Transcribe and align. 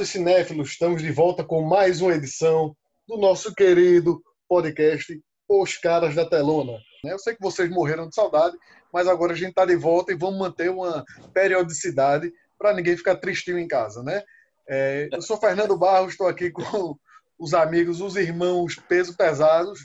Prezados 0.00 0.12
cinéfilos, 0.12 0.68
estamos 0.70 1.02
de 1.02 1.12
volta 1.12 1.44
com 1.44 1.60
mais 1.60 2.00
uma 2.00 2.14
edição 2.14 2.74
do 3.06 3.18
nosso 3.18 3.54
querido 3.54 4.22
podcast 4.48 5.20
Os 5.46 5.76
Caras 5.76 6.14
da 6.14 6.26
Telona. 6.26 6.78
Eu 7.04 7.18
sei 7.18 7.34
que 7.34 7.42
vocês 7.42 7.68
morreram 7.68 8.08
de 8.08 8.14
saudade, 8.14 8.56
mas 8.90 9.06
agora 9.06 9.34
a 9.34 9.36
gente 9.36 9.50
está 9.50 9.66
de 9.66 9.76
volta 9.76 10.10
e 10.10 10.16
vamos 10.16 10.38
manter 10.38 10.70
uma 10.70 11.04
periodicidade 11.34 12.32
para 12.58 12.72
ninguém 12.72 12.96
ficar 12.96 13.16
tristinho 13.16 13.58
em 13.58 13.68
casa, 13.68 14.02
né? 14.02 14.22
É, 14.66 15.08
eu 15.12 15.20
sou 15.20 15.36
Fernando 15.36 15.76
Barros, 15.76 16.12
estou 16.12 16.28
aqui 16.28 16.50
com 16.50 16.96
os 17.38 17.52
amigos, 17.52 18.00
os 18.00 18.16
irmãos 18.16 18.76
peso 18.88 19.14
pesados, 19.14 19.80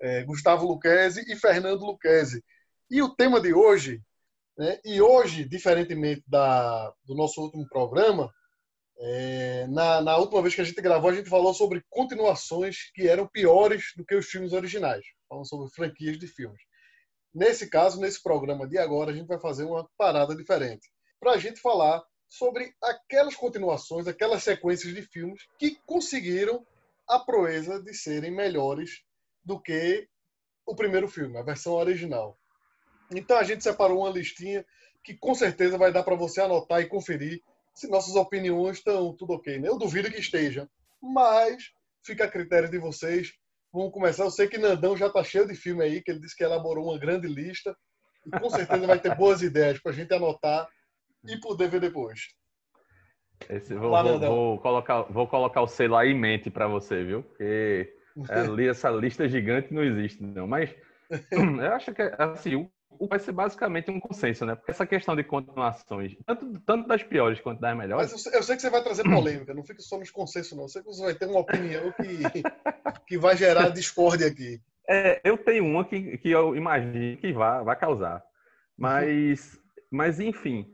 é, 0.00 0.24
Gustavo 0.24 0.66
Luquezzi 0.66 1.24
e 1.28 1.36
Fernando 1.36 1.86
Luquezzi. 1.86 2.42
E 2.90 3.00
o 3.02 3.14
tema 3.14 3.40
de 3.40 3.54
hoje, 3.54 4.02
né, 4.58 4.80
e 4.84 5.00
hoje, 5.00 5.44
diferentemente 5.44 6.24
da, 6.26 6.92
do 7.04 7.14
nosso 7.14 7.40
último 7.40 7.68
programa, 7.68 8.32
é, 9.02 9.66
na, 9.66 10.02
na, 10.02 10.16
última 10.18 10.42
vez 10.42 10.54
que 10.54 10.60
a 10.60 10.64
gente 10.64 10.80
gravou, 10.82 11.10
a 11.10 11.14
gente 11.14 11.30
falou 11.30 11.54
sobre 11.54 11.82
continuações 11.88 12.90
que 12.94 13.08
eram 13.08 13.26
piores 13.26 13.92
do 13.96 14.04
que 14.04 14.14
os 14.14 14.26
filmes 14.26 14.52
originais. 14.52 15.02
Falando 15.26 15.48
sobre 15.48 15.70
franquias 15.70 16.18
de 16.18 16.26
filmes. 16.26 16.60
Nesse 17.32 17.70
caso, 17.70 17.98
nesse 17.98 18.22
programa 18.22 18.68
de 18.68 18.76
agora, 18.76 19.10
a 19.10 19.14
gente 19.14 19.26
vai 19.26 19.40
fazer 19.40 19.64
uma 19.64 19.88
parada 19.96 20.36
diferente. 20.36 20.90
Para 21.18 21.32
a 21.32 21.38
gente 21.38 21.60
falar 21.60 22.02
sobre 22.28 22.74
aquelas 22.82 23.34
continuações, 23.34 24.06
aquelas 24.06 24.42
sequências 24.42 24.94
de 24.94 25.02
filmes 25.02 25.46
que 25.58 25.78
conseguiram 25.86 26.66
a 27.08 27.18
proeza 27.18 27.82
de 27.82 27.94
serem 27.94 28.30
melhores 28.30 29.02
do 29.42 29.58
que 29.58 30.08
o 30.66 30.74
primeiro 30.74 31.08
filme, 31.08 31.38
a 31.38 31.42
versão 31.42 31.72
original. 31.72 32.38
Então 33.10 33.38
a 33.38 33.42
gente 33.44 33.64
separou 33.64 34.00
uma 34.00 34.10
listinha 34.10 34.64
que 35.02 35.14
com 35.14 35.34
certeza 35.34 35.78
vai 35.78 35.90
dar 35.90 36.02
para 36.02 36.14
você 36.14 36.40
anotar 36.40 36.80
e 36.80 36.86
conferir 36.86 37.42
se 37.80 37.88
nossas 37.88 38.14
opiniões 38.14 38.76
estão 38.76 39.14
tudo 39.16 39.32
ok. 39.32 39.58
Né? 39.58 39.68
Eu 39.68 39.78
duvido 39.78 40.10
que 40.10 40.20
esteja, 40.20 40.68
mas 41.02 41.70
fica 42.04 42.24
a 42.24 42.30
critério 42.30 42.70
de 42.70 42.78
vocês. 42.78 43.32
Vamos 43.72 43.92
começar. 43.92 44.24
Eu 44.24 44.30
sei 44.30 44.48
que 44.48 44.58
Nandão 44.58 44.96
já 44.96 45.06
está 45.06 45.24
cheio 45.24 45.46
de 45.46 45.54
filme 45.54 45.82
aí, 45.82 46.02
que 46.02 46.10
ele 46.10 46.20
disse 46.20 46.36
que 46.36 46.44
elaborou 46.44 46.90
uma 46.90 46.98
grande 46.98 47.26
lista. 47.26 47.74
E 48.26 48.38
com 48.38 48.50
certeza 48.50 48.86
vai 48.86 49.00
ter 49.00 49.16
boas 49.16 49.40
ideias 49.40 49.80
para 49.80 49.92
a 49.92 49.94
gente 49.94 50.12
anotar 50.12 50.68
e 51.26 51.40
poder 51.40 51.70
ver 51.70 51.80
depois. 51.80 52.20
Esse, 53.48 53.74
vou, 53.74 53.90
Lá, 53.90 54.02
vou, 54.02 54.18
vou, 54.20 54.58
colocar, 54.58 55.02
vou 55.04 55.26
colocar 55.26 55.62
o 55.62 55.66
selo 55.66 55.96
aí 55.96 56.10
em 56.10 56.18
mente 56.18 56.50
para 56.50 56.68
você, 56.68 57.02
viu? 57.02 57.22
Porque 57.22 57.96
essa 58.68 58.90
lista 58.90 59.26
gigante 59.26 59.72
não 59.72 59.82
existe, 59.82 60.22
não. 60.22 60.46
Mas 60.46 60.74
eu 61.32 61.72
acho 61.72 61.94
que 61.94 62.02
assim, 62.18 62.70
vai 63.08 63.18
ser 63.18 63.32
basicamente 63.32 63.90
um 63.90 64.00
consenso, 64.00 64.44
né? 64.44 64.54
Porque 64.54 64.70
essa 64.70 64.86
questão 64.86 65.14
de 65.14 65.24
continuações, 65.24 66.16
tanto, 66.26 66.60
tanto 66.60 66.88
das 66.88 67.02
piores 67.02 67.40
quanto 67.40 67.60
das 67.60 67.76
melhores. 67.76 68.12
Mas 68.12 68.26
eu, 68.26 68.32
eu 68.32 68.42
sei 68.42 68.56
que 68.56 68.62
você 68.62 68.70
vai 68.70 68.82
trazer 68.82 69.04
polêmica, 69.08 69.54
não 69.54 69.64
fique 69.64 69.82
só 69.82 69.98
nos 69.98 70.10
consensos, 70.10 70.56
não. 70.56 70.64
Eu 70.64 70.68
sei 70.68 70.82
que 70.82 70.88
você 70.88 71.02
vai 71.02 71.14
ter 71.14 71.26
uma 71.26 71.40
opinião 71.40 71.92
que, 71.92 72.42
que 73.06 73.18
vai 73.18 73.36
gerar 73.36 73.68
discórdia 73.68 74.26
aqui. 74.26 74.60
É, 74.88 75.20
eu 75.22 75.38
tenho 75.38 75.64
uma 75.64 75.84
que, 75.84 76.18
que 76.18 76.30
eu 76.30 76.56
imagino 76.56 77.16
que 77.16 77.32
vai, 77.32 77.62
vai 77.62 77.76
causar. 77.76 78.22
Mas, 78.76 79.58
mas 79.90 80.18
enfim, 80.18 80.66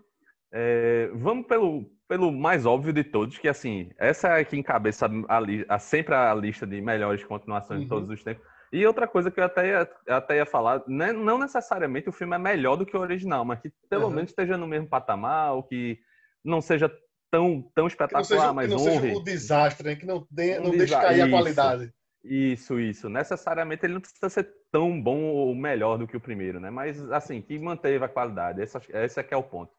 é, 0.53 1.11
vamos 1.15 1.47
pelo, 1.47 1.85
pelo 2.09 2.33
mais 2.33 2.65
óbvio 2.65 2.93
de 2.93 3.05
todos, 3.05 3.39
que 3.39 3.49
assim, 3.49 3.91
essa 3.99 4.39
é 4.39 4.45
que 4.45 4.57
encabeça 4.57 5.07
a, 5.29 5.75
a, 5.75 5.79
sempre 5.79 6.15
a 6.15 6.33
lista 6.35 6.67
de 6.67 6.81
melhores 6.81 7.23
continuações 7.25 7.79
uhum. 7.79 7.85
de 7.85 7.89
todos 7.91 8.09
os 8.11 8.23
tempos 8.23 8.47
e 8.73 8.87
outra 8.87 9.07
coisa 9.07 9.31
que 9.31 9.39
eu 9.39 9.45
até 9.45 9.69
ia, 9.69 9.91
até 10.09 10.37
ia 10.37 10.47
falar, 10.47 10.83
né, 10.87 11.13
não 11.13 11.39
necessariamente 11.39 12.09
o 12.09 12.13
filme 12.13 12.35
é 12.35 12.39
melhor 12.39 12.77
do 12.77 12.87
que 12.87 12.97
o 12.97 13.01
original, 13.01 13.45
mas 13.45 13.61
que 13.61 13.73
pelo 13.89 14.07
uhum. 14.07 14.11
menos 14.11 14.31
esteja 14.31 14.57
no 14.57 14.67
mesmo 14.67 14.89
patamar, 14.89 15.55
ou 15.55 15.63
que 15.63 15.99
não 16.45 16.61
seja 16.61 16.91
tão, 17.31 17.63
tão 17.75 17.87
espetacular, 17.87 18.23
que 18.23 18.29
seja, 18.29 18.53
mas 18.53 18.69
que 18.69 18.75
não 18.75 18.83
honre. 18.83 19.01
seja 19.01 19.19
um 19.19 19.25
desastre, 19.25 19.87
né? 19.89 19.97
que 19.97 20.07
não, 20.07 20.27
não 20.61 20.71
um 20.71 20.77
deixe 20.77 20.95
cair 20.95 21.19
isso, 21.19 21.27
a 21.27 21.31
qualidade. 21.31 21.93
Isso, 22.25 22.81
isso. 22.81 23.09
Necessariamente 23.09 23.87
ele 23.87 23.95
não 23.95 24.01
precisa 24.01 24.29
ser 24.29 24.49
tão 24.73 25.01
bom 25.01 25.23
ou 25.23 25.55
melhor 25.55 25.97
do 25.97 26.09
que 26.09 26.17
o 26.17 26.21
primeiro, 26.21 26.59
né? 26.59 26.71
Mas, 26.71 27.01
assim, 27.13 27.41
que 27.41 27.59
manteve 27.59 28.05
a 28.05 28.09
qualidade. 28.09 28.61
Esse, 28.61 28.77
esse 28.89 29.21
é 29.21 29.23
que 29.23 29.33
é 29.33 29.37
o 29.37 29.43
ponto. 29.43 29.73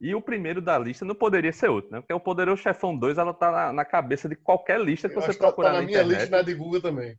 E 0.00 0.14
o 0.14 0.20
primeiro 0.20 0.60
da 0.62 0.78
lista 0.78 1.04
não 1.04 1.14
poderia 1.14 1.52
ser 1.52 1.68
outro, 1.68 1.90
né? 1.90 2.00
Porque 2.00 2.12
o 2.12 2.20
Poderoso 2.20 2.62
Chefão 2.62 2.96
2, 2.96 3.18
ela 3.18 3.34
tá 3.34 3.50
na, 3.50 3.72
na 3.72 3.84
cabeça 3.84 4.28
de 4.28 4.36
qualquer 4.36 4.80
lista 4.80 5.08
que 5.08 5.16
eu 5.16 5.20
você 5.20 5.34
procurar 5.34 5.68
tá, 5.68 5.74
tá 5.74 5.80
na, 5.80 5.80
na 5.80 5.86
minha 5.86 5.98
internet. 5.98 6.20
lista 6.20 6.36
na 6.36 6.42
de 6.42 6.54
Google 6.54 6.80
também. 6.80 7.18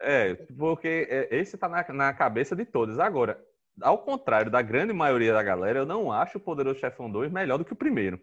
É, 0.00 0.34
porque 0.56 1.06
é, 1.10 1.28
esse 1.30 1.58
tá 1.58 1.68
na, 1.68 1.84
na 1.92 2.12
cabeça 2.14 2.56
de 2.56 2.64
todos. 2.64 2.98
Agora, 2.98 3.38
ao 3.80 3.98
contrário 3.98 4.50
da 4.50 4.62
grande 4.62 4.92
maioria 4.92 5.32
da 5.32 5.42
galera, 5.42 5.80
eu 5.80 5.86
não 5.86 6.10
acho 6.10 6.38
o 6.38 6.40
Poderoso 6.40 6.80
Chefão 6.80 7.10
2 7.10 7.30
melhor 7.30 7.58
do 7.58 7.64
que 7.64 7.72
o 7.72 7.76
primeiro. 7.76 8.18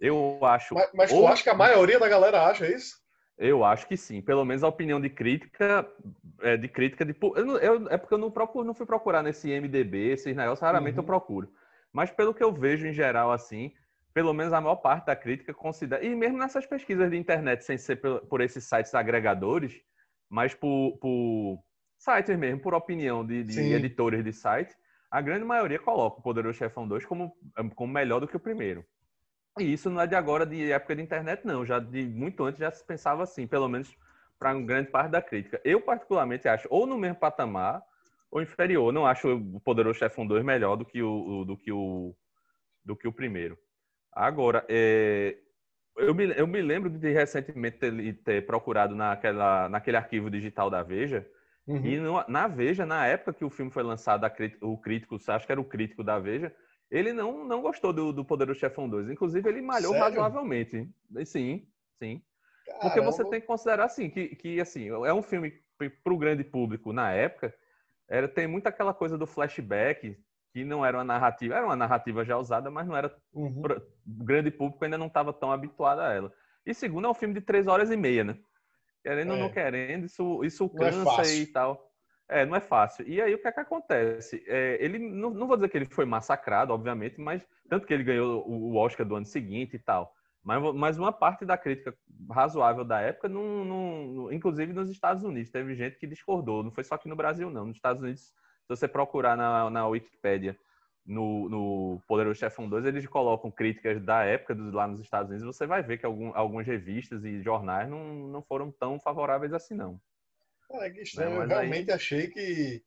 Eu 0.00 0.38
acho. 0.42 0.74
Mas, 0.74 0.90
mas 0.92 1.10
tu 1.10 1.26
acha 1.26 1.42
que 1.42 1.50
a 1.50 1.54
maioria 1.54 1.98
da 1.98 2.08
galera 2.08 2.46
acha 2.46 2.66
isso? 2.66 3.02
Eu 3.36 3.64
acho 3.64 3.86
que 3.86 3.96
sim. 3.96 4.20
Pelo 4.20 4.44
menos 4.44 4.62
a 4.62 4.68
opinião 4.68 5.00
de 5.00 5.08
crítica, 5.08 5.88
é, 6.40 6.56
de 6.56 6.68
crítica 6.68 7.04
de. 7.04 7.14
Eu, 7.20 7.58
eu, 7.58 7.88
é 7.88 7.96
porque 7.96 8.14
eu 8.14 8.18
não, 8.18 8.30
procuro, 8.30 8.66
não 8.66 8.74
fui 8.74 8.86
procurar 8.86 9.22
nesse 9.22 9.48
MDB, 9.48 10.12
esses 10.12 10.36
negócios, 10.36 10.60
raramente 10.60 10.96
uhum. 10.96 11.02
eu 11.02 11.06
procuro. 11.06 11.52
Mas 11.92 12.10
pelo 12.10 12.34
que 12.34 12.42
eu 12.42 12.52
vejo 12.52 12.86
em 12.86 12.92
geral, 12.92 13.32
assim, 13.32 13.72
pelo 14.12 14.32
menos 14.32 14.52
a 14.52 14.60
maior 14.60 14.76
parte 14.76 15.06
da 15.06 15.16
crítica 15.16 15.52
considera. 15.52 16.04
E 16.04 16.14
mesmo 16.14 16.38
nessas 16.38 16.66
pesquisas 16.66 17.10
de 17.10 17.16
internet, 17.16 17.64
sem 17.64 17.78
ser 17.78 17.96
por, 17.96 18.20
por 18.22 18.40
esses 18.40 18.64
sites 18.64 18.94
agregadores, 18.94 19.80
mas 20.34 20.52
por, 20.52 20.98
por 21.00 21.62
sites 21.96 22.36
mesmo, 22.36 22.60
por 22.60 22.74
opinião 22.74 23.24
de, 23.24 23.44
de 23.44 23.72
editores 23.72 24.24
de 24.24 24.32
site, 24.32 24.74
a 25.08 25.20
grande 25.20 25.44
maioria 25.44 25.78
coloca 25.78 26.18
o 26.18 26.22
Poderoso 26.22 26.58
Chefão 26.58 26.88
2 26.88 27.06
como, 27.06 27.36
como 27.76 27.92
melhor 27.92 28.18
do 28.18 28.26
que 28.26 28.36
o 28.36 28.40
primeiro. 28.40 28.84
E 29.60 29.72
isso 29.72 29.88
não 29.88 30.00
é 30.00 30.08
de 30.08 30.16
agora, 30.16 30.44
de 30.44 30.72
época 30.72 30.96
de 30.96 31.02
internet, 31.02 31.46
não. 31.46 31.64
Já 31.64 31.78
de 31.78 32.04
muito 32.04 32.42
antes 32.42 32.58
já 32.58 32.68
se 32.72 32.84
pensava 32.84 33.22
assim, 33.22 33.46
pelo 33.46 33.68
menos 33.68 33.96
para 34.36 34.52
grande 34.54 34.90
parte 34.90 35.12
da 35.12 35.22
crítica. 35.22 35.60
Eu, 35.64 35.80
particularmente, 35.80 36.48
acho 36.48 36.66
ou 36.68 36.84
no 36.84 36.98
mesmo 36.98 37.20
patamar 37.20 37.80
ou 38.28 38.42
inferior. 38.42 38.92
Não 38.92 39.06
acho 39.06 39.36
o 39.36 39.60
Poderoso 39.60 40.00
Chefão 40.00 40.26
2 40.26 40.44
melhor 40.44 40.74
do 40.74 40.84
que 40.84 41.00
o, 41.00 41.44
do 41.44 41.56
que 41.56 41.70
o, 41.70 42.12
do 42.84 42.96
que 42.96 43.06
o 43.06 43.12
primeiro. 43.12 43.56
Agora, 44.12 44.66
é, 44.68 45.38
eu 45.96 46.14
me, 46.14 46.32
eu 46.36 46.46
me 46.46 46.60
lembro 46.60 46.90
de 46.90 47.12
recentemente 47.12 47.78
ter, 47.78 48.14
ter 48.24 48.46
procurado 48.46 48.94
naquela, 48.94 49.68
naquele 49.68 49.96
arquivo 49.96 50.30
digital 50.30 50.68
da 50.68 50.82
Veja. 50.82 51.26
Uhum. 51.66 51.84
E 51.84 51.98
no, 51.98 52.24
na 52.28 52.46
Veja, 52.46 52.84
na 52.84 53.06
época 53.06 53.32
que 53.32 53.44
o 53.44 53.50
filme 53.50 53.70
foi 53.70 53.82
lançado, 53.82 54.26
o 54.60 54.76
crítico, 54.76 55.16
acho 55.28 55.46
que 55.46 55.52
era 55.52 55.60
o 55.60 55.64
crítico 55.64 56.02
da 56.02 56.18
Veja, 56.18 56.54
ele 56.90 57.12
não, 57.12 57.44
não 57.44 57.62
gostou 57.62 57.92
do, 57.92 58.12
do 58.12 58.24
Poderoso 58.24 58.60
Chefão 58.60 58.88
2. 58.88 59.10
Inclusive, 59.10 59.48
ele 59.48 59.62
malhou 59.62 59.92
Sério? 59.92 60.04
razoavelmente. 60.04 60.88
Sim, 61.24 61.66
sim. 61.98 62.22
Caramba. 62.66 62.82
Porque 62.82 63.00
você 63.00 63.24
tem 63.24 63.40
que 63.40 63.46
considerar 63.46 63.84
assim, 63.84 64.10
que, 64.10 64.36
que 64.36 64.60
assim, 64.60 64.88
é 64.88 65.12
um 65.12 65.22
filme 65.22 65.52
para 66.02 66.12
o 66.12 66.18
grande 66.18 66.44
público 66.44 66.92
na 66.92 67.10
época, 67.10 67.54
era, 68.08 68.28
tem 68.28 68.46
muito 68.46 68.66
aquela 68.66 68.94
coisa 68.94 69.18
do 69.18 69.26
flashback, 69.26 70.16
que 70.54 70.64
não 70.64 70.86
era 70.86 70.98
uma 70.98 71.04
narrativa, 71.04 71.56
era 71.56 71.66
uma 71.66 71.74
narrativa 71.74 72.24
já 72.24 72.38
usada, 72.38 72.70
mas 72.70 72.86
não 72.86 72.96
era 72.96 73.12
uhum. 73.32 73.60
o 73.60 74.24
grande 74.24 74.52
público 74.52 74.84
ainda 74.84 74.96
não 74.96 75.08
estava 75.08 75.32
tão 75.32 75.50
habituado 75.50 75.98
a 75.98 76.12
ela. 76.12 76.32
E 76.64 76.72
segundo, 76.72 77.08
é 77.08 77.10
um 77.10 77.14
filme 77.14 77.34
de 77.34 77.40
três 77.40 77.66
horas 77.66 77.90
e 77.90 77.96
meia, 77.96 78.22
né? 78.22 78.38
Querendo 79.02 79.32
ou 79.32 79.36
não 79.36 79.46
é. 79.46 79.50
querendo, 79.50 80.06
isso, 80.06 80.44
isso 80.44 80.70
é 80.76 80.78
cansa 80.78 81.22
é 81.22 81.34
e 81.34 81.46
tal. 81.48 81.90
É, 82.28 82.46
não 82.46 82.54
é 82.54 82.60
fácil. 82.60 83.06
E 83.06 83.20
aí 83.20 83.34
o 83.34 83.38
que 83.42 83.48
é 83.48 83.52
que 83.52 83.60
acontece? 83.60 84.44
É, 84.46 84.78
ele 84.80 84.96
não, 84.96 85.30
não 85.30 85.48
vou 85.48 85.56
dizer 85.56 85.68
que 85.68 85.76
ele 85.76 85.86
foi 85.86 86.04
massacrado, 86.04 86.72
obviamente, 86.72 87.20
mas 87.20 87.44
tanto 87.68 87.84
que 87.84 87.92
ele 87.92 88.04
ganhou 88.04 88.48
o 88.48 88.76
Oscar 88.76 89.04
do 89.04 89.16
ano 89.16 89.26
seguinte 89.26 89.74
e 89.74 89.78
tal. 89.80 90.14
Mas, 90.44 90.62
mas 90.74 90.98
uma 90.98 91.12
parte 91.12 91.44
da 91.44 91.58
crítica 91.58 91.92
razoável 92.30 92.84
da 92.84 93.00
época, 93.00 93.28
não, 93.28 93.64
não, 93.64 94.32
inclusive 94.32 94.72
nos 94.72 94.88
Estados 94.88 95.24
Unidos, 95.24 95.50
teve 95.50 95.74
gente 95.74 95.98
que 95.98 96.06
discordou. 96.06 96.62
Não 96.62 96.70
foi 96.70 96.84
só 96.84 96.94
aqui 96.94 97.08
no 97.08 97.16
Brasil, 97.16 97.50
não. 97.50 97.66
Nos 97.66 97.76
Estados 97.76 98.00
Unidos 98.00 98.32
se 98.64 98.68
você 98.68 98.88
procurar 98.88 99.36
na, 99.36 99.68
na 99.70 99.86
Wikipédia, 99.86 100.56
no, 101.06 101.48
no 101.48 102.02
Poderoso 102.08 102.40
Chefão 102.40 102.68
2, 102.68 102.86
eles 102.86 103.06
colocam 103.06 103.50
críticas 103.50 104.02
da 104.02 104.24
época 104.24 104.54
dos, 104.54 104.72
lá 104.72 104.88
nos 104.88 105.00
Estados 105.00 105.30
Unidos, 105.30 105.46
você 105.46 105.66
vai 105.66 105.82
ver 105.82 105.98
que 105.98 106.06
algum, 106.06 106.34
algumas 106.34 106.66
revistas 106.66 107.24
e 107.24 107.42
jornais 107.42 107.88
não, 107.88 108.02
não 108.28 108.42
foram 108.42 108.70
tão 108.70 108.98
favoráveis 108.98 109.52
assim, 109.52 109.74
não. 109.74 110.00
É 110.70 110.90
que 110.90 111.02
estranho. 111.02 111.42
eu 111.42 111.46
realmente 111.46 111.90
aí... 111.90 111.96
achei 111.96 112.28
que, 112.28 112.82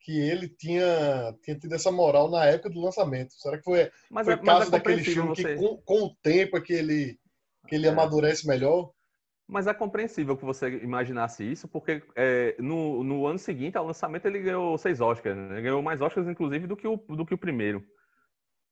que 0.00 0.20
ele 0.20 0.46
tinha, 0.46 1.34
tinha 1.42 1.58
tido 1.58 1.74
essa 1.74 1.90
moral 1.90 2.30
na 2.30 2.44
época 2.44 2.68
do 2.68 2.82
lançamento. 2.82 3.32
Será 3.32 3.56
que 3.56 3.64
foi, 3.64 3.90
mas 4.10 4.26
foi 4.26 4.34
é, 4.34 4.38
caso 4.38 4.68
é 4.68 4.70
daquele 4.70 5.02
filme 5.02 5.30
você... 5.30 5.42
que 5.42 5.56
com, 5.56 5.78
com 5.78 6.02
o 6.04 6.14
tempo 6.16 6.58
é 6.58 6.60
que 6.60 6.74
ele, 6.74 7.18
que 7.66 7.74
ele 7.74 7.86
é. 7.86 7.90
amadurece 7.90 8.46
melhor? 8.46 8.92
Mas 9.46 9.66
é 9.66 9.74
compreensível 9.74 10.36
que 10.36 10.44
você 10.44 10.78
imaginasse 10.78 11.44
isso, 11.44 11.68
porque 11.68 12.02
é, 12.16 12.56
no, 12.58 13.04
no 13.04 13.26
ano 13.26 13.38
seguinte, 13.38 13.76
ao 13.76 13.86
lançamento, 13.86 14.26
ele 14.26 14.40
ganhou 14.40 14.76
seis 14.78 15.00
Oscars. 15.00 15.36
Né? 15.36 15.54
Ele 15.54 15.62
ganhou 15.62 15.82
mais 15.82 16.00
Oscars, 16.00 16.26
inclusive, 16.26 16.66
do 16.66 16.76
que 16.76 16.88
o, 16.88 16.96
do 16.96 17.26
que 17.26 17.34
o 17.34 17.38
primeiro. 17.38 17.84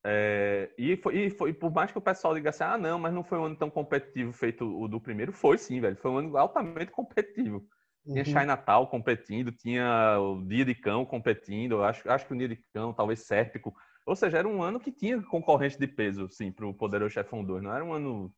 É, 0.05 0.71
e, 0.77 0.97
foi, 0.97 1.17
e 1.17 1.31
foi, 1.31 1.53
por 1.53 1.71
mais 1.73 1.93
que 1.93 1.99
o 1.99 2.03
pessoal 2.03 2.35
diga 2.35 2.51
assim, 2.51 2.65
ah, 2.65 2.79
não, 2.79 2.99
mas 2.99 3.13
não 3.13 3.23
foi 3.23 3.39
um 3.39 3.45
ano 3.45 3.57
tão 3.57 3.71
competitivo 3.71 4.33
feito 4.33 4.65
o 4.65 4.89
do 4.89 5.01
primeiro, 5.01 5.33
foi 5.33 5.59
sim, 5.59 5.81
velho. 5.81 5.97
Foi 5.97 6.11
um 6.11 6.19
ano 6.19 6.37
altamente 6.37 6.91
competitivo. 6.91 7.63
Tinha 8.05 8.41
uhum. 8.41 8.47
Natal 8.47 8.89
competindo, 8.89 9.53
tinha 9.53 10.19
o 10.19 10.45
Dia 10.45 10.65
de 10.65 10.75
Cão 10.75 11.05
competindo, 11.05 11.85
acho, 11.85 12.11
acho 12.11 12.27
que 12.27 12.33
o 12.33 12.37
Dia 12.37 12.49
de 12.49 12.57
Cão, 12.73 12.93
talvez 12.93 13.21
Sérpico. 13.21 13.73
Ou 14.05 14.17
seja, 14.17 14.39
era 14.39 14.49
um 14.49 14.61
ano 14.61 14.81
que 14.81 14.91
tinha 14.91 15.23
concorrente 15.23 15.79
de 15.79 15.87
peso, 15.87 16.29
sim, 16.29 16.51
para 16.51 16.67
o 16.67 16.75
Poderoso 16.75 17.15
Chefão 17.15 17.45
2. 17.45 17.63
Não 17.63 17.73
era 17.73 17.85
um 17.85 17.93
ano 17.93 18.35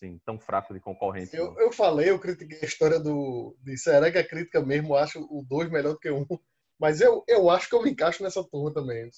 assim, 0.00 0.18
tão 0.24 0.38
fraco 0.38 0.72
de 0.72 0.80
concorrente. 0.80 1.36
Eu, 1.36 1.54
eu 1.58 1.70
falei, 1.70 2.10
eu 2.10 2.18
critiquei 2.18 2.58
a 2.62 2.64
história 2.64 2.98
do. 2.98 3.56
De 3.62 3.76
será 3.76 4.10
que 4.10 4.18
a 4.18 4.26
crítica 4.26 4.60
mesmo 4.62 4.94
acha 4.94 5.18
o 5.18 5.44
2 5.46 5.70
melhor 5.70 5.92
do 5.92 5.98
que 5.98 6.10
o 6.10 6.18
1? 6.18 6.20
Um? 6.22 6.38
Mas 6.78 7.02
eu, 7.02 7.22
eu 7.28 7.50
acho 7.50 7.68
que 7.68 7.74
eu 7.74 7.82
me 7.82 7.90
encaixo 7.90 8.22
nessa 8.22 8.42
turma 8.42 8.72
também. 8.72 9.08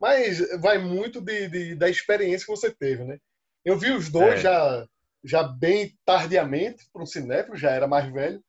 Mas 0.00 0.38
vai 0.60 0.78
muito 0.78 1.20
de, 1.20 1.48
de 1.48 1.74
da 1.74 1.88
experiência 1.88 2.46
que 2.46 2.50
você 2.50 2.70
teve, 2.70 3.04
né? 3.04 3.18
Eu 3.62 3.76
vi 3.78 3.90
os 3.90 4.08
dois 4.08 4.36
é. 4.36 4.42
já, 4.42 4.86
já 5.22 5.42
bem 5.42 5.94
tardiamente, 6.02 6.88
para 6.90 7.02
um 7.02 7.06
cinéfilo, 7.06 7.56
já 7.56 7.70
era 7.70 7.86
mais 7.86 8.10
velho. 8.10 8.42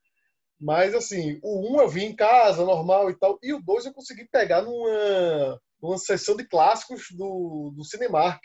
Mas, 0.58 0.96
assim, 0.96 1.38
o 1.44 1.76
um 1.76 1.82
eu 1.82 1.90
vi 1.90 2.06
em 2.06 2.16
casa, 2.16 2.64
normal 2.64 3.10
e 3.10 3.20
tal. 3.20 3.38
E 3.44 3.54
o 3.54 3.62
dois 3.62 3.86
eu 3.86 3.94
consegui 3.94 4.26
pegar 4.32 4.62
numa, 4.62 5.60
numa 5.82 5.98
sessão 5.98 6.38
de 6.38 6.48
clássicos 6.48 7.08
do, 7.12 7.74
do 7.76 7.84
Cinemark, 7.84 8.42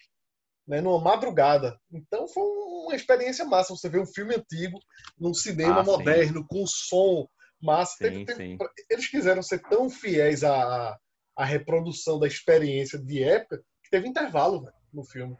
né, 0.66 0.80
numa 0.80 1.00
madrugada. 1.00 1.78
Então 1.92 2.26
foi 2.28 2.42
uma 2.42 2.94
experiência 2.96 3.44
massa. 3.44 3.74
Você 3.74 3.88
vê 3.88 4.00
um 4.00 4.06
filme 4.06 4.34
antigo 4.34 4.78
num 5.18 5.32
cinema 5.32 5.80
ah, 5.80 5.84
moderno, 5.84 6.40
sim. 6.40 6.46
com 6.48 6.66
som 6.66 7.28
massa. 7.60 7.94
Sim, 7.98 8.24
teve, 8.24 8.56
teve, 8.56 8.58
eles 8.90 9.08
quiseram 9.08 9.42
ser 9.42 9.60
tão 9.60 9.88
fiéis 9.88 10.42
à, 10.42 10.96
à 11.36 11.44
reprodução 11.44 12.18
da 12.18 12.26
experiência 12.26 12.98
de 12.98 13.22
época 13.22 13.62
que 13.82 13.90
teve 13.90 14.08
intervalo 14.08 14.62
véio, 14.62 14.74
no 14.92 15.04
filme. 15.04 15.36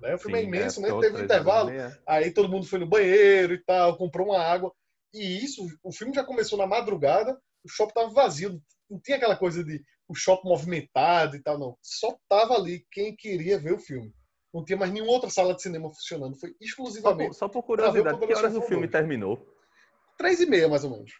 Né? 0.00 0.14
O 0.14 0.18
filme 0.18 0.38
é 0.38 0.40
sim, 0.40 0.46
é 0.46 0.48
imenso, 0.48 0.86
é, 0.86 0.92
né? 0.92 1.00
Teve 1.00 1.22
intervalo. 1.22 1.70
Aí 2.06 2.30
todo 2.32 2.48
mundo 2.48 2.66
foi 2.66 2.78
no 2.78 2.88
banheiro 2.88 3.54
e 3.54 3.64
tal, 3.64 3.96
comprou 3.96 4.28
uma 4.28 4.40
água. 4.40 4.72
E 5.12 5.44
isso, 5.44 5.66
o 5.82 5.92
filme 5.92 6.14
já 6.14 6.22
começou 6.22 6.56
na 6.56 6.66
madrugada, 6.66 7.36
o 7.64 7.68
shopping 7.68 7.90
estava 7.90 8.10
vazio, 8.10 8.62
não 8.88 9.00
tinha 9.00 9.16
aquela 9.16 9.36
coisa 9.36 9.64
de 9.64 9.82
o 10.08 10.14
shopping 10.14 10.48
movimentado 10.48 11.36
e 11.36 11.42
tal, 11.42 11.58
não. 11.58 11.76
Só 11.82 12.16
tava 12.28 12.54
ali 12.54 12.84
quem 12.90 13.14
queria 13.14 13.58
ver 13.58 13.74
o 13.74 13.78
filme. 13.78 14.12
Não 14.52 14.64
tinha 14.64 14.76
mais 14.76 14.92
nenhuma 14.92 15.12
outra 15.12 15.30
sala 15.30 15.54
de 15.54 15.62
cinema 15.62 15.88
funcionando. 15.88 16.36
Foi 16.36 16.54
exclusivamente. 16.60 17.36
Só 17.36 17.48
por, 17.48 17.52
só 17.54 17.60
por 17.60 17.62
curiosidade, 17.62 18.18
que 18.18 18.34
horas 18.34 18.56
o 18.56 18.62
filme 18.62 18.88
terminou? 18.88 19.46
Três 20.16 20.40
e 20.40 20.46
meia, 20.46 20.68
mais 20.68 20.84
ou 20.84 20.90
menos. 20.90 21.12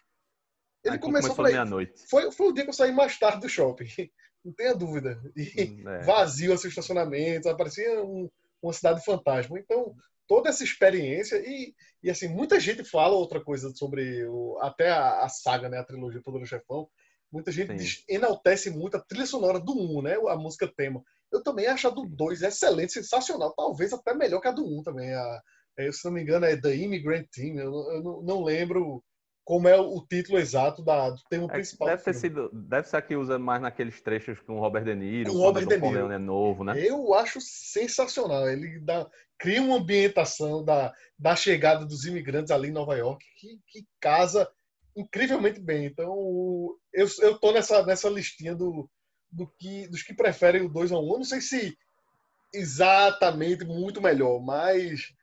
Ele 0.83 0.97
começou, 0.97 1.35
começou 1.35 1.45
meia-noite. 1.45 1.93
Foi, 2.09 2.31
foi 2.31 2.47
o 2.47 2.51
dia 2.51 2.63
que 2.63 2.69
eu 2.69 2.73
saí 2.73 2.91
mais 2.91 3.17
tarde 3.17 3.41
do 3.41 3.49
shopping. 3.49 3.85
Não 4.43 4.51
tenha 4.51 4.73
dúvida. 4.73 5.21
E 5.35 5.63
hum, 5.63 5.89
é. 5.89 6.03
vazio 6.03 6.53
assim, 6.53 6.67
estacionamento, 6.67 7.55
parecia 7.55 8.03
um, 8.03 8.29
uma 8.61 8.73
cidade 8.73 9.03
fantasma. 9.05 9.59
Então, 9.59 9.95
toda 10.27 10.49
essa 10.49 10.63
experiência 10.63 11.35
e, 11.45 11.75
e 12.01 12.09
assim 12.09 12.29
muita 12.29 12.57
gente 12.57 12.83
fala 12.83 13.13
outra 13.13 13.43
coisa 13.43 13.69
sobre 13.75 14.25
o, 14.25 14.57
até 14.61 14.89
a, 14.89 15.25
a, 15.25 15.27
saga 15.27 15.67
né 15.67 15.77
a 15.77 15.83
trilogia 15.83 16.21
Poderoso 16.21 16.49
Chefão 16.49 16.87
muita 17.31 17.51
gente 17.51 17.73
diz, 17.75 18.03
enaltece 18.07 18.69
muito 18.69 18.97
a 18.97 18.99
trilha 18.99 19.25
sonora 19.25 19.59
do 19.59 19.73
1 19.73 20.01
né? 20.01 20.15
A 20.27 20.35
música 20.35 20.67
tema. 20.67 21.01
Eu 21.31 21.41
também 21.41 21.67
acho 21.67 21.87
a 21.87 21.91
do 21.91 22.05
2 22.05 22.41
excelente 22.41 22.93
sensacional. 22.93 23.53
Talvez 23.55 23.93
até 23.93 24.13
melhor 24.13 24.41
que 24.41 24.47
a 24.47 24.51
do 24.51 24.65
1 24.65 24.83
também. 24.83 25.13
A, 25.13 25.41
é, 25.77 25.91
se 25.91 26.03
não 26.05 26.11
me 26.11 26.21
engano 26.21 26.45
é 26.45 26.59
The 26.59 26.75
Immigrant 26.75 27.27
Team. 27.31 27.55
Eu, 27.55 27.71
eu 27.71 28.03
não, 28.03 28.21
não 28.21 28.43
lembro 28.43 29.03
como 29.43 29.67
é 29.67 29.79
o 29.79 30.05
título 30.07 30.37
exato 30.37 30.83
da, 30.83 31.09
do 31.09 31.21
tema 31.29 31.45
é, 31.45 31.47
principal. 31.47 31.87
Deve 31.87 32.03
ter 32.03 32.13
sido, 32.13 32.49
deve 32.53 32.87
ser 32.87 32.97
a 32.97 33.01
que 33.01 33.15
usa 33.15 33.39
mais 33.39 33.61
naqueles 33.61 34.01
trechos 34.01 34.39
com 34.41 34.57
o 34.57 34.59
Robert 34.59 34.83
De 34.83 34.95
Niro, 34.95 35.33
o 35.33 35.39
Robert 35.39 35.67
De 35.67 35.77
Niro. 35.77 36.11
É 36.11 36.17
novo, 36.17 36.63
né? 36.63 36.73
Eu 36.77 37.13
acho 37.13 37.39
sensacional. 37.41 38.47
Ele 38.49 38.79
dá, 38.79 39.09
cria 39.39 39.61
uma 39.61 39.77
ambientação 39.77 40.63
da, 40.63 40.93
da 41.17 41.35
chegada 41.35 41.85
dos 41.85 42.05
imigrantes 42.05 42.51
ali 42.51 42.69
em 42.69 42.73
Nova 42.73 42.95
York 42.95 43.25
que, 43.37 43.59
que 43.67 43.85
casa 43.99 44.47
incrivelmente 44.95 45.59
bem. 45.59 45.85
Então, 45.85 46.75
eu, 46.93 47.07
eu 47.19 47.37
tô 47.37 47.51
nessa, 47.51 47.85
nessa 47.85 48.09
listinha 48.09 48.55
do, 48.55 48.89
do 49.31 49.47
que, 49.59 49.87
dos 49.87 50.03
que 50.03 50.13
preferem 50.13 50.61
o 50.61 50.69
2 50.69 50.91
a 50.91 50.97
1. 50.97 50.99
Um. 50.99 51.11
Eu 51.11 51.17
não 51.17 51.25
sei 51.25 51.41
se 51.41 51.77
exatamente 52.53 53.63
muito 53.63 54.01
melhor, 54.01 54.39
mas 54.39 55.13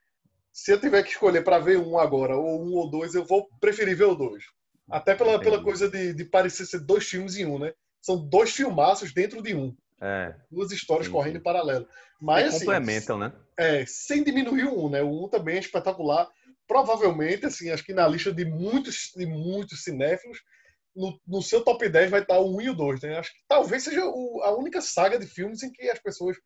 se 0.52 0.72
eu 0.72 0.80
tiver 0.80 1.02
que 1.02 1.10
escolher 1.10 1.42
para 1.42 1.58
ver 1.58 1.78
um 1.78 1.98
agora, 1.98 2.36
ou 2.36 2.64
um 2.64 2.74
ou 2.74 2.90
dois, 2.90 3.14
eu 3.14 3.24
vou 3.24 3.48
preferir 3.60 3.96
ver 3.96 4.04
o 4.04 4.14
dois. 4.14 4.44
Até 4.90 5.14
pela, 5.14 5.38
pela 5.38 5.62
coisa 5.62 5.88
de, 5.90 6.14
de 6.14 6.24
parecer 6.24 6.64
ser 6.64 6.80
dois 6.80 7.06
filmes 7.06 7.36
em 7.36 7.44
um, 7.44 7.58
né? 7.58 7.74
São 8.00 8.26
dois 8.26 8.50
filmaços 8.50 9.12
dentro 9.12 9.42
de 9.42 9.54
um. 9.54 9.76
É. 10.00 10.34
Duas 10.50 10.72
histórias 10.72 11.08
correndo 11.08 11.36
em 11.36 11.42
paralelo. 11.42 11.86
Mas, 12.20 12.54
assim, 12.54 12.64
complementam, 12.64 13.18
né? 13.18 13.32
É, 13.56 13.84
sem 13.86 14.24
diminuir 14.24 14.64
o 14.64 14.86
um, 14.86 14.88
né? 14.88 15.02
O 15.02 15.24
um 15.24 15.28
também 15.28 15.56
é 15.56 15.60
espetacular. 15.60 16.28
Provavelmente, 16.68 17.46
assim, 17.46 17.70
acho 17.70 17.84
que 17.84 17.94
na 17.94 18.06
lista 18.06 18.32
de 18.32 18.44
muitos, 18.44 19.12
de 19.16 19.26
muitos 19.26 19.82
cinéfilos, 19.82 20.38
no, 20.94 21.18
no 21.26 21.42
seu 21.42 21.64
top 21.64 21.88
10 21.88 22.10
vai 22.10 22.20
estar 22.20 22.38
o 22.38 22.56
1 22.56 22.60
e 22.60 22.70
o 22.70 22.74
2, 22.74 23.00
né? 23.02 23.18
Acho 23.18 23.32
que 23.32 23.40
talvez 23.48 23.82
seja 23.82 24.04
o, 24.04 24.42
a 24.42 24.56
única 24.56 24.80
saga 24.80 25.18
de 25.18 25.26
filmes 25.26 25.62
em 25.62 25.72
que 25.72 25.88
as 25.88 25.98
pessoas 25.98 26.36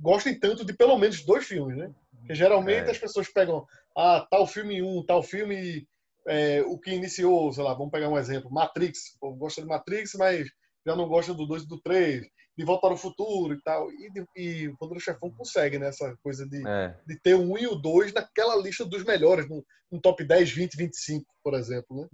gostem 0.00 0.38
tanto 0.38 0.64
de 0.64 0.72
pelo 0.72 0.98
menos 0.98 1.24
dois 1.24 1.46
filmes, 1.46 1.76
né? 1.76 1.90
Porque 2.16 2.34
geralmente 2.34 2.88
é. 2.88 2.90
as 2.90 2.98
pessoas 2.98 3.28
pegam, 3.28 3.66
ah, 3.96 4.26
tal 4.30 4.46
filme 4.46 4.82
1, 4.82 5.04
tal 5.06 5.22
filme, 5.22 5.86
é, 6.26 6.62
o 6.62 6.78
que 6.78 6.90
iniciou, 6.90 7.52
sei 7.52 7.62
lá, 7.62 7.72
vamos 7.72 7.90
pegar 7.90 8.08
um 8.08 8.18
exemplo, 8.18 8.50
Matrix. 8.50 9.16
O 9.20 9.34
gosta 9.34 9.62
de 9.62 9.68
Matrix, 9.68 10.14
mas 10.14 10.48
já 10.88 10.96
não 10.96 11.06
gosta 11.06 11.34
do 11.34 11.46
2 11.46 11.64
e 11.64 11.68
do 11.68 11.80
3, 11.80 12.26
de 12.56 12.64
Voltar 12.64 12.88
ao 12.88 12.96
Futuro 12.96 13.52
e 13.54 13.62
tal. 13.62 13.90
E, 13.92 14.10
e 14.36 14.68
o 14.68 14.76
Poderoso 14.76 15.04
Chefão 15.04 15.30
consegue, 15.30 15.78
né? 15.78 15.88
Essa 15.88 16.16
coisa 16.22 16.48
de, 16.48 16.66
é. 16.66 16.94
de 17.06 17.20
ter 17.20 17.34
o 17.34 17.42
1 17.42 17.58
e 17.58 17.66
o 17.66 17.74
2 17.74 18.12
naquela 18.14 18.56
lista 18.56 18.84
dos 18.84 19.04
melhores, 19.04 19.48
no, 19.48 19.64
no 19.92 20.00
top 20.00 20.24
10, 20.24 20.50
20, 20.50 20.76
25, 20.76 21.24
por 21.44 21.54
exemplo, 21.54 21.96
né? 22.00 22.08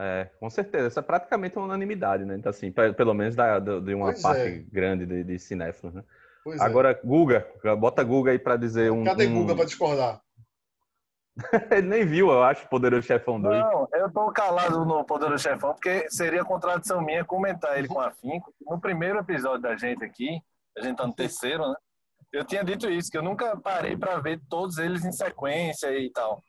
É, 0.00 0.30
com 0.38 0.48
certeza. 0.48 0.88
Isso 0.88 1.00
é 1.00 1.02
praticamente 1.02 1.56
uma 1.56 1.64
unanimidade, 1.64 2.24
né? 2.24 2.36
Então, 2.36 2.50
assim, 2.50 2.70
pelo 2.70 3.14
menos 3.14 3.34
da, 3.34 3.58
de 3.58 3.94
uma 3.94 4.12
pois 4.12 4.22
parte 4.22 4.40
é. 4.42 4.64
grande 4.70 5.06
de, 5.06 5.24
de 5.24 5.38
cinéfilos, 5.38 5.94
né? 5.94 6.04
Pois 6.44 6.60
é. 6.60 6.64
Agora, 6.64 6.90
é. 6.90 7.00
Guga, 7.04 7.48
bota 7.80 8.04
Guga 8.04 8.30
aí 8.30 8.38
para 8.38 8.56
dizer 8.56 8.92
um. 8.92 9.02
Cadê 9.02 9.26
um... 9.26 9.40
Guga 9.40 9.56
para 9.56 9.64
discordar? 9.64 10.22
Ele 11.70 11.86
nem 11.88 12.06
viu, 12.06 12.30
eu 12.30 12.42
acho, 12.42 12.68
Poderoso 12.68 13.06
Chefão 13.06 13.40
2. 13.40 13.58
Não, 13.58 13.88
eu 13.92 14.10
tô 14.12 14.30
calado 14.32 14.84
no 14.84 15.04
Poderoso 15.04 15.42
Chefão, 15.42 15.72
porque 15.72 16.10
seria 16.10 16.44
contradição 16.44 17.00
minha 17.02 17.24
comentar 17.24 17.78
ele 17.78 17.88
com 17.88 18.00
afinco. 18.00 18.52
No 18.60 18.80
primeiro 18.80 19.18
episódio 19.18 19.62
da 19.62 19.76
gente 19.76 20.04
aqui, 20.04 20.40
a 20.76 20.82
gente 20.82 20.96
tá 20.96 21.06
no 21.06 21.14
terceiro, 21.14 21.68
né? 21.68 21.74
Eu 22.32 22.44
tinha 22.44 22.62
dito 22.62 22.90
isso, 22.90 23.10
que 23.10 23.16
eu 23.16 23.22
nunca 23.22 23.56
parei 23.56 23.96
para 23.96 24.18
ver 24.18 24.40
todos 24.48 24.76
eles 24.78 25.04
em 25.04 25.12
sequência 25.12 25.90
e 25.98 26.10
tal. 26.10 26.42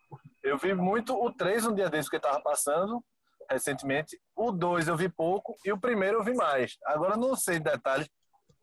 Eu 0.43 0.57
vi 0.57 0.73
muito 0.73 1.13
o 1.15 1.31
3 1.31 1.67
um 1.67 1.73
dia 1.73 1.89
desse 1.89 2.09
que 2.09 2.19
tava 2.19 2.41
passando, 2.41 3.01
recentemente. 3.49 4.19
O 4.35 4.51
2 4.51 4.87
eu 4.87 4.97
vi 4.97 5.07
pouco 5.07 5.55
e 5.63 5.71
o 5.71 5.79
primeiro 5.79 6.17
eu 6.17 6.23
vi 6.23 6.33
mais. 6.33 6.77
Agora 6.85 7.15
não 7.15 7.35
sei 7.35 7.59
detalhes, 7.59 8.09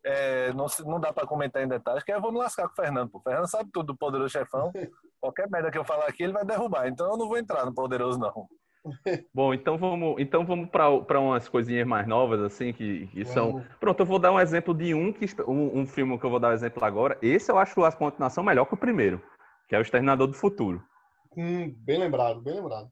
é, 0.07 0.53
não, 0.53 0.67
não 0.85 0.99
dá 0.99 1.11
para 1.11 1.27
comentar 1.27 1.61
em 1.61 1.67
detalhes, 1.67 2.01
que 2.01 2.11
eu 2.13 2.21
vou 2.21 2.31
me 2.31 2.37
lascar 2.37 2.67
com 2.67 2.73
o 2.73 2.75
Fernando. 2.75 3.09
O 3.13 3.19
Fernando 3.19 3.49
sabe 3.49 3.69
tudo 3.73 3.87
do 3.87 3.97
Poderoso 3.97 4.29
Chefão. 4.29 4.71
Qualquer 5.19 5.49
merda 5.49 5.69
que 5.69 5.77
eu 5.77 5.83
falar 5.83 6.05
aqui, 6.05 6.23
ele 6.23 6.31
vai 6.31 6.45
derrubar. 6.45 6.87
Então 6.87 7.11
eu 7.11 7.17
não 7.17 7.27
vou 7.27 7.37
entrar 7.37 7.65
no 7.65 7.73
Poderoso, 7.73 8.17
não. 8.17 8.47
Bom, 9.33 9.53
então 9.53 9.77
vamos, 9.77 10.15
então 10.17 10.45
vamos 10.45 10.69
para 10.69 11.19
umas 11.19 11.49
coisinhas 11.49 11.85
mais 11.85 12.07
novas, 12.07 12.39
assim, 12.41 12.71
que, 12.71 13.07
que 13.07 13.25
são. 13.25 13.61
Pronto, 13.81 13.99
eu 13.99 14.05
vou 14.05 14.17
dar 14.17 14.31
um 14.31 14.39
exemplo 14.39 14.73
de 14.73 14.93
um, 14.93 15.11
que, 15.11 15.25
um, 15.45 15.81
um 15.81 15.85
filme 15.85 16.17
que 16.17 16.25
eu 16.25 16.29
vou 16.29 16.39
dar 16.39 16.49
um 16.49 16.53
exemplo 16.53 16.85
agora. 16.85 17.17
Esse 17.21 17.51
eu 17.51 17.57
acho 17.57 17.83
a 17.83 17.91
continuação 17.91 18.45
melhor 18.45 18.65
que 18.65 18.75
o 18.75 18.77
primeiro, 18.77 19.21
que 19.67 19.75
é 19.75 19.79
o 19.79 19.81
Exterminador 19.81 20.27
do 20.27 20.33
Futuro. 20.33 20.81
Hum, 21.35 21.75
bem 21.79 21.99
lembrado, 21.99 22.41
bem 22.41 22.55
lembrado. 22.55 22.89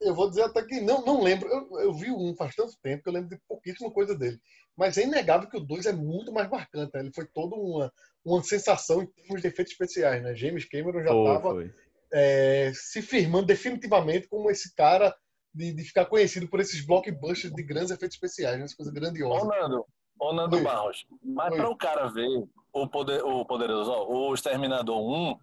Eu 0.00 0.14
vou 0.14 0.28
dizer 0.28 0.42
até 0.42 0.62
que 0.62 0.80
não, 0.80 1.04
não 1.04 1.22
lembro. 1.22 1.48
Eu, 1.48 1.80
eu 1.80 1.94
vi 1.94 2.10
um 2.10 2.34
faz 2.36 2.54
tanto 2.54 2.72
tempo 2.82 3.02
que 3.02 3.08
eu 3.08 3.12
lembro 3.12 3.30
de 3.30 3.40
pouquíssima 3.48 3.90
coisa 3.90 4.14
dele. 4.16 4.38
Mas 4.76 4.98
é 4.98 5.04
inegável 5.04 5.48
que 5.48 5.56
o 5.56 5.64
2 5.64 5.86
é 5.86 5.92
muito 5.92 6.32
mais 6.32 6.50
marcante. 6.50 6.90
Né? 6.94 7.00
Ele 7.00 7.12
foi 7.14 7.26
toda 7.26 7.56
uma, 7.56 7.92
uma 8.24 8.42
sensação 8.42 9.02
em 9.02 9.06
termos 9.06 9.40
de 9.40 9.48
efeitos 9.48 9.72
especiais. 9.72 10.22
Né? 10.22 10.34
James 10.34 10.68
Cameron 10.68 11.02
já 11.02 11.14
estava 11.14 11.72
é, 12.12 12.72
se 12.74 13.02
firmando 13.02 13.46
definitivamente 13.46 14.28
como 14.28 14.50
esse 14.50 14.74
cara 14.74 15.14
de, 15.54 15.72
de, 15.72 15.84
ficar 15.84 16.04
conhecido 16.06 16.48
por 16.48 16.60
esses 16.60 16.84
blockbusters 16.84 17.52
de 17.52 17.62
grandes 17.62 17.90
efeitos 17.90 18.16
especiais, 18.16 18.58
né? 18.58 18.66
coisa 18.76 18.92
grandiosa. 18.92 19.44
Ô, 19.44 19.48
Nando, 19.48 19.86
ô, 20.20 20.32
Nando 20.32 20.60
Barros, 20.62 21.06
mas 21.22 21.54
para 21.54 21.70
o 21.70 21.76
cara 21.76 22.08
ver 22.08 22.28
o, 22.72 22.86
poder, 22.88 23.24
o 23.24 23.44
Poderoso, 23.44 23.90
o 23.90 24.34
Exterminador 24.34 25.00
1, 25.00 25.38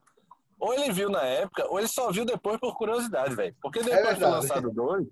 ou 0.63 0.73
ele 0.73 0.93
viu 0.93 1.09
na 1.09 1.21
época, 1.21 1.67
ou 1.69 1.77
ele 1.77 1.89
só 1.89 2.09
viu 2.09 2.23
depois 2.23 2.57
por 2.57 2.77
curiosidade, 2.77 3.35
velho. 3.35 3.53
Porque 3.61 3.79
é 3.79 3.83
depois 3.83 4.15
é 4.15 4.15
foi 4.15 4.29
lançado 4.29 4.71
dois, 4.71 5.05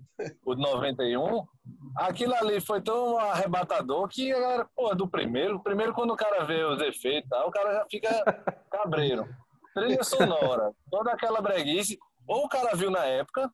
o 0.46 0.54
de 0.54 0.62
91, 0.62 1.46
aquilo 1.94 2.34
ali 2.34 2.58
foi 2.58 2.80
tão 2.80 3.18
arrebatador 3.18 4.08
que 4.08 4.32
a 4.32 4.40
galera, 4.40 4.68
pô, 4.74 4.94
do 4.94 5.06
primeiro, 5.06 5.62
primeiro 5.62 5.92
quando 5.92 6.12
o 6.12 6.16
cara 6.16 6.44
vê 6.44 6.64
os 6.64 6.80
efeitos, 6.80 7.28
tá, 7.28 7.44
o 7.44 7.50
cara 7.50 7.74
já 7.74 7.86
fica 7.90 8.44
cabreiro. 8.70 9.28
Trilha 9.74 10.02
sonora, 10.02 10.72
toda 10.90 11.12
aquela 11.12 11.42
breguice, 11.42 11.98
ou 12.26 12.46
o 12.46 12.48
cara 12.48 12.74
viu 12.74 12.90
na 12.90 13.04
época, 13.04 13.50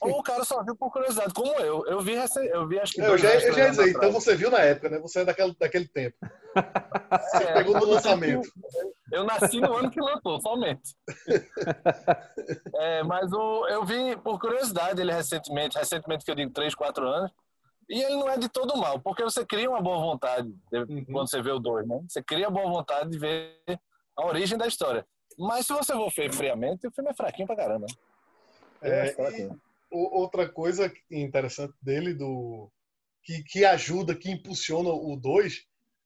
ou 0.00 0.20
o 0.20 0.22
cara 0.22 0.44
só 0.44 0.62
viu 0.62 0.76
por 0.76 0.92
curiosidade, 0.92 1.34
como 1.34 1.52
eu. 1.54 1.84
Eu 1.86 2.00
vi, 2.00 2.14
eu 2.52 2.68
vi 2.68 2.78
acho 2.78 2.92
que. 2.92 3.00
Eu 3.00 3.18
já, 3.18 3.34
eu 3.34 3.52
já 3.52 3.68
dizer, 3.68 3.90
então 3.90 4.12
você 4.12 4.36
viu 4.36 4.50
na 4.50 4.60
época, 4.60 4.88
né? 4.88 4.98
Você 5.00 5.20
é 5.20 5.24
daquele, 5.24 5.54
daquele 5.58 5.88
tempo. 5.88 6.16
Você 6.22 7.42
é, 7.42 7.52
pegou 7.54 7.74
no 7.74 7.86
lançamento. 7.86 8.48
Eu 9.10 9.24
nasci 9.24 9.60
no 9.60 9.74
ano 9.74 9.90
que 9.90 10.00
lançou, 10.00 10.40
somente. 10.40 10.94
É, 12.74 13.02
mas 13.04 13.32
o, 13.32 13.68
eu 13.68 13.84
vi 13.84 14.16
por 14.16 14.38
curiosidade 14.38 15.00
ele 15.00 15.12
recentemente, 15.12 15.78
recentemente 15.78 16.24
que 16.24 16.30
eu 16.30 16.34
digo 16.34 16.52
3, 16.52 16.74
4 16.74 17.06
anos, 17.06 17.30
e 17.88 18.02
ele 18.02 18.16
não 18.16 18.28
é 18.28 18.36
de 18.36 18.48
todo 18.48 18.76
mal, 18.76 18.98
porque 18.98 19.22
você 19.22 19.46
cria 19.46 19.70
uma 19.70 19.80
boa 19.80 19.98
vontade 19.98 20.52
uhum. 20.72 21.04
quando 21.04 21.30
você 21.30 21.40
vê 21.40 21.50
o 21.52 21.60
2, 21.60 21.86
né? 21.86 22.00
Você 22.08 22.22
cria 22.22 22.50
boa 22.50 22.68
vontade 22.68 23.10
de 23.10 23.18
ver 23.18 23.62
a 24.16 24.26
origem 24.26 24.58
da 24.58 24.66
história. 24.66 25.06
Mas 25.38 25.66
se 25.66 25.72
você 25.72 25.92
for 25.92 26.10
friamente, 26.10 26.86
o 26.86 26.90
filme 26.90 27.10
é 27.10 27.14
fraquinho 27.14 27.46
pra 27.46 27.56
caramba. 27.56 27.86
É, 28.82 29.14
e 29.14 29.50
outra 29.92 30.48
coisa 30.48 30.92
interessante 31.10 31.74
dele, 31.80 32.14
do 32.14 32.70
que, 33.22 33.42
que 33.44 33.64
ajuda, 33.64 34.16
que 34.16 34.30
impulsiona 34.30 34.88
o 34.88 35.16
2, 35.16 35.64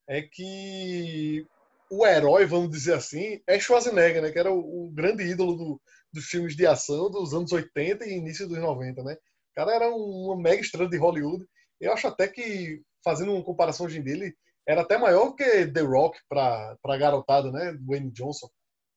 é 0.09 0.23
que 0.23 1.47
o 1.91 2.07
herói, 2.07 2.47
vamos 2.47 2.71
dizer 2.71 2.95
assim, 2.95 3.41
é 3.47 3.59
Schwarzenegger, 3.59 4.23
né? 4.23 4.31
Que 4.31 4.39
era 4.39 4.53
o, 4.53 4.87
o 4.87 4.91
grande 4.91 5.25
ídolo 5.25 5.55
do, 5.57 5.81
dos 6.13 6.25
filmes 6.27 6.57
de 6.57 6.67
ação 6.67 7.11
dos 7.11 7.33
anos 7.33 7.53
80 7.53 8.05
e 8.07 8.17
início 8.17 8.49
dos 8.49 8.59
90, 8.59 9.03
né? 9.03 9.15
O 9.15 9.55
cara 9.55 9.75
era 9.75 9.91
um, 9.91 10.27
uma 10.27 10.37
mega 10.37 10.61
estrela 10.61 10.89
de 10.89 10.97
Hollywood. 10.97 11.45
Eu 11.81 11.93
acho 11.93 12.07
até 12.07 12.29
que, 12.29 12.83
fazendo 13.05 13.33
uma 13.33 13.45
comparação 13.45 13.87
hoje 13.87 14.03
dele, 14.03 14.35
era 14.67 14.83
até 14.83 14.99
maior 14.99 15.33
que 15.35 15.67
The 15.69 15.81
Rock 15.81 16.19
para 16.29 16.77
a 16.85 16.97
garotada, 16.97 17.51
né? 17.53 17.73
Dwayne 17.81 18.11
Johnson. 18.11 18.49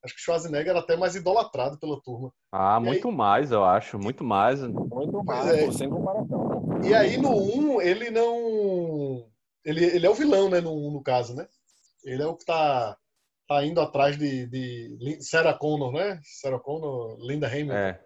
Acho 0.03 0.15
que 0.15 0.21
Schwarzenegger 0.21 0.69
era 0.69 0.79
até 0.79 0.95
mais 0.95 1.15
idolatrado 1.15 1.77
pela 1.77 2.01
turma. 2.01 2.31
Ah, 2.51 2.79
muito 2.79 3.09
aí... 3.09 3.15
mais, 3.15 3.51
eu 3.51 3.63
acho. 3.63 3.99
Muito 3.99 4.23
mais. 4.23 4.61
Muito 4.61 5.23
mais, 5.23 5.47
é. 5.47 5.65
pô, 5.65 5.71
sem 5.73 5.89
comparação. 5.89 6.79
E 6.83 6.93
aí 6.93 7.17
no 7.17 7.31
1, 7.31 7.81
ele 7.81 8.09
não. 8.09 9.27
Ele, 9.65 9.83
ele 9.83 10.05
é 10.05 10.09
o 10.09 10.15
vilão, 10.15 10.49
né? 10.49 10.61
No, 10.61 10.91
no 10.91 11.03
caso, 11.03 11.35
né? 11.35 11.47
Ele 12.05 12.23
é 12.23 12.25
o 12.25 12.35
que 12.35 12.45
tá, 12.45 12.97
tá 13.47 13.65
indo 13.65 13.81
atrás 13.81 14.17
de, 14.17 14.47
de 14.47 15.21
Sarah 15.21 15.53
Connor, 15.53 15.91
né? 15.91 16.19
Sarah 16.23 16.59
Connor, 16.59 17.17
Linda 17.19 17.47
Hamilton. 17.47 17.73
É. 17.73 17.99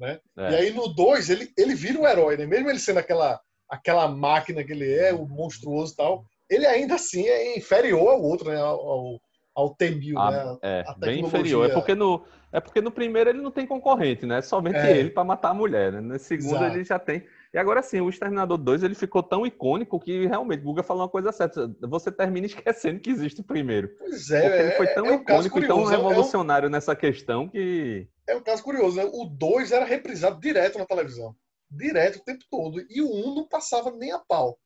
Né? 0.00 0.20
É. 0.38 0.50
E 0.50 0.54
aí 0.56 0.70
no 0.72 0.88
2, 0.88 1.30
ele, 1.30 1.52
ele 1.56 1.74
vira 1.74 2.00
o 2.00 2.06
herói, 2.06 2.36
né? 2.36 2.46
Mesmo 2.46 2.68
ele 2.68 2.78
sendo 2.78 2.98
aquela, 2.98 3.40
aquela 3.68 4.08
máquina 4.08 4.64
que 4.64 4.72
ele 4.72 4.92
é, 4.92 5.12
o 5.12 5.26
monstruoso 5.26 5.92
e 5.92 5.96
tal, 5.96 6.24
ele 6.48 6.66
ainda 6.66 6.94
assim 6.94 7.26
é 7.26 7.56
inferior 7.56 8.08
ao 8.08 8.22
outro, 8.22 8.50
né? 8.50 8.60
Ao, 8.60 8.80
ao, 8.80 9.20
ao 9.58 9.74
T-1000, 9.74 10.14
ah, 10.16 10.30
né? 10.30 10.58
É, 10.62 10.84
bem 10.96 11.24
inferior. 11.24 11.68
É 11.68 11.74
porque, 11.74 11.92
no, 11.92 12.24
é 12.52 12.60
porque 12.60 12.80
no 12.80 12.92
primeiro 12.92 13.28
ele 13.28 13.42
não 13.42 13.50
tem 13.50 13.66
concorrente, 13.66 14.24
né? 14.24 14.40
Somente 14.40 14.76
é. 14.76 14.96
ele 14.96 15.10
para 15.10 15.24
matar 15.24 15.50
a 15.50 15.54
mulher, 15.54 15.94
né? 15.94 16.00
No 16.00 16.16
segundo 16.16 16.58
Exato. 16.58 16.76
ele 16.76 16.84
já 16.84 16.96
tem. 16.96 17.26
E 17.52 17.58
agora 17.58 17.82
sim, 17.82 18.00
o 18.00 18.08
Exterminador 18.08 18.56
2 18.56 18.84
ele 18.84 18.94
ficou 18.94 19.20
tão 19.20 19.44
icônico 19.44 19.98
que 19.98 20.28
realmente 20.28 20.60
o 20.60 20.62
Guga 20.62 20.84
falou 20.84 21.02
uma 21.02 21.08
coisa 21.08 21.32
certa. 21.32 21.68
Você 21.88 22.12
termina 22.12 22.46
esquecendo 22.46 23.00
que 23.00 23.10
existe 23.10 23.40
o 23.40 23.44
primeiro. 23.44 23.88
Pois 23.98 24.30
é, 24.30 24.42
porque 24.42 24.62
ele 24.62 24.70
foi 24.72 24.86
tão 24.94 25.06
é, 25.06 25.10
é 25.10 25.14
icônico 25.16 25.58
e 25.58 25.66
tão 25.66 25.84
revolucionário 25.84 26.66
é 26.66 26.68
um, 26.68 26.72
nessa 26.72 26.94
questão 26.94 27.48
que. 27.48 28.08
É 28.28 28.36
um 28.36 28.42
caso 28.42 28.62
curioso, 28.62 28.96
né? 28.96 29.10
O 29.12 29.24
2 29.24 29.72
era 29.72 29.84
reprisado 29.84 30.38
direto 30.38 30.78
na 30.78 30.86
televisão. 30.86 31.34
Direto 31.68 32.20
o 32.20 32.24
tempo 32.24 32.44
todo. 32.48 32.80
E 32.88 33.02
o 33.02 33.12
1 33.12 33.28
um 33.28 33.34
não 33.34 33.48
passava 33.48 33.90
nem 33.90 34.12
a 34.12 34.20
pau. 34.20 34.56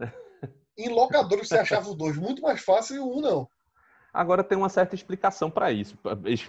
em 0.76 0.88
locador 0.88 1.38
você 1.38 1.54
achava 1.54 1.88
o 1.88 1.94
2 1.94 2.16
muito 2.16 2.42
mais 2.42 2.60
fácil 2.60 2.96
e 2.96 2.98
o 2.98 3.06
1 3.06 3.18
um 3.18 3.20
não. 3.20 3.48
Agora 4.12 4.44
tem 4.44 4.58
uma 4.58 4.68
certa 4.68 4.94
explicação 4.94 5.50
para 5.50 5.72
isso, 5.72 5.96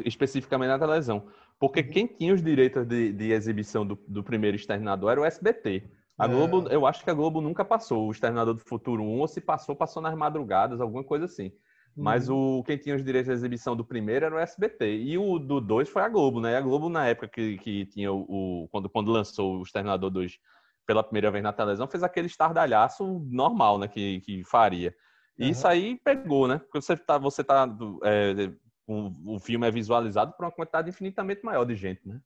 especificamente 0.03 0.69
na 0.69 0.79
televisão. 0.79 1.23
Porque 1.59 1.79
uhum. 1.79 1.89
quem 1.89 2.07
tinha 2.07 2.33
os 2.33 2.41
direitos 2.41 2.85
de, 2.85 3.13
de 3.13 3.31
exibição 3.31 3.85
do, 3.85 3.97
do, 4.07 4.21
primeiro 4.21 4.57
Exterminador 4.57 5.11
era 5.11 5.21
o 5.21 5.25
SBT. 5.25 5.83
A 6.17 6.25
é. 6.25 6.27
Globo, 6.27 6.67
eu 6.69 6.85
acho 6.85 7.03
que 7.03 7.09
a 7.09 7.13
Globo 7.13 7.39
nunca 7.39 7.63
passou 7.63 8.07
o 8.07 8.11
Exterminador 8.11 8.53
do 8.53 8.59
Futuro 8.59 9.01
1, 9.01 9.19
ou 9.19 9.27
se 9.27 9.39
passou, 9.39 9.75
passou 9.75 10.01
nas 10.01 10.13
madrugadas, 10.13 10.81
alguma 10.81 11.03
coisa 11.03 11.25
assim. 11.25 11.53
Mas 11.95 12.27
uhum. 12.27 12.59
o, 12.59 12.63
quem 12.63 12.77
tinha 12.77 12.95
os 12.95 13.03
direitos 13.03 13.27
de 13.29 13.33
exibição 13.33 13.75
do 13.75 13.85
primeiro 13.85 14.25
era 14.25 14.35
o 14.35 14.39
SBT. 14.39 14.97
E 14.97 15.17
o 15.17 15.37
do 15.39 15.61
2 15.61 15.87
foi 15.87 16.01
a 16.01 16.09
Globo, 16.09 16.41
né? 16.41 16.57
A 16.57 16.61
Globo, 16.61 16.89
na 16.89 17.07
época 17.07 17.27
que, 17.27 17.57
que 17.59 17.85
tinha 17.85 18.11
o, 18.11 18.25
o. 18.27 18.67
quando, 18.69 18.89
quando 18.89 19.11
lançou 19.11 19.59
o 19.59 19.63
Exterminador 19.63 20.09
2 20.09 20.37
pela 20.85 21.03
primeira 21.03 21.31
vez 21.31 21.43
na 21.43 21.53
televisão, 21.53 21.87
fez 21.87 22.03
aquele 22.03 22.27
estardalhaço 22.27 23.25
normal, 23.29 23.77
né? 23.77 23.87
Que, 23.87 24.21
que 24.21 24.43
faria. 24.43 24.93
E 25.37 25.45
uhum. 25.45 25.49
isso 25.49 25.67
aí 25.67 25.99
pegou, 25.99 26.47
né? 26.47 26.59
Porque 26.59 26.81
você 26.81 26.95
tá, 26.95 27.17
você 27.17 27.43
tá 27.43 27.67
é, 28.03 28.51
o, 28.87 29.35
o 29.35 29.39
filme 29.39 29.67
é 29.67 29.71
visualizado 29.71 30.33
por 30.33 30.45
uma 30.45 30.51
quantidade 30.51 30.89
infinitamente 30.89 31.43
maior 31.43 31.65
de 31.65 31.75
gente, 31.75 32.07
né? 32.07 32.19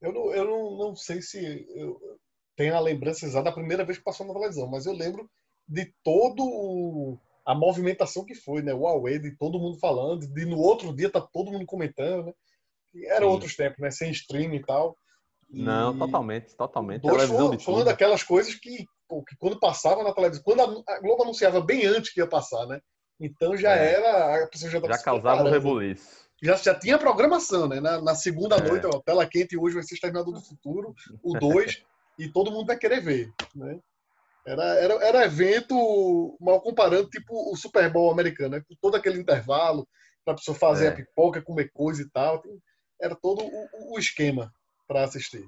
Eu 0.00 0.12
não, 0.12 0.34
eu 0.34 0.44
não, 0.44 0.76
não 0.78 0.96
sei 0.96 1.22
se 1.22 1.66
eu 1.76 2.00
tenho 2.56 2.74
a 2.74 2.80
lembrança 2.80 3.24
exata 3.24 3.44
da 3.44 3.52
primeira 3.52 3.84
vez 3.84 3.98
que 3.98 4.04
passou 4.04 4.26
na 4.26 4.34
televisão, 4.34 4.68
mas 4.68 4.84
eu 4.84 4.92
lembro 4.92 5.30
de 5.68 5.94
todo 6.02 7.18
a 7.44 7.54
movimentação 7.54 8.24
que 8.24 8.34
foi, 8.34 8.62
né? 8.62 8.74
O 8.74 8.80
Huawei, 8.80 9.18
de 9.18 9.36
todo 9.36 9.58
mundo 9.58 9.78
falando, 9.78 10.26
de 10.26 10.44
no 10.44 10.58
outro 10.58 10.94
dia 10.94 11.10
tá 11.10 11.20
todo 11.20 11.52
mundo 11.52 11.66
comentando, 11.66 12.26
né? 12.26 12.32
Eram 13.06 13.28
outros 13.28 13.56
tempos, 13.56 13.78
né? 13.78 13.90
Sem 13.90 14.10
stream 14.10 14.54
e 14.54 14.62
tal. 14.62 14.96
Não, 15.48 15.96
totalmente, 15.96 16.54
totalmente. 16.56 17.02
Dois 17.02 17.24
foi, 17.24 17.58
foi 17.58 17.74
uma 17.74 17.84
daquelas 17.84 18.22
coisas 18.22 18.54
que, 18.54 18.86
que 19.20 19.36
quando 19.36 19.58
passava 19.58 20.02
na 20.02 20.14
televisão, 20.14 20.42
quando 20.44 20.84
a, 20.88 21.00
Globo 21.00 21.24
anunciava 21.24 21.60
bem 21.60 21.84
antes 21.84 22.12
que 22.12 22.20
ia 22.20 22.26
passar, 22.26 22.66
né? 22.66 22.80
Então 23.20 23.56
já 23.56 23.76
é. 23.76 23.94
era, 23.94 24.44
a 24.44 24.46
pessoa 24.46 24.70
já 24.70 24.80
Já 24.80 24.98
causava 24.98 25.42
o 25.42 25.50
rebuliço. 25.50 26.22
Já, 26.42 26.56
já 26.56 26.74
tinha 26.74 26.98
programação, 26.98 27.68
né? 27.68 27.80
Na, 27.80 28.00
na 28.00 28.14
segunda 28.14 28.56
é. 28.56 28.62
noite, 28.62 28.86
ó, 28.86 29.00
tela 29.00 29.26
quente 29.26 29.56
hoje 29.56 29.74
vai 29.74 29.84
ser 29.84 29.94
Exterminador 29.94 30.34
do 30.34 30.40
Futuro, 30.40 30.94
o 31.22 31.38
2, 31.38 31.82
e 32.18 32.28
todo 32.28 32.50
mundo 32.50 32.66
vai 32.66 32.76
querer 32.76 33.00
ver, 33.00 33.32
né? 33.54 33.78
Era, 34.44 34.64
era, 34.74 34.94
era 35.06 35.24
evento, 35.24 36.36
mal 36.40 36.60
comparando, 36.60 37.08
tipo 37.08 37.52
o 37.52 37.56
Super 37.56 37.92
Bowl 37.92 38.10
americano, 38.10 38.56
né? 38.56 38.62
Com 38.68 38.74
todo 38.80 38.96
aquele 38.96 39.20
intervalo, 39.20 39.86
para 40.24 40.34
a 40.34 40.36
pessoa 40.36 40.56
fazer 40.56 40.86
é. 40.86 40.88
a 40.88 40.94
pipoca, 40.94 41.42
comer 41.42 41.70
coisa 41.72 42.02
e 42.02 42.10
tal. 42.10 42.42
Era 43.00 43.14
todo 43.14 43.44
o, 43.44 43.94
o 43.94 43.98
esquema 43.98 44.52
para 44.86 45.04
assistir. 45.04 45.44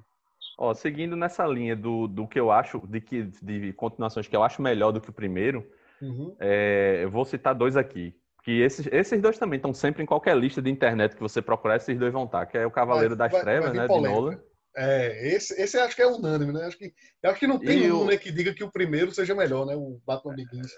Ó, 0.57 0.73
seguindo 0.73 1.17
nessa 1.17 1.47
linha 1.47 1.75
do, 1.75 2.07
do 2.07 2.29
que 2.29 2.39
eu 2.39 2.51
acho, 2.51 2.81
de, 2.87 3.01
que, 3.01 3.25
de 3.43 3.73
continuações 3.73 4.29
que 4.29 4.37
eu 4.37 4.43
acho 4.43 4.63
melhor 4.63 4.93
do 4.93 5.01
que 5.01 5.11
o 5.11 5.13
primeiro, 5.13 5.67
uhum. 6.01 6.37
é, 6.39 7.01
eu 7.03 7.11
vou 7.11 7.25
citar 7.25 7.55
dois 7.55 7.77
aqui. 7.77 8.15
Que 8.45 8.61
esses, 8.61 8.87
esses 8.93 9.21
dois 9.23 9.39
também 9.39 9.57
estão 9.57 9.73
sempre 9.73 10.03
em 10.03 10.07
qualquer 10.07 10.37
lista 10.37 10.61
de 10.61 10.71
internet 10.71 11.17
que 11.17 11.23
você 11.23 11.41
procurar, 11.41 11.77
esses 11.77 11.99
dois 11.99 12.13
vão 12.13 12.25
estar, 12.25 12.47
que 12.47 12.59
é 12.59 12.67
o 12.67 12.71
Cavaleiro 12.71 13.17
vai, 13.17 13.29
das 13.29 13.33
vai, 13.33 13.41
Trevas, 13.41 13.71
vai 13.71 13.79
né, 13.79 13.87
polêmica. 13.87 14.11
de 14.11 14.15
Nolan. 14.15 14.41
É, 14.77 15.35
esse, 15.35 15.61
esse 15.61 15.79
acho 15.79 15.97
que 15.97 16.03
é 16.03 16.07
unânime, 16.07 16.53
né? 16.53 16.65
Acho 16.67 16.77
que, 16.77 16.93
acho 17.25 17.41
que 17.41 17.47
não 17.47 17.59
tem 17.59 17.85
e 17.85 17.93
um 17.93 18.03
o... 18.03 18.05
né, 18.05 18.17
que 18.17 18.31
diga 18.31 18.53
que 18.53 18.65
o 18.65 18.71
primeiro 18.71 19.13
seja 19.13 19.35
melhor, 19.35 19.65
né? 19.65 19.75
O 19.75 20.01
Batman 20.05 20.35
Begins. 20.35 20.73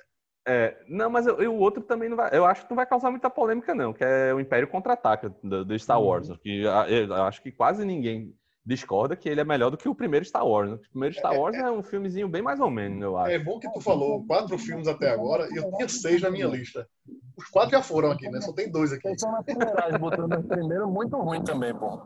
É, 0.46 0.76
não, 0.86 1.10
mas 1.10 1.26
eu, 1.26 1.42
eu, 1.42 1.52
o 1.52 1.58
outro 1.58 1.82
também 1.82 2.08
não 2.08 2.16
vai. 2.16 2.30
Eu 2.32 2.44
acho 2.44 2.62
que 2.62 2.70
não 2.70 2.76
vai 2.76 2.86
causar 2.86 3.10
muita 3.10 3.28
polêmica, 3.28 3.74
não, 3.74 3.92
que 3.92 4.04
é 4.04 4.32
o 4.32 4.38
Império 4.38 4.68
Contra-Ataca 4.68 5.34
do, 5.42 5.64
do, 5.64 5.78
Star 5.78 5.98
uhum. 5.98 6.06
Wars. 6.06 6.30
Que 6.40 6.62
eu, 6.62 6.70
eu 6.70 7.22
acho 7.24 7.42
que 7.42 7.50
quase 7.50 7.84
ninguém 7.84 8.32
discorda 8.66 9.14
que 9.14 9.28
ele 9.28 9.40
é 9.40 9.44
melhor 9.44 9.70
do 9.70 9.76
que 9.76 9.88
o 9.88 9.94
primeiro 9.94 10.26
Star 10.26 10.44
Wars. 10.44 10.70
Né? 10.70 10.76
O 10.76 10.90
primeiro 10.90 11.14
Star 11.14 11.32
é, 11.32 11.38
Wars 11.38 11.56
é, 11.56 11.60
é, 11.60 11.70
um 11.70 11.82
filmezinho 11.82 12.28
bem 12.28 12.42
mais 12.42 12.58
ou 12.58 12.68
menos, 12.68 13.00
eu 13.00 13.16
acho. 13.16 13.30
É 13.30 13.38
bom 13.38 13.60
que 13.60 13.72
tu 13.72 13.80
falou 13.80 14.26
quatro 14.26 14.58
filmes 14.58 14.88
até 14.88 15.10
agora 15.10 15.48
e 15.52 15.56
eu 15.56 15.70
tinha 15.70 15.88
seis 15.88 16.20
na 16.20 16.30
minha 16.30 16.48
lista. 16.48 16.88
Os 17.36 17.44
quatro 17.48 17.70
já 17.70 17.82
foram 17.82 18.10
aqui, 18.10 18.28
né? 18.28 18.40
Só 18.40 18.52
tem 18.52 18.70
dois 18.70 18.92
aqui. 18.92 19.02
Pensou 19.02 19.30
na 19.30 19.42
primeira, 19.42 19.98
botando 19.98 20.32
o 20.32 20.42
primeiro 20.42 20.90
muito 20.90 21.16
ruim 21.16 21.44
também, 21.44 21.72
pô. 21.72 22.02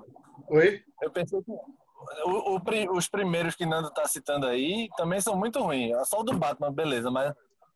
Oi? 0.49 0.83
Eu 1.00 1.11
pensei 1.11 1.40
que 1.43 1.50
o, 1.50 2.57
o, 2.57 2.97
os 2.97 3.09
primeiros 3.09 3.55
que 3.55 3.64
Nando 3.64 3.90
tá 3.90 4.07
citando 4.07 4.47
aí 4.47 4.88
também 4.97 5.21
são 5.21 5.37
muito 5.37 5.61
ruins. 5.61 5.97
Só 6.09 6.21
o 6.21 6.25
do 6.25 6.37
Batman, 6.37 6.73
beleza, 6.73 7.11
mas 7.11 7.33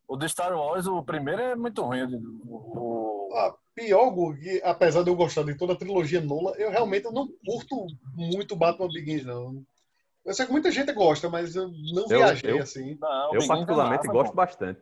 o 0.07 0.17
do 0.17 0.29
Star 0.29 0.53
Wars, 0.53 0.87
o 0.87 1.03
primeiro 1.03 1.41
é 1.41 1.57
muito 1.57 1.83
ruim. 1.83 2.03
O, 2.47 3.14
ah, 3.35 3.55
pior, 3.75 4.11
Gurg, 4.11 4.61
apesar 4.63 5.03
de 5.03 5.11
eu 5.11 5.17
gostar 5.17 5.43
de 5.43 5.57
toda 5.57 5.73
a 5.73 5.77
trilogia 5.77 6.21
Nola, 6.21 6.55
eu 6.57 6.71
realmente 6.71 7.05
não 7.11 7.29
curto 7.45 7.87
muito 8.15 8.57
Batman 8.57 8.89
Begins, 8.89 9.25
não. 9.25 9.65
Eu 10.25 10.33
sei 10.33 10.47
que 10.47 10.53
muita 10.53 10.71
gente 10.71 10.93
gosta, 10.93 11.29
mas 11.29 11.55
eu 11.55 11.71
não 11.93 12.07
viajei 12.09 12.53
eu, 12.53 12.63
assim. 12.63 12.97
Não, 12.99 13.35
eu 13.35 13.47
particularmente 13.47 14.05
é 14.05 14.07
massa, 14.07 14.13
gosto 14.13 14.35
bastante. 14.35 14.81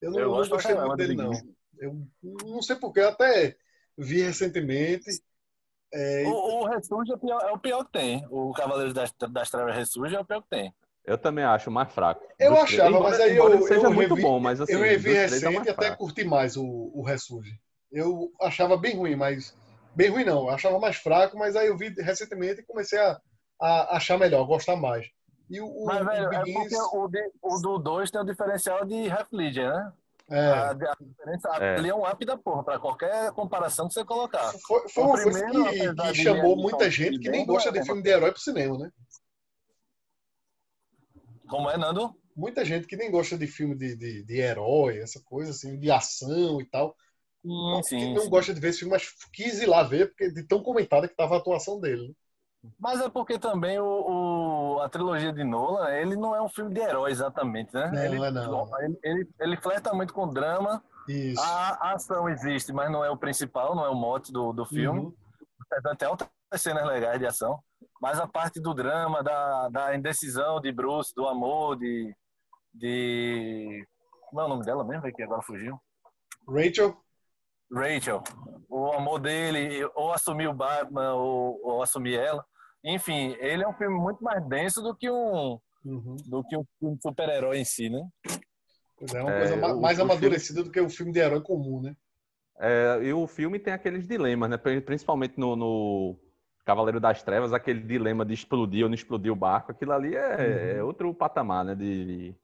Eu 0.00 0.12
não, 0.12 0.20
eu 0.20 0.30
não 0.30 0.48
gostei 0.48 0.74
muito 0.74 0.96
dele, 0.96 1.14
não. 1.14 1.32
Eu 1.78 2.06
não 2.44 2.62
sei 2.62 2.76
porquê, 2.76 3.00
até 3.00 3.56
vi 3.98 4.22
recentemente. 4.22 5.10
É... 5.92 6.24
O, 6.26 6.62
o 6.62 6.66
Ressurge 6.66 7.12
é, 7.12 7.14
é, 7.14 7.52
o 7.52 7.58
pior 7.58 7.84
que 7.84 7.92
tem. 7.92 8.26
O 8.30 8.52
Cavaleiros 8.52 8.94
das, 8.94 9.12
das 9.30 9.50
Trevas 9.50 9.74
Ressurge 9.74 10.14
é 10.14 10.20
o 10.20 10.24
pior 10.24 10.42
que 10.42 10.48
tem. 10.48 10.74
Eu 11.04 11.16
também 11.16 11.44
acho 11.44 11.70
mais 11.70 11.92
fraco. 11.92 12.20
Eu 12.38 12.56
achava, 12.56 12.88
embora, 12.90 13.10
mas 13.10 13.20
aí 13.20 13.36
eu, 13.36 13.62
seja 13.62 13.86
eu 13.86 13.92
muito 13.92 14.14
revi, 14.14 14.22
bom, 14.22 14.40
mas 14.40 14.60
assim, 14.60 14.72
eu 14.72 14.80
revi 14.80 15.14
é 15.14 15.26
recente 15.26 15.66
e 15.66 15.70
até 15.70 15.94
curti 15.94 16.24
mais 16.24 16.56
o, 16.56 16.64
o 16.64 17.02
Ressurge. 17.02 17.60
Eu 17.96 18.30
achava 18.42 18.76
bem 18.76 18.94
ruim, 18.94 19.16
mas 19.16 19.56
bem 19.94 20.10
ruim 20.10 20.24
não, 20.24 20.42
eu 20.42 20.50
achava 20.50 20.78
mais 20.78 20.96
fraco, 20.96 21.38
mas 21.38 21.56
aí 21.56 21.68
eu 21.68 21.78
vi 21.78 21.88
recentemente 21.88 22.60
e 22.60 22.64
comecei 22.64 22.98
a, 22.98 23.18
a 23.58 23.96
achar 23.96 24.18
melhor, 24.18 24.44
gostar 24.46 24.76
mais. 24.76 25.06
E 25.48 25.60
o, 25.60 25.84
mas, 25.86 26.04
velho, 26.04 26.32
é 26.32 26.42
porque 26.42 26.76
o, 26.92 27.08
de, 27.08 27.30
o 27.40 27.58
do 27.58 27.78
2 27.78 28.10
tem 28.10 28.20
o 28.20 28.24
diferencial 28.24 28.84
de 28.84 29.10
Half 29.10 29.28
Ledger, 29.32 29.72
né? 29.72 29.92
É. 30.28 30.40
A, 30.40 30.70
a 30.70 30.74
diferença 30.74 31.48
é. 31.58 31.78
ali 31.78 31.88
é 31.88 31.94
um 31.94 32.06
up 32.06 32.22
da 32.26 32.36
porra, 32.36 32.64
para 32.64 32.78
qualquer 32.78 33.32
comparação 33.32 33.88
que 33.88 33.94
você 33.94 34.04
colocar. 34.04 34.52
Foi, 34.66 34.86
foi 34.90 35.04
uma 35.04 35.14
primeiro, 35.14 35.64
coisa 35.64 35.94
que, 35.94 36.02
que 36.02 36.14
chamou 36.16 36.56
muita 36.56 36.90
gente 36.90 37.18
que 37.18 37.30
nem 37.30 37.46
gosta 37.46 37.72
de 37.72 37.82
filme 37.82 38.02
de 38.02 38.10
herói 38.10 38.30
pro 38.30 38.40
cinema, 38.40 38.76
né? 38.76 38.90
Como 41.48 41.70
é, 41.70 41.78
Nando? 41.78 42.14
Muita 42.34 42.62
gente 42.62 42.86
que 42.86 42.96
nem 42.96 43.10
gosta 43.10 43.38
de 43.38 43.46
filme 43.46 43.74
de, 43.74 43.96
de, 43.96 44.22
de 44.24 44.38
herói, 44.38 44.98
essa 44.98 45.22
coisa 45.24 45.52
assim, 45.52 45.78
de 45.78 45.90
ação 45.90 46.60
e 46.60 46.66
tal. 46.66 46.94
Hum, 47.46 47.80
sim, 47.84 48.12
não 48.12 48.22
sim. 48.22 48.28
gosta 48.28 48.52
de 48.52 48.58
ver 48.58 48.70
esse 48.70 48.80
filme, 48.80 48.92
mas 48.92 49.08
quis 49.32 49.62
ir 49.62 49.66
lá 49.66 49.84
ver, 49.84 50.08
porque 50.08 50.32
de 50.32 50.42
tão 50.42 50.60
comentada 50.60 51.06
que 51.06 51.12
estava 51.12 51.36
a 51.36 51.38
atuação 51.38 51.78
dele. 51.78 52.08
Né? 52.08 52.14
Mas 52.76 53.00
é 53.00 53.08
porque 53.08 53.38
também 53.38 53.78
o, 53.78 53.84
o, 53.84 54.80
a 54.80 54.88
trilogia 54.88 55.32
de 55.32 55.44
Nolan, 55.44 55.88
ele 55.90 56.16
não 56.16 56.34
é 56.34 56.42
um 56.42 56.48
filme 56.48 56.74
de 56.74 56.80
herói 56.80 57.12
exatamente, 57.12 57.72
né? 57.72 57.88
Não, 57.92 58.02
ele, 58.02 58.24
é 58.24 58.30
não. 58.32 58.80
Ele, 58.80 58.98
ele, 59.04 59.28
ele 59.38 59.56
flerta 59.58 59.94
muito 59.94 60.12
com 60.12 60.28
drama. 60.28 60.82
Isso. 61.08 61.40
A, 61.40 61.90
a, 61.90 61.92
ação 61.92 62.28
existe, 62.28 62.72
mas 62.72 62.90
não 62.90 63.04
é 63.04 63.10
o 63.10 63.16
principal, 63.16 63.76
não 63.76 63.84
é 63.84 63.88
o 63.88 63.94
mote 63.94 64.32
do, 64.32 64.52
do 64.52 64.66
filme. 64.66 65.00
Uhum. 65.00 65.14
Tem 65.96 66.08
outras 66.08 66.28
cenas 66.56 66.84
legais 66.84 67.20
de 67.20 67.26
ação, 67.26 67.60
mas 68.00 68.18
a 68.18 68.26
parte 68.26 68.60
do 68.60 68.74
drama, 68.74 69.22
da, 69.22 69.68
da 69.68 69.94
indecisão 69.94 70.60
de 70.60 70.72
Bruce, 70.72 71.14
do 71.14 71.28
amor, 71.28 71.76
de. 71.76 72.12
de... 72.74 73.86
Como 74.28 74.40
é 74.40 74.44
o 74.44 74.48
nome 74.48 74.64
dela 74.64 74.84
mesmo? 74.84 75.12
Que 75.12 75.22
agora 75.22 75.42
fugiu. 75.42 75.80
Rachel? 76.48 76.96
Rachel. 77.72 78.22
O 78.68 78.92
amor 78.92 79.18
dele, 79.18 79.84
ou 79.94 80.12
assumir 80.12 80.48
o 80.48 80.54
Batman, 80.54 81.14
ou, 81.14 81.60
ou 81.62 81.82
assumir 81.82 82.18
ela. 82.18 82.44
Enfim, 82.84 83.36
ele 83.40 83.62
é 83.62 83.68
um 83.68 83.72
filme 83.72 83.96
muito 83.96 84.22
mais 84.22 84.46
denso 84.46 84.82
do 84.82 84.94
que 84.94 85.10
um, 85.10 85.58
uhum. 85.84 86.16
do 86.26 86.44
que 86.44 86.56
um 86.56 86.64
filme 86.78 86.98
super-herói 87.00 87.58
em 87.58 87.64
si, 87.64 87.88
né? 87.88 88.06
Pois 88.96 89.14
é, 89.14 89.18
é 89.18 89.22
uma 89.22 89.32
é, 89.32 89.38
coisa 89.38 89.76
mais 89.76 90.00
amadurecida 90.00 90.60
filme... 90.60 90.68
do 90.68 90.72
que 90.72 90.80
o 90.80 90.88
filme 90.88 91.12
de 91.12 91.18
herói 91.18 91.40
comum, 91.40 91.82
né? 91.82 91.96
É, 92.58 93.00
e 93.02 93.12
o 93.12 93.26
filme 93.26 93.58
tem 93.58 93.72
aqueles 93.72 94.06
dilemas, 94.06 94.48
né? 94.48 94.56
Principalmente 94.56 95.38
no, 95.38 95.56
no, 95.56 96.16
Cavaleiro 96.64 96.98
das 96.98 97.22
Trevas, 97.22 97.52
aquele 97.52 97.80
dilema 97.80 98.24
de 98.24 98.34
explodir 98.34 98.84
ou 98.84 98.88
não 98.88 98.94
explodir 98.94 99.32
o 99.32 99.36
barco, 99.36 99.72
aquilo 99.72 99.92
ali 99.92 100.16
é, 100.16 100.36
uhum. 100.36 100.78
é 100.78 100.82
outro 100.82 101.14
patamar, 101.14 101.64
né? 101.64 101.74
De 101.74 102.34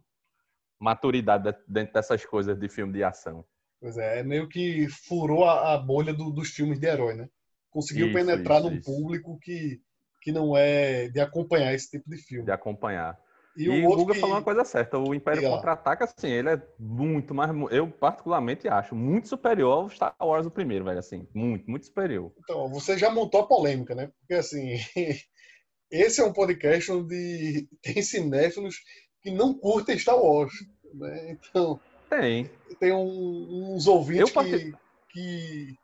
maturidade 0.79 1.55
dentro 1.67 1.95
dessas 1.95 2.25
coisas 2.27 2.59
de 2.59 2.69
filme 2.69 2.93
de 2.93 3.05
ação. 3.05 3.45
Pois 3.83 3.99
é, 3.99 4.21
é 4.21 4.23
meio 4.23 4.49
que 4.49 4.87
furou 4.89 5.45
a, 5.45 5.75
a 5.75 5.77
bolha 5.77 6.15
do, 6.15 6.31
dos 6.31 6.51
filmes 6.51 6.79
de 6.79 6.87
herói, 6.87 7.15
né? 7.15 7.29
Conseguiu 7.69 8.07
isso, 8.07 8.15
penetrar 8.15 8.61
isso, 8.61 8.71
num 8.71 8.77
isso. 8.77 8.85
público 8.85 9.37
que, 9.43 9.81
que 10.21 10.31
não 10.31 10.57
é 10.57 11.09
de 11.09 11.19
acompanhar 11.19 11.75
esse 11.75 11.91
tipo 11.91 12.09
de 12.09 12.17
filme. 12.17 12.45
De 12.45 12.53
acompanhar. 12.53 13.19
E, 13.57 13.65
e 13.65 13.85
o, 13.85 13.91
o 13.91 13.97
Guga 13.97 14.15
que... 14.15 14.21
falou 14.21 14.37
uma 14.37 14.43
coisa 14.43 14.65
certa, 14.65 14.97
o 15.01 15.13
Império 15.13 15.43
Contra-Ataca, 15.51 16.05
assim, 16.05 16.29
ele 16.31 16.51
é 16.51 16.63
muito 16.79 17.35
mais, 17.35 17.51
eu 17.73 17.91
particularmente 17.91 18.69
acho, 18.69 18.95
muito 18.95 19.27
superior 19.27 19.73
ao 19.73 19.91
Star 19.91 20.15
Wars 20.21 20.47
o 20.47 20.51
primeiro, 20.51 20.85
velho, 20.85 21.01
assim, 21.01 21.27
muito, 21.35 21.69
muito 21.69 21.87
superior. 21.87 22.33
Então, 22.39 22.69
você 22.69 22.97
já 22.97 23.11
montou 23.11 23.41
a 23.41 23.49
polêmica, 23.49 23.97
né? 23.97 24.13
Porque, 24.21 24.35
assim, 24.35 24.77
esse 25.91 26.21
é 26.21 26.25
um 26.25 26.33
podcast 26.33 26.93
onde 26.93 27.69
tem 27.83 28.01
cinéfilos 28.01 28.77
que 29.21 29.33
não 29.33 29.53
curtem 29.53 29.99
Star 29.99 30.17
Wars, 30.17 30.53
né? 30.95 31.33
Então... 31.33 31.81
Tem. 32.21 32.51
Tem 32.79 32.93
um, 32.93 33.75
uns 33.75 33.87
ouvintes 33.87 34.31
que, 34.31 34.75
que, 35.11 35.75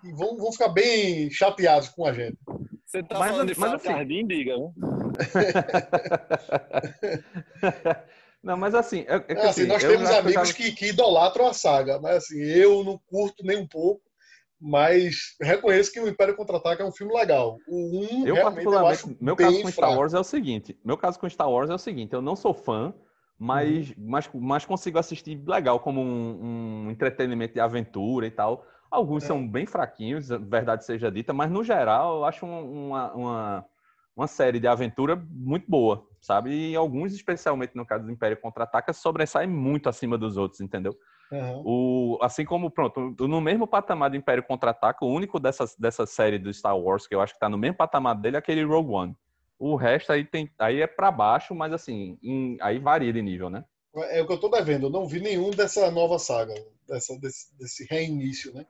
que, 0.00 0.12
vão, 0.14 0.38
vão 0.38 0.50
ficar 0.50 0.68
bem 0.68 1.30
chateados 1.30 1.90
com 1.90 2.06
a 2.06 2.14
gente. 2.14 2.38
Você 2.86 3.02
tá 3.02 3.18
mas, 3.18 3.30
falando 3.30 3.52
de 3.52 3.60
mas, 3.60 3.74
assim, 3.74 4.26
diga, 4.26 4.56
né? 4.56 4.72
não, 8.42 8.56
mas 8.56 8.74
assim. 8.74 9.04
É, 9.06 9.22
é 9.28 9.38
assim, 9.40 9.48
assim, 9.48 9.66
nós 9.66 9.82
temos 9.82 10.08
amigos 10.08 10.52
que, 10.52 10.72
que, 10.72 10.86
idolatram 10.86 11.46
a 11.46 11.52
saga, 11.52 12.00
mas 12.00 12.16
assim, 12.16 12.42
eu 12.42 12.82
não 12.82 12.98
curto 13.06 13.44
nem 13.44 13.58
um 13.58 13.66
pouco, 13.66 14.00
mas 14.58 15.36
reconheço 15.42 15.92
que 15.92 16.00
o 16.00 16.08
Império 16.08 16.36
Contra-Ataca 16.36 16.82
é 16.82 16.86
um 16.86 16.92
filme 16.92 17.12
legal. 17.12 17.58
O 17.68 18.00
1, 18.00 18.22
um, 18.22 18.26
eu, 18.26 18.36
particularmente, 18.36 19.10
eu 19.10 19.16
meu 19.20 19.36
caso 19.36 19.60
com 19.60 19.70
Star 19.70 19.94
Wars 19.94 20.14
é 20.14 20.18
o 20.18 20.24
seguinte: 20.24 20.74
meu 20.82 20.96
caso 20.96 21.18
com 21.18 21.28
Star 21.28 21.50
Wars 21.50 21.68
é 21.68 21.74
o 21.74 21.78
seguinte, 21.78 22.14
eu 22.14 22.22
não 22.22 22.34
sou 22.34 22.54
fã. 22.54 22.94
Mas, 23.38 23.90
uhum. 23.90 23.94
mas, 23.98 24.30
mas 24.34 24.64
consigo 24.64 24.98
assistir 24.98 25.42
legal, 25.46 25.78
como 25.80 26.00
um, 26.00 26.86
um 26.86 26.90
entretenimento 26.90 27.54
de 27.54 27.60
aventura 27.60 28.26
e 28.26 28.30
tal. 28.30 28.64
Alguns 28.90 29.24
é. 29.24 29.26
são 29.26 29.46
bem 29.46 29.66
fraquinhos, 29.66 30.28
verdade 30.28 30.84
seja 30.84 31.10
dita, 31.10 31.32
mas 31.32 31.50
no 31.50 31.62
geral 31.62 32.18
eu 32.18 32.24
acho 32.24 32.46
uma, 32.46 33.12
uma, 33.12 33.66
uma 34.16 34.26
série 34.26 34.58
de 34.58 34.66
aventura 34.66 35.16
muito 35.28 35.68
boa, 35.68 36.06
sabe? 36.20 36.70
E 36.70 36.76
alguns, 36.76 37.12
especialmente 37.12 37.74
no 37.74 37.84
caso 37.84 38.04
do 38.04 38.10
Império 38.10 38.40
Contra-Ataca, 38.40 38.92
sobressaem 38.92 39.48
muito 39.48 39.88
acima 39.88 40.16
dos 40.16 40.36
outros, 40.36 40.60
entendeu? 40.60 40.96
Uhum. 41.30 41.62
O, 41.64 42.18
assim 42.22 42.44
como, 42.44 42.70
pronto, 42.70 43.14
no 43.18 43.40
mesmo 43.40 43.66
patamar 43.66 44.10
do 44.10 44.16
Império 44.16 44.44
Contra-Ataca, 44.44 45.04
o 45.04 45.12
único 45.12 45.40
dessa, 45.40 45.64
dessa 45.78 46.06
série 46.06 46.38
do 46.38 46.52
Star 46.52 46.78
Wars 46.78 47.06
que 47.06 47.14
eu 47.14 47.20
acho 47.20 47.34
que 47.34 47.40
tá 47.40 47.48
no 47.48 47.58
mesmo 47.58 47.76
patamar 47.76 48.14
dele 48.14 48.36
é 48.36 48.38
aquele 48.38 48.64
Rogue 48.64 48.92
One. 48.92 49.16
O 49.58 49.76
resto 49.76 50.12
aí, 50.12 50.24
tem, 50.24 50.50
aí 50.58 50.80
é 50.80 50.86
para 50.86 51.10
baixo, 51.10 51.54
mas 51.54 51.72
assim, 51.72 52.18
em, 52.22 52.58
aí 52.60 52.78
varia 52.78 53.12
de 53.12 53.22
nível, 53.22 53.48
né? 53.48 53.64
É 54.10 54.20
o 54.20 54.26
que 54.26 54.32
eu 54.34 54.40
tô 54.40 54.48
devendo, 54.48 54.86
eu 54.86 54.90
não 54.90 55.06
vi 55.06 55.20
nenhum 55.20 55.50
dessa 55.50 55.90
nova 55.90 56.18
saga, 56.18 56.54
dessa, 56.86 57.18
desse, 57.18 57.56
desse 57.56 57.86
reinício, 57.86 58.52
né? 58.52 58.66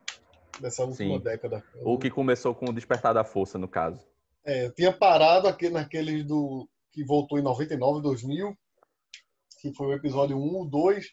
Dessa 0.60 0.84
última 0.84 1.16
Sim. 1.16 1.20
década. 1.20 1.64
O 1.82 1.98
que 1.98 2.08
começou 2.08 2.54
com 2.54 2.70
o 2.70 2.72
Despertar 2.72 3.12
da 3.12 3.24
Força, 3.24 3.58
no 3.58 3.66
caso. 3.66 4.06
É, 4.44 4.66
eu 4.66 4.72
tinha 4.72 4.92
parado 4.92 5.48
aqui 5.48 5.68
naquele 5.68 6.22
do 6.22 6.68
que 6.92 7.04
voltou 7.04 7.38
em 7.38 7.42
99, 7.42 8.00
2000, 8.00 8.56
que 9.60 9.74
foi 9.74 9.88
o 9.88 9.92
episódio 9.92 10.38
1, 10.38 10.60
o 10.60 10.64
2 10.64 11.06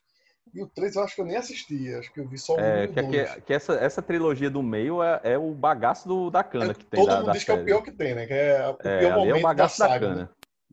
e 0.53 0.61
o 0.61 0.67
3 0.67 0.95
eu 0.95 1.03
acho 1.03 1.15
que 1.15 1.21
eu 1.21 1.25
nem 1.25 1.37
assisti, 1.37 1.93
acho 1.95 2.11
que 2.13 2.19
eu 2.19 2.27
vi 2.27 2.37
só 2.37 2.55
o 2.55 2.59
é, 2.59 2.87
que, 2.87 3.03
que, 3.03 3.41
que, 3.41 3.53
essa, 3.53 3.73
essa 3.73 4.01
trilogia 4.01 4.49
do 4.49 4.61
meio 4.61 5.01
é, 5.01 5.19
é 5.23 5.37
o 5.37 5.51
bagaço 5.51 6.07
do, 6.07 6.29
da 6.29 6.43
cana 6.43 6.71
é, 6.71 6.73
que 6.73 6.85
tem. 6.85 6.99
Todo 6.99 7.09
da, 7.09 7.17
mundo 7.17 7.25
da 7.27 7.31
diz 7.31 7.43
série. 7.43 7.57
que 7.57 7.59
é 7.59 7.63
o 7.63 7.65
pior 7.65 7.83
que 7.83 7.91
tem, 7.91 8.15
né? 8.15 8.25
Que 8.27 8.33
é 8.33 8.69
o 8.69 8.77
é, 8.87 8.99
pior 8.99 9.15
momento 9.15 9.35
é 9.35 9.39
o 9.39 9.41
bagaço 9.41 9.79
da, 9.79 9.87
saga, 9.87 10.07
da 10.07 10.13
cana. 10.13 10.29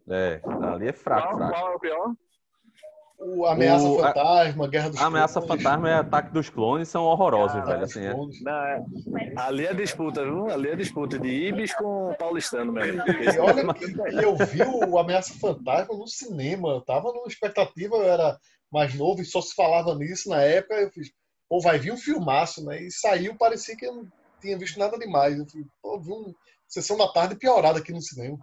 Né? 0.06 0.16
É, 0.16 0.40
ali 0.66 0.88
é 0.88 0.92
fraco, 0.92 1.28
qual, 1.28 1.38
fraco. 1.38 1.54
Qual 1.54 1.72
é 1.72 1.76
o 1.76 1.80
pior? 1.80 2.14
O 3.20 3.44
Ameaça 3.44 3.84
o, 3.84 3.98
Fantasma, 3.98 4.66
Guerra 4.66 4.88
dos 4.88 5.00
a 5.00 5.06
Ameaça 5.06 5.40
Clones. 5.42 5.62
Fantasma 5.62 5.88
e 5.90 5.92
Ataque 5.92 6.32
dos 6.32 6.48
Clones 6.48 6.88
são 6.88 7.04
horrorosos, 7.04 7.58
ah, 7.58 7.64
velho. 7.64 7.84
Assim, 7.84 8.00
é. 8.00 8.14
Não, 8.14 8.52
é. 8.52 8.84
Ali 9.36 9.66
é 9.66 9.74
disputa, 9.74 10.24
viu? 10.24 10.50
Ali 10.50 10.70
é 10.70 10.76
disputa 10.76 11.18
de 11.18 11.28
Ibis 11.28 11.74
com 11.74 12.14
Paulistano 12.18 12.72
mesmo. 12.72 13.02
E 13.02 13.38
olha 13.38 13.74
que, 13.74 13.92
que 13.92 14.24
eu 14.24 14.34
vi 14.36 14.62
o 14.62 14.98
Ameaça 14.98 15.34
Fantasma 15.34 15.94
no 15.94 16.08
cinema. 16.08 16.70
Eu 16.70 16.80
tava 16.80 17.12
numa 17.12 17.28
expectativa, 17.28 17.96
eu 17.96 18.04
era 18.04 18.38
mais 18.72 18.94
novo 18.94 19.20
e 19.20 19.26
só 19.26 19.42
se 19.42 19.54
falava 19.54 19.94
nisso 19.94 20.30
na 20.30 20.40
época. 20.40 20.74
Eu 20.76 20.90
fiz, 20.90 21.12
pô, 21.46 21.60
vai 21.60 21.78
vir 21.78 21.92
um 21.92 21.98
filmaço, 21.98 22.64
né? 22.64 22.80
E 22.80 22.90
saiu, 22.90 23.36
parecia 23.36 23.76
que 23.76 23.84
eu 23.84 23.96
não 23.96 24.06
tinha 24.40 24.56
visto 24.56 24.78
nada 24.78 24.98
demais. 24.98 25.38
Eu 25.38 25.44
fiz, 25.46 25.66
pô, 25.82 26.00
vi 26.00 26.10
um 26.10 26.34
Sessão 26.66 26.96
da 26.96 27.08
Tarde 27.08 27.34
piorada 27.34 27.80
aqui 27.80 27.92
no 27.92 28.00
cinema. 28.00 28.38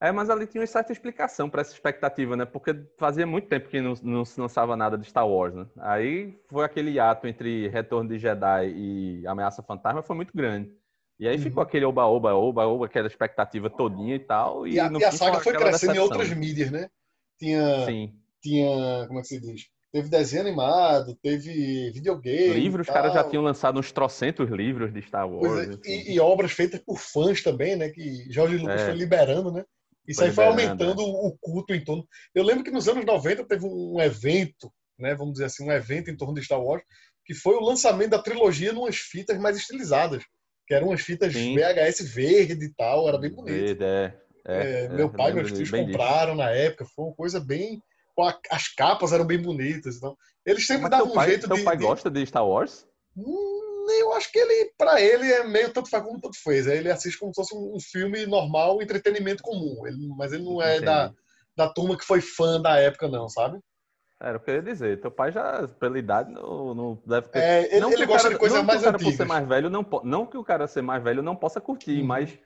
É, 0.00 0.12
mas 0.12 0.28
ali 0.28 0.46
tinha 0.46 0.60
uma 0.60 0.66
certa 0.66 0.92
explicação 0.92 1.48
para 1.48 1.62
essa 1.62 1.72
expectativa, 1.72 2.36
né? 2.36 2.44
Porque 2.44 2.74
fazia 2.98 3.26
muito 3.26 3.48
tempo 3.48 3.68
que 3.68 3.80
não, 3.80 3.94
não, 4.02 4.24
se 4.26 4.38
lançava 4.38 4.76
nada 4.76 4.98
de 4.98 5.06
Star 5.06 5.26
Wars, 5.26 5.54
né? 5.54 5.66
Aí 5.78 6.38
foi 6.48 6.64
aquele 6.64 7.00
ato 7.00 7.26
entre 7.26 7.68
Retorno 7.68 8.10
de 8.10 8.18
Jedi 8.18 8.72
e 8.76 9.26
Ameaça 9.26 9.62
Fantasma 9.62 10.02
foi 10.02 10.14
muito 10.14 10.36
grande. 10.36 10.70
E 11.18 11.26
aí 11.26 11.36
uhum. 11.36 11.42
ficou 11.42 11.62
aquele 11.62 11.86
oba, 11.86 12.04
oba, 12.04 12.34
oba, 12.34 12.66
oba, 12.66 12.86
aquela 12.86 13.06
expectativa 13.06 13.70
todinha 13.70 14.16
e 14.16 14.18
tal. 14.18 14.66
E, 14.66 14.74
e 14.74 14.80
a, 14.80 14.90
e 14.92 15.04
a 15.04 15.12
saga 15.12 15.40
foi 15.40 15.54
crescendo 15.54 15.72
decepção. 15.72 15.94
em 15.94 15.98
outras 15.98 16.30
mídias, 16.30 16.70
né? 16.70 16.90
Tinha, 17.38 17.86
Sim. 17.86 18.14
tinha, 18.42 19.06
como 19.06 19.18
é 19.18 19.22
que 19.22 19.28
se 19.28 19.40
diz? 19.40 19.62
Teve 19.90 20.10
desenho 20.10 20.42
animado, 20.42 21.16
teve 21.22 21.90
videogame. 21.90 22.52
Livros, 22.52 22.86
os 22.86 22.92
caras 22.92 23.14
já 23.14 23.24
tinham 23.24 23.42
lançado 23.42 23.78
uns 23.78 23.90
trocentos 23.92 24.50
livros 24.50 24.92
de 24.92 25.00
Star 25.00 25.26
Wars. 25.26 25.68
É, 25.68 25.70
assim. 25.70 25.80
e, 25.86 26.14
e, 26.14 26.20
obras 26.20 26.52
feitas 26.52 26.80
por 26.80 26.98
fãs 26.98 27.42
também, 27.42 27.76
né? 27.76 27.88
Que 27.88 28.30
Jorge 28.30 28.58
Lucas 28.58 28.82
é. 28.82 28.84
foi 28.86 28.94
liberando, 28.94 29.50
né? 29.50 29.64
Isso 30.06 30.22
aí 30.22 30.32
foi 30.32 30.44
aumentando 30.44 31.02
o 31.02 31.36
culto 31.40 31.74
em 31.74 31.84
torno. 31.84 32.06
Eu 32.34 32.44
lembro 32.44 32.64
que 32.64 32.70
nos 32.70 32.88
anos 32.88 33.04
90 33.04 33.44
teve 33.44 33.66
um 33.66 34.00
evento, 34.00 34.72
né? 34.98 35.14
Vamos 35.14 35.34
dizer 35.34 35.46
assim, 35.46 35.64
um 35.64 35.72
evento 35.72 36.10
em 36.10 36.16
torno 36.16 36.34
de 36.34 36.42
Star 36.42 36.62
Wars, 36.62 36.82
que 37.24 37.34
foi 37.34 37.56
o 37.56 37.64
lançamento 37.64 38.10
da 38.10 38.22
trilogia 38.22 38.72
numas 38.72 38.96
fitas 38.96 39.38
mais 39.38 39.56
estilizadas. 39.56 40.22
Que 40.66 40.74
eram 40.74 40.88
umas 40.88 41.00
fitas 41.00 41.32
Sim. 41.32 41.56
VHS 41.56 42.12
verde 42.12 42.66
e 42.66 42.74
tal, 42.74 43.08
era 43.08 43.18
bem 43.18 43.30
bonito. 43.30 43.54
Verde, 43.54 43.84
é. 43.84 44.14
É, 44.48 44.84
é, 44.84 44.88
meu 44.88 45.10
pai 45.10 45.32
e 45.32 45.34
meus 45.34 45.50
tios 45.50 45.70
compraram 45.70 46.34
disso. 46.34 46.44
na 46.44 46.50
época, 46.50 46.84
foi 46.84 47.06
uma 47.06 47.14
coisa 47.14 47.40
bem 47.40 47.80
as 48.50 48.68
capas 48.68 49.12
eram 49.12 49.26
bem 49.26 49.40
bonitas. 49.40 49.96
Então, 49.96 50.16
eles 50.44 50.66
sempre 50.66 50.84
Mas 50.84 50.90
davam 50.90 51.12
pai, 51.12 51.26
um 51.26 51.30
jeito 51.30 51.46
teu 51.46 51.56
de. 51.56 51.62
Teu 51.62 51.64
pai 51.64 51.76
de... 51.76 51.82
gosta 51.82 52.10
de 52.10 52.26
Star 52.26 52.46
Wars? 52.46 52.86
Hum, 53.16 53.65
eu 53.92 54.12
acho 54.12 54.30
que 54.30 54.38
ele, 54.38 54.72
para 54.76 55.00
ele, 55.00 55.30
é 55.30 55.44
meio 55.44 55.72
tanto 55.72 55.90
faz 55.90 56.04
como 56.04 56.20
tanto 56.20 56.36
fez. 56.42 56.66
Ele 56.66 56.90
assiste 56.90 57.18
como 57.18 57.32
se 57.32 57.40
fosse 57.40 57.54
um 57.54 57.78
filme 57.80 58.26
normal, 58.26 58.80
entretenimento 58.82 59.42
comum. 59.42 59.86
Ele, 59.86 59.96
mas 60.16 60.32
ele 60.32 60.44
não 60.44 60.60
é 60.60 60.80
da, 60.80 61.12
da 61.56 61.68
turma 61.68 61.96
que 61.96 62.04
foi 62.04 62.20
fã 62.20 62.60
da 62.60 62.78
época, 62.78 63.08
não, 63.08 63.28
sabe? 63.28 63.58
Era 64.20 64.38
o 64.38 64.40
que 64.40 64.50
eu 64.50 64.54
ia 64.54 64.62
dizer. 64.62 65.00
Teu 65.00 65.10
pai 65.10 65.30
já, 65.30 65.68
pela 65.78 65.98
idade, 65.98 66.32
não, 66.32 66.74
não 66.74 67.02
deve 67.06 67.28
ter. 67.28 67.38
É, 67.38 67.66
ele, 67.70 67.80
não 67.80 67.92
ele 67.92 68.06
gosta 68.06 68.22
cara, 68.22 68.34
de 68.34 68.40
coisas 68.40 68.64
mais 68.64 68.82
antigas. 68.82 69.02
Por 69.02 69.12
ser 69.12 69.26
mais 69.26 69.46
velho, 69.46 69.68
não, 69.68 69.86
não 70.04 70.26
que 70.26 70.38
o 70.38 70.44
cara 70.44 70.66
ser 70.66 70.82
mais 70.82 71.02
velho 71.02 71.22
não 71.22 71.36
possa 71.36 71.60
curtir, 71.60 72.00
uhum. 72.00 72.06
mas 72.06 72.38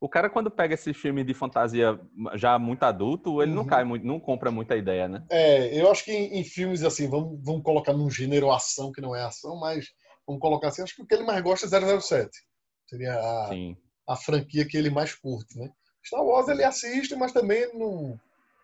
o 0.00 0.08
cara, 0.08 0.30
quando 0.30 0.50
pega 0.50 0.74
esse 0.74 0.94
filme 0.94 1.24
de 1.24 1.34
fantasia 1.34 1.98
já 2.34 2.58
muito 2.58 2.84
adulto, 2.84 3.42
ele 3.42 3.50
uhum. 3.50 3.56
não 3.56 3.64
cai 3.64 3.82
muito, 3.82 4.06
não 4.06 4.20
compra 4.20 4.50
muita 4.50 4.76
ideia, 4.76 5.08
né? 5.08 5.24
É, 5.30 5.80
eu 5.80 5.90
acho 5.90 6.04
que 6.04 6.12
em, 6.12 6.38
em, 6.38 6.44
filmes 6.44 6.84
assim, 6.84 7.08
vamos, 7.08 7.40
vamos 7.42 7.62
colocar 7.62 7.92
num 7.92 8.10
gênero 8.10 8.52
ação 8.52 8.92
que 8.92 9.00
não 9.00 9.16
é 9.16 9.24
ação, 9.24 9.58
mas 9.58 9.86
vamos 10.26 10.40
colocar 10.40 10.68
assim, 10.68 10.82
acho 10.82 10.94
que 10.94 11.02
o 11.02 11.06
que 11.06 11.14
ele 11.14 11.24
mais 11.24 11.42
gosta 11.42 11.66
é 11.66 12.00
007. 12.00 12.30
Seria 12.88 13.14
a, 13.14 13.50
a 14.08 14.16
franquia 14.16 14.66
que 14.66 14.76
ele 14.76 14.90
mais 14.90 15.14
curte, 15.14 15.58
né? 15.58 15.70
Star 16.04 16.24
Wars 16.24 16.48
ele 16.48 16.62
assiste, 16.62 17.16
mas 17.16 17.32
também 17.32 17.72
não, 17.74 18.18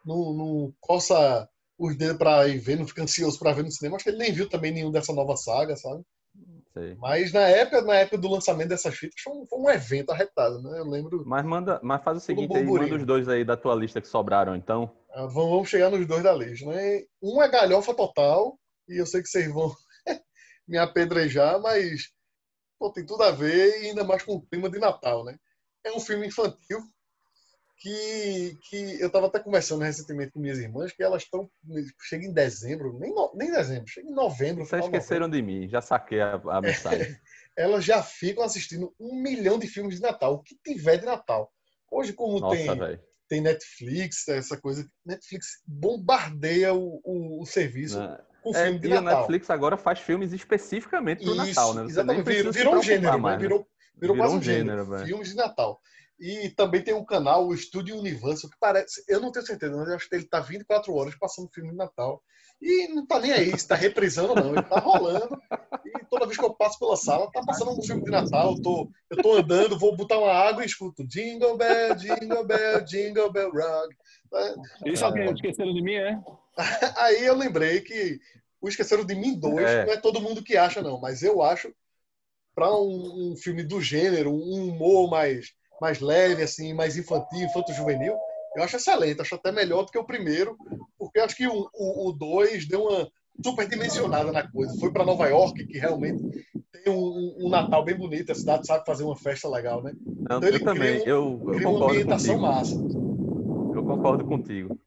não, 0.04 0.32
não 0.32 0.74
coça 0.80 1.48
os 1.78 1.96
dedos 1.96 2.18
para 2.18 2.46
ir 2.46 2.58
ver, 2.58 2.78
não 2.78 2.86
fica 2.86 3.02
ansioso 3.02 3.38
para 3.38 3.52
ver 3.52 3.64
no 3.64 3.70
cinema. 3.70 3.96
Acho 3.96 4.04
que 4.04 4.10
ele 4.10 4.18
nem 4.18 4.32
viu 4.32 4.48
também 4.48 4.72
nenhum 4.72 4.92
dessa 4.92 5.12
nova 5.12 5.36
saga, 5.36 5.76
sabe? 5.76 6.04
Sei. 6.72 6.94
Mas 6.98 7.32
na 7.32 7.40
época, 7.40 7.82
na 7.82 7.96
época 7.96 8.16
do 8.16 8.30
lançamento 8.30 8.68
dessas 8.68 8.94
fitas, 8.94 9.20
foi 9.20 9.32
um, 9.34 9.46
foi 9.46 9.58
um 9.58 9.68
evento 9.68 10.10
arretado, 10.10 10.62
né? 10.62 10.78
Eu 10.78 10.88
lembro. 10.88 11.22
Mas 11.26 11.44
manda, 11.44 11.78
mas 11.82 12.02
faz 12.02 12.16
o 12.16 12.20
seguinte 12.20 12.56
aí, 12.56 12.64
manda 12.64 12.94
os 12.94 13.04
dois 13.04 13.28
aí 13.28 13.44
da 13.44 13.56
tua 13.56 13.74
lista 13.74 14.00
que 14.00 14.08
sobraram, 14.08 14.56
então. 14.56 14.90
Ah, 15.12 15.26
vamos 15.26 15.68
chegar 15.68 15.90
nos 15.90 16.06
dois 16.06 16.22
da 16.22 16.32
lista, 16.32 16.64
né? 16.66 17.02
Um 17.22 17.42
é 17.42 17.48
galhofa 17.48 17.92
total, 17.92 18.58
e 18.88 18.98
eu 18.98 19.04
sei 19.04 19.20
que 19.20 19.28
vocês 19.28 19.52
vão 19.52 19.70
me 20.72 20.78
apedrejar, 20.78 21.60
mas 21.60 22.10
pô, 22.78 22.90
tem 22.90 23.06
tudo 23.06 23.22
a 23.22 23.30
ver, 23.30 23.82
e 23.82 23.90
ainda 23.90 24.02
mais 24.02 24.24
com 24.24 24.34
o 24.34 24.42
clima 24.42 24.68
de 24.68 24.78
Natal, 24.78 25.24
né? 25.24 25.38
é 25.84 25.92
um 25.92 26.00
filme 26.00 26.26
infantil 26.26 26.78
que, 27.78 28.58
que 28.68 29.00
eu 29.00 29.08
estava 29.08 29.26
até 29.26 29.40
conversando 29.40 29.82
recentemente 29.82 30.30
com 30.30 30.40
minhas 30.40 30.58
irmãs, 30.58 30.92
que 30.92 31.02
elas 31.02 31.24
estão. 31.24 31.50
Chega 32.02 32.24
em 32.24 32.32
dezembro, 32.32 32.96
nem, 32.98 33.12
no, 33.12 33.32
nem 33.34 33.50
dezembro, 33.50 33.88
chega 33.88 34.08
em 34.08 34.14
novembro. 34.14 34.64
Vocês 34.64 34.84
esqueceram 34.84 35.28
de 35.28 35.42
mim, 35.42 35.68
já 35.68 35.80
saquei 35.80 36.20
a, 36.20 36.34
a 36.34 36.60
mensagem. 36.60 37.16
elas 37.58 37.84
já 37.84 38.00
ficam 38.02 38.44
assistindo 38.44 38.94
um 39.00 39.20
milhão 39.20 39.58
de 39.58 39.66
filmes 39.66 39.96
de 39.96 40.02
Natal, 40.02 40.34
o 40.34 40.42
que 40.42 40.56
tiver 40.64 40.98
de 40.98 41.06
Natal. 41.06 41.52
Hoje, 41.90 42.12
como 42.12 42.38
Nossa, 42.38 42.56
tem, 42.56 43.00
tem 43.28 43.40
Netflix, 43.40 44.28
essa 44.28 44.56
coisa, 44.56 44.88
Netflix 45.04 45.60
bombardeia 45.66 46.72
o, 46.72 47.00
o, 47.04 47.42
o 47.42 47.46
serviço. 47.46 47.98
Com 48.42 48.50
é, 48.50 48.64
filme 48.64 48.78
de 48.80 48.86
e 48.88 48.90
Natal. 48.90 49.06
a 49.06 49.16
Netflix 49.18 49.50
agora 49.50 49.76
faz 49.76 50.00
filmes 50.00 50.32
especificamente 50.32 51.24
para 51.24 51.32
o 51.32 51.34
Natal, 51.36 51.74
né? 51.74 51.82
Você 51.82 51.90
exatamente, 51.90 52.24
virou, 52.24 52.52
virou 52.52 52.74
um 52.76 52.82
gênero, 52.82 53.18
mais, 53.20 53.36
né? 53.36 53.42
virou, 53.42 53.58
virou, 53.58 53.68
virou 54.00 54.16
quase 54.16 54.34
um 54.34 54.42
gênero, 54.42 54.84
gênero 54.84 55.06
filmes 55.06 55.28
de 55.28 55.36
Natal. 55.36 55.80
E 56.18 56.50
também 56.50 56.82
tem 56.82 56.94
um 56.94 57.04
canal, 57.04 57.46
o 57.46 57.54
Estúdio 57.54 57.98
Universo, 57.98 58.48
que 58.48 58.56
parece, 58.60 59.02
eu 59.08 59.20
não 59.20 59.32
tenho 59.32 59.44
certeza, 59.44 59.76
mas 59.76 59.88
eu 59.88 59.96
acho 59.96 60.08
que 60.08 60.14
ele 60.14 60.24
está 60.24 60.38
24 60.40 60.94
horas 60.94 61.16
passando 61.16 61.50
filme 61.52 61.70
de 61.70 61.76
Natal. 61.76 62.22
E 62.60 62.86
não 62.94 63.04
tá 63.04 63.18
nem 63.18 63.32
aí 63.32 63.58
se 63.58 63.66
tá 63.66 63.74
reprisando 63.74 64.36
não, 64.36 64.52
ele 64.52 64.62
tá 64.62 64.78
rolando. 64.78 65.36
E 65.84 66.04
toda 66.08 66.26
vez 66.26 66.38
que 66.38 66.44
eu 66.44 66.54
passo 66.54 66.78
pela 66.78 66.96
sala, 66.96 67.28
tá 67.32 67.42
passando 67.44 67.72
um 67.72 67.82
filme 67.82 68.04
de 68.04 68.10
Natal, 68.12 68.52
eu 68.52 68.62
tô, 68.62 68.90
eu 69.10 69.16
tô 69.20 69.32
andando, 69.32 69.76
vou 69.76 69.96
botar 69.96 70.18
uma 70.18 70.32
água 70.32 70.62
e 70.62 70.66
escuto 70.66 71.04
Jingle 71.08 71.56
Bell, 71.56 71.96
Jingle 71.96 72.46
Bell, 72.46 72.84
Jingle 72.84 73.32
Bell 73.32 73.50
Rock. 73.50 73.96
Isso 74.86 75.04
é 75.04 75.12
que 75.12 75.32
esqueceram 75.32 75.74
de 75.74 75.82
mim, 75.82 75.94
é? 75.94 76.20
Aí 76.98 77.24
eu 77.24 77.36
lembrei 77.36 77.80
que 77.80 78.20
o 78.60 78.68
Esqueceram 78.68 79.04
de 79.04 79.14
Mim 79.14 79.38
2 79.38 79.66
é. 79.66 79.86
não 79.86 79.92
é 79.92 79.96
todo 79.96 80.20
mundo 80.20 80.42
que 80.42 80.56
acha, 80.56 80.82
não, 80.82 81.00
mas 81.00 81.22
eu 81.22 81.42
acho 81.42 81.72
para 82.54 82.70
um, 82.74 83.32
um 83.32 83.36
filme 83.36 83.62
do 83.62 83.80
gênero, 83.80 84.30
um 84.30 84.68
humor 84.68 85.10
mais 85.10 85.52
mais 85.80 85.98
leve, 85.98 86.44
assim, 86.44 86.72
mais 86.72 86.96
infantil, 86.96 87.40
infanto-juvenil, 87.40 88.16
eu 88.54 88.62
acho 88.62 88.76
excelente, 88.76 89.20
acho 89.20 89.34
até 89.34 89.50
melhor 89.50 89.84
do 89.84 89.90
que 89.90 89.98
o 89.98 90.04
primeiro, 90.04 90.56
porque 90.96 91.18
acho 91.18 91.34
que 91.34 91.48
o 91.48 92.12
2 92.12 92.68
deu 92.68 92.82
uma 92.84 93.10
superdimensionada 93.44 94.30
na 94.30 94.48
coisa. 94.48 94.78
Foi 94.78 94.92
para 94.92 95.04
Nova 95.04 95.26
York, 95.26 95.66
que 95.66 95.78
realmente 95.78 96.22
tem 96.70 96.92
um, 96.92 97.34
um, 97.38 97.48
Natal 97.48 97.84
bem 97.84 97.96
bonito, 97.96 98.30
a 98.30 98.34
cidade 98.34 98.66
sabe 98.66 98.84
fazer 98.84 99.02
uma 99.02 99.16
festa 99.16 99.48
legal, 99.48 99.82
né? 99.82 99.92
Não, 100.04 100.36
então 100.36 100.48
ele 100.48 100.58
eu 100.58 100.64
também, 100.64 101.00
cria, 101.00 101.08
eu, 101.08 101.40
ambientação 101.48 102.34
contigo. 102.34 102.40
massa. 102.40 102.74
Eu 103.74 103.84
concordo 103.84 104.24
contigo. 104.24 104.78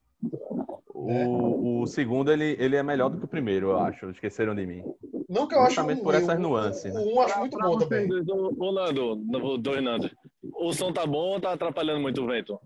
O, 1.05 1.11
é. 1.11 1.81
o, 1.81 1.85
segundo, 1.85 2.31
ele, 2.31 2.55
ele 2.59 2.75
é 2.75 2.81
melhor 2.81 3.09
do 3.09 3.19
que 3.19 3.25
o 3.25 3.27
primeiro, 3.27 3.69
eu 3.69 3.79
acho. 3.79 4.09
Esqueceram 4.09 4.55
de 4.55 4.65
mim. 4.65 4.83
Não 5.29 5.47
que 5.47 5.53
eu 5.53 5.61
acho 5.61 5.83
por 6.01 6.15
essas 6.15 6.39
nuances. 6.39 6.93
O, 6.93 6.97
né? 6.97 7.03
um 7.03 7.21
acho 7.21 7.39
muito 7.39 7.57
bom 7.57 7.77
também. 7.77 8.09
Ô, 8.57 8.71
Nando, 8.71 9.15
do 9.57 9.73
Hernando, 9.73 10.09
o 10.53 10.73
som 10.73 10.91
tá 10.91 11.05
bom 11.05 11.33
ou 11.33 11.39
tá 11.39 11.53
atrapalhando 11.53 11.99
muito 11.99 12.23
o 12.23 12.27
vento? 12.27 12.59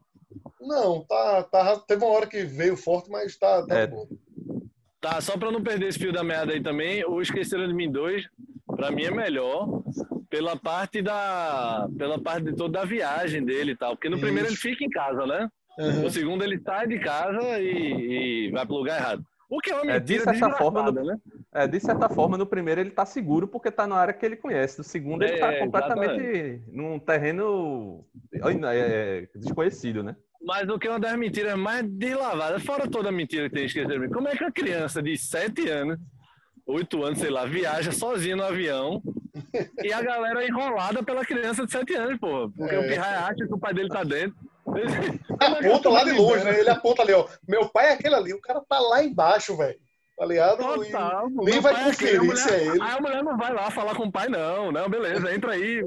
Não, 0.61 1.03
tá, 1.03 1.43
tá. 1.43 1.79
Teve 1.79 2.05
uma 2.05 2.13
hora 2.13 2.27
que 2.27 2.43
veio 2.43 2.77
forte, 2.77 3.09
mas 3.09 3.35
tá, 3.37 3.65
tá 3.65 3.79
é. 3.79 3.87
bom. 3.87 4.07
Tá, 5.01 5.19
só 5.19 5.37
pra 5.37 5.51
não 5.51 5.63
perder 5.63 5.87
esse 5.87 5.99
fio 5.99 6.11
da 6.11 6.23
meada 6.23 6.53
aí 6.53 6.61
também, 6.61 7.05
o 7.05 7.21
Esqueceram 7.21 7.67
de 7.67 7.73
Mim 7.73 7.89
2, 7.89 8.25
pra 8.75 8.91
mim 8.91 9.03
é 9.03 9.11
melhor 9.11 9.81
pela 10.29 10.55
parte 10.55 11.01
da. 11.01 11.89
pela 11.97 12.19
parte 12.19 12.45
de 12.45 12.55
toda 12.55 12.81
a 12.81 12.85
viagem 12.85 13.43
dele 13.43 13.71
e 13.71 13.75
tal. 13.75 13.95
Porque 13.95 14.09
no 14.09 14.15
Isso. 14.15 14.25
primeiro 14.25 14.47
ele 14.47 14.55
fica 14.55 14.83
em 14.83 14.89
casa, 14.89 15.25
né? 15.25 15.49
Uhum. 15.79 16.01
No 16.01 16.09
segundo 16.09 16.43
ele 16.43 16.59
sai 16.59 16.87
de 16.87 16.99
casa 16.99 17.59
e, 17.59 18.47
e 18.47 18.51
vai 18.51 18.65
pro 18.65 18.75
lugar 18.75 18.99
errado. 18.99 19.23
O 19.49 19.59
que 19.59 19.71
é 19.71 19.81
uma 19.81 19.93
é, 19.93 19.99
de 19.99 20.19
certa 20.19 20.51
forma, 20.51 20.91
no, 20.91 21.03
né? 21.03 21.17
é, 21.53 21.67
de 21.67 21.79
certa 21.79 22.07
forma, 22.07 22.37
no 22.37 22.45
primeiro 22.45 22.81
ele 22.81 22.91
tá 22.91 23.03
seguro 23.03 23.47
porque 23.47 23.71
tá 23.71 23.87
na 23.87 23.95
área 23.95 24.13
que 24.13 24.23
ele 24.23 24.35
conhece. 24.35 24.77
No 24.77 24.83
segundo 24.83 25.23
ele 25.23 25.37
tá 25.37 25.51
é, 25.51 25.59
completamente 25.59 26.21
exatamente. 26.21 26.63
num 26.71 26.99
terreno 26.99 28.05
é, 28.41 29.27
desconhecido, 29.35 30.03
né? 30.03 30.15
Mas 30.41 30.69
o 30.69 30.77
que 30.77 30.87
é 30.87 30.91
uma 30.91 30.99
das 30.99 31.17
mentiras 31.17 31.57
mais 31.57 31.83
deslavadas, 31.89 32.63
fora 32.63 32.87
toda 32.87 33.09
a 33.09 33.11
mentira 33.11 33.49
que 33.49 33.55
tem 33.55 33.65
esquecido, 33.65 34.09
como 34.09 34.27
é 34.27 34.35
que 34.35 34.43
uma 34.43 34.51
criança 34.51 35.01
de 35.01 35.17
7 35.17 35.67
anos, 35.67 35.97
8 36.65 37.03
anos, 37.03 37.19
sei 37.19 37.29
lá, 37.31 37.45
viaja 37.45 37.91
sozinha 37.91 38.35
no 38.35 38.43
avião 38.43 39.01
e 39.83 39.91
a 39.91 40.01
galera 40.01 40.43
é 40.43 40.47
enrolada 40.47 41.01
pela 41.01 41.25
criança 41.25 41.65
de 41.65 41.71
7 41.71 41.93
anos, 41.95 42.19
pô? 42.19 42.51
Porque 42.51 42.75
é. 42.75 42.79
o 42.79 42.87
pirraia 42.87 43.19
acha 43.21 43.47
que 43.47 43.53
o 43.53 43.59
pai 43.59 43.73
dele 43.73 43.89
tá 43.89 44.03
dentro. 44.03 44.37
Aponta 45.39 45.89
lá 45.89 46.03
de 46.03 46.11
longe, 46.11 46.43
né? 46.43 46.59
Ele 46.59 46.69
aponta 46.69 47.01
ali, 47.01 47.13
ó. 47.13 47.27
Meu 47.47 47.69
pai 47.69 47.89
é 47.89 47.93
aquele 47.93 48.15
ali, 48.15 48.33
o 48.33 48.41
cara 48.41 48.61
tá 48.67 48.79
lá 48.79 49.03
embaixo, 49.03 49.55
velho. 49.55 49.79
Tá 50.17 50.25
ligado? 50.25 50.57
Total, 50.57 51.29
nem 51.29 51.61
vai 51.61 51.73
é 51.73 51.83
conferir 51.85 52.21
mulher, 52.21 52.35
se 52.35 52.53
é 52.53 52.65
ele. 52.65 52.81
Aí 52.81 52.97
a 52.97 52.99
mulher 52.99 53.23
não 53.23 53.37
vai 53.37 53.53
lá 53.53 53.71
falar 53.71 53.95
com 53.95 54.03
o 54.03 54.11
pai, 54.11 54.27
não. 54.27 54.69
Não, 54.69 54.89
beleza, 54.89 55.33
entra 55.33 55.53
aí. 55.53 55.81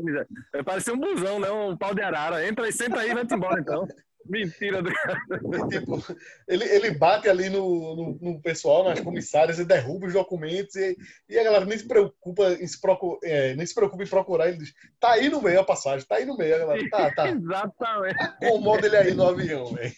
É, 0.54 0.62
parece 0.62 0.90
um 0.90 0.96
busão, 0.96 1.38
né? 1.38 1.50
Um 1.50 1.76
pau 1.76 1.94
de 1.94 2.00
arara. 2.00 2.46
Entra 2.46 2.64
aí, 2.64 2.72
senta 2.72 3.00
aí 3.00 3.10
e 3.10 3.14
vai-te 3.14 3.34
embora, 3.34 3.60
então. 3.60 3.86
Mentira 4.26 4.82
do 4.82 4.92
cara. 4.92 5.20
Tipo, 5.68 6.04
ele, 6.48 6.64
ele 6.64 6.90
bate 6.92 7.28
ali 7.28 7.48
no, 7.48 7.96
no, 7.96 8.18
no, 8.20 8.40
pessoal, 8.40 8.84
nas 8.84 9.00
comissárias, 9.00 9.58
e 9.58 9.64
derruba 9.64 10.06
os 10.06 10.12
documentos, 10.12 10.74
e, 10.76 10.96
e 11.28 11.38
a 11.38 11.44
galera 11.44 11.64
nem 11.64 11.78
se 11.78 11.86
preocupa 11.86 12.52
em 12.52 12.66
se, 12.66 12.80
procura, 12.80 13.18
é, 13.24 13.54
nem 13.54 13.66
se 13.66 13.74
preocupa 13.74 14.02
em 14.02 14.08
procurar. 14.08 14.48
Ele 14.48 14.58
diz: 14.58 14.72
tá 15.00 15.12
aí 15.12 15.28
no 15.28 15.42
meio 15.42 15.60
a 15.60 15.64
passagem, 15.64 16.06
tá 16.06 16.16
aí 16.16 16.24
no 16.24 16.36
meio. 16.36 16.54
A 16.54 16.58
galera, 16.58 16.90
tá, 16.90 17.10
tá. 17.14 17.28
Exatamente. 17.30 18.22
Acomoda 18.22 18.86
ele 18.86 18.96
aí 18.96 19.14
no 19.14 19.28
avião, 19.28 19.66
velho. 19.72 19.92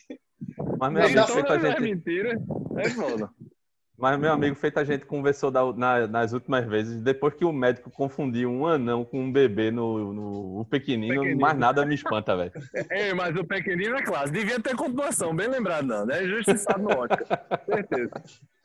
Mas, 0.79 0.93
meu 0.93 1.03
amigo, 1.05 1.67
é 1.67 1.81
mentira. 1.81 2.39
É 2.79 2.91
foda. 2.91 3.31
Mas, 4.05 4.21
meu 4.21 4.35
amigo, 4.35 4.55
feito 4.55 4.79
a 4.79 4.85
gente 4.85 5.07
conversou 5.07 5.51
da, 5.51 5.65
na, 5.73 6.07
nas 6.07 6.35
últimas 6.35 6.67
vezes, 6.67 7.01
depois 7.01 7.33
que 7.33 7.43
o 7.43 7.51
médico 7.51 7.91
confundiu 7.91 8.51
um 8.51 8.67
anão 8.67 9.03
com 9.03 9.19
um 9.19 9.33
bebê 9.33 9.71
no, 9.71 10.13
no 10.13 10.61
o 10.61 10.65
pequenino, 10.67 11.23
pequenino, 11.23 11.41
mais 11.41 11.57
nada 11.57 11.87
me 11.87 11.95
espanta, 11.95 12.37
velho. 12.37 12.53
É, 12.91 13.15
mas 13.15 13.35
o 13.35 13.43
pequenino 13.45 13.97
é 13.97 14.03
classe. 14.03 14.31
Devia 14.31 14.61
ter 14.61 14.77
continuação, 14.77 15.35
bem 15.35 15.49
lembrado, 15.49 15.87
não, 15.87 16.05
né? 16.05 16.23
Justiçado 16.27 16.83
no 16.83 16.91
Oscar. 16.91 17.25
Certeza. 17.65 18.11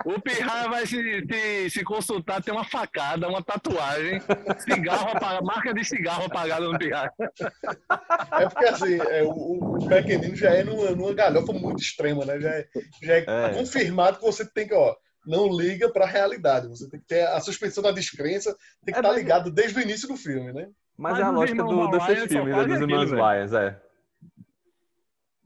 O 0.04 0.20
Pirraia 0.20 0.68
vai 0.68 0.86
se, 0.86 1.26
se, 1.26 1.70
se, 1.70 1.84
consultar, 1.86 2.44
tem 2.44 2.54
uma 2.54 2.66
facada, 2.66 3.30
uma 3.30 3.42
tatuagem, 3.42 4.22
cigarro 4.60 5.12
apagado, 5.12 5.46
marca 5.46 5.74
de 5.74 5.86
cigarro 5.86 6.26
apagada 6.26 6.66
no 6.66 6.78
Pirraia. 6.78 7.14
É 7.18 8.50
porque 8.50 8.66
assim, 8.66 9.00
é, 9.00 9.24
o, 9.24 9.78
o 9.78 9.88
pequenino 9.88 10.36
já 10.36 10.50
é 10.50 10.66
numa, 10.66 10.92
numa 10.92 11.14
galhofa 11.14 11.54
muito 11.54 11.82
extrema, 11.82 12.26
né? 12.26 12.42
Já 12.42 12.50
é, 12.50 12.68
já 13.02 13.14
é, 13.14 13.26
é. 13.26 13.50
confirmado 13.54 14.20
que 14.20 14.26
você 14.26 14.46
tem 14.46 14.68
que, 14.68 14.74
ó 14.74 14.94
não 15.26 15.48
liga 15.56 15.90
para 15.90 16.06
a 16.06 16.10
realidade. 16.10 16.68
Você 16.68 16.90
tem 16.90 17.00
que 17.00 17.08
ter 17.08 17.28
a 17.28 17.40
suspensão 17.40 17.84
da 17.84 17.92
descrença, 17.92 18.56
tem 18.84 18.94
que 18.94 19.00
é, 19.00 19.02
estar 19.02 19.10
tá 19.10 19.16
ligado 19.16 19.52
desde 19.52 19.78
o 19.78 19.82
início 19.82 20.08
do 20.08 20.18
filme, 20.18 20.52
né? 20.52 20.70
Mas, 20.98 21.14
mas 21.14 21.20
é 21.20 21.24
a 21.24 21.30
lógica 21.30 21.64
do, 21.64 21.88
desses 21.92 22.24
filmes, 22.26 22.56
né, 22.56 22.66
dos 22.66 22.82
irmãos 22.82 23.12
Lyons, 23.12 23.54
é. 23.54 23.82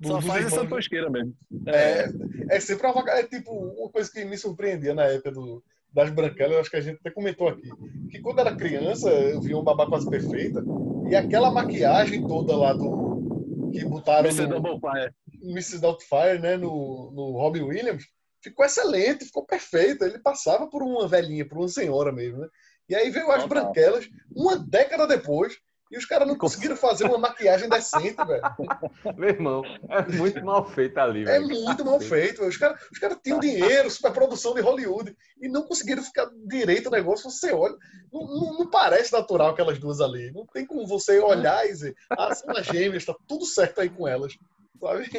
Só 0.04 0.22
faz 0.22 0.46
essa 0.48 0.66
tosqueira 0.66 1.10
mesmo. 1.10 1.34
É, 1.68 2.10
é 2.50 2.60
sempre 2.60 2.88
uma, 2.88 3.10
é 3.12 3.24
tipo 3.24 3.52
uma 3.52 3.90
coisa 3.90 4.12
que 4.12 4.26
me 4.26 4.38
surpreendia 4.38 4.94
na 4.94 5.04
época 5.04 5.32
do, 5.32 5.64
das 5.94 6.10
branquelas, 6.10 6.58
acho 6.58 6.72
que 6.72 6.78
a 6.78 6.82
gente 6.82 6.98
até 7.00 7.12
comentou 7.12 7.48
aqui, 7.48 7.70
que 8.10 8.20
quando 8.20 8.40
era 8.40 8.56
criança 8.56 9.10
eu 9.10 9.40
via 9.40 9.58
um 9.58 9.64
babá 9.64 9.86
quase 9.86 10.10
perfeita 10.10 10.64
e 11.08 11.16
aquela 11.16 11.52
maquiagem 11.52 12.28
toda 12.28 12.56
lá 12.56 12.74
do 12.74 13.70
que 13.72 13.86
botaram 13.86 14.30
Mrs. 14.30 14.48
no 14.48 14.60
Doubtfire. 14.60 15.14
Mrs. 15.42 15.82
Doubtfire, 15.82 16.40
né, 16.40 16.58
no, 16.58 17.12
no 17.12 17.32
Robin 17.38 17.62
Williams, 17.62 18.08
ficou 18.44 18.66
excelente, 18.66 19.26
ficou 19.26 19.46
perfeito. 19.46 20.04
Ele 20.04 20.20
passava 20.20 20.68
por 20.68 20.84
uma 20.84 21.08
velhinha, 21.08 21.48
por 21.48 21.58
uma 21.58 21.68
senhora 21.68 22.12
mesmo, 22.12 22.40
né? 22.40 22.48
E 22.90 22.96
aí 22.96 23.10
veio 23.10 23.32
as 23.32 23.46
branquelas, 23.46 24.10
uma 24.36 24.58
década 24.58 25.08
depois, 25.08 25.58
e 25.90 25.98
os 25.98 26.06
caras 26.06 26.28
não 26.28 26.36
conseguiram 26.36 26.76
fazer 26.76 27.06
uma 27.06 27.18
maquiagem 27.18 27.70
decente, 27.70 28.18
velho. 28.26 28.42
Meu 29.16 29.30
irmão, 29.30 29.64
é 29.90 30.12
muito 30.12 30.44
mal 30.44 30.66
feito 30.66 30.98
ali, 30.98 31.22
é 31.22 31.26
velho. 31.26 31.46
É 31.46 31.48
muito 31.48 31.86
mal 31.86 32.00
feito, 32.02 32.40
velho. 32.40 32.50
Os 32.50 32.58
caras 32.58 32.82
os 32.92 33.00
cara 33.00 33.16
tinham 33.16 33.40
dinheiro, 33.40 33.90
superprodução 33.90 34.54
de 34.54 34.62
Hollywood, 34.62 35.16
e 35.40 35.48
não 35.48 35.64
conseguiram 35.64 36.04
ficar 36.04 36.30
direito 36.46 36.88
o 36.88 36.92
negócio. 36.92 37.30
Você 37.30 37.54
olha, 37.54 37.76
não, 38.12 38.26
não, 38.26 38.58
não, 38.60 38.70
parece 38.70 39.14
natural 39.14 39.52
aquelas 39.52 39.80
duas 39.80 40.02
ali. 40.02 40.32
Não 40.32 40.46
tem 40.48 40.66
como 40.66 40.86
você 40.86 41.20
olhar 41.20 41.64
e 41.66 41.70
dizer, 41.70 41.96
ah, 42.10 42.34
são 42.34 42.50
as 42.58 42.66
gêmeas, 42.66 43.06
tá 43.06 43.16
tudo 43.28 43.46
certo 43.46 43.80
aí 43.80 43.90
com 43.90 44.08
elas 44.08 44.34
sabe? 44.80 45.10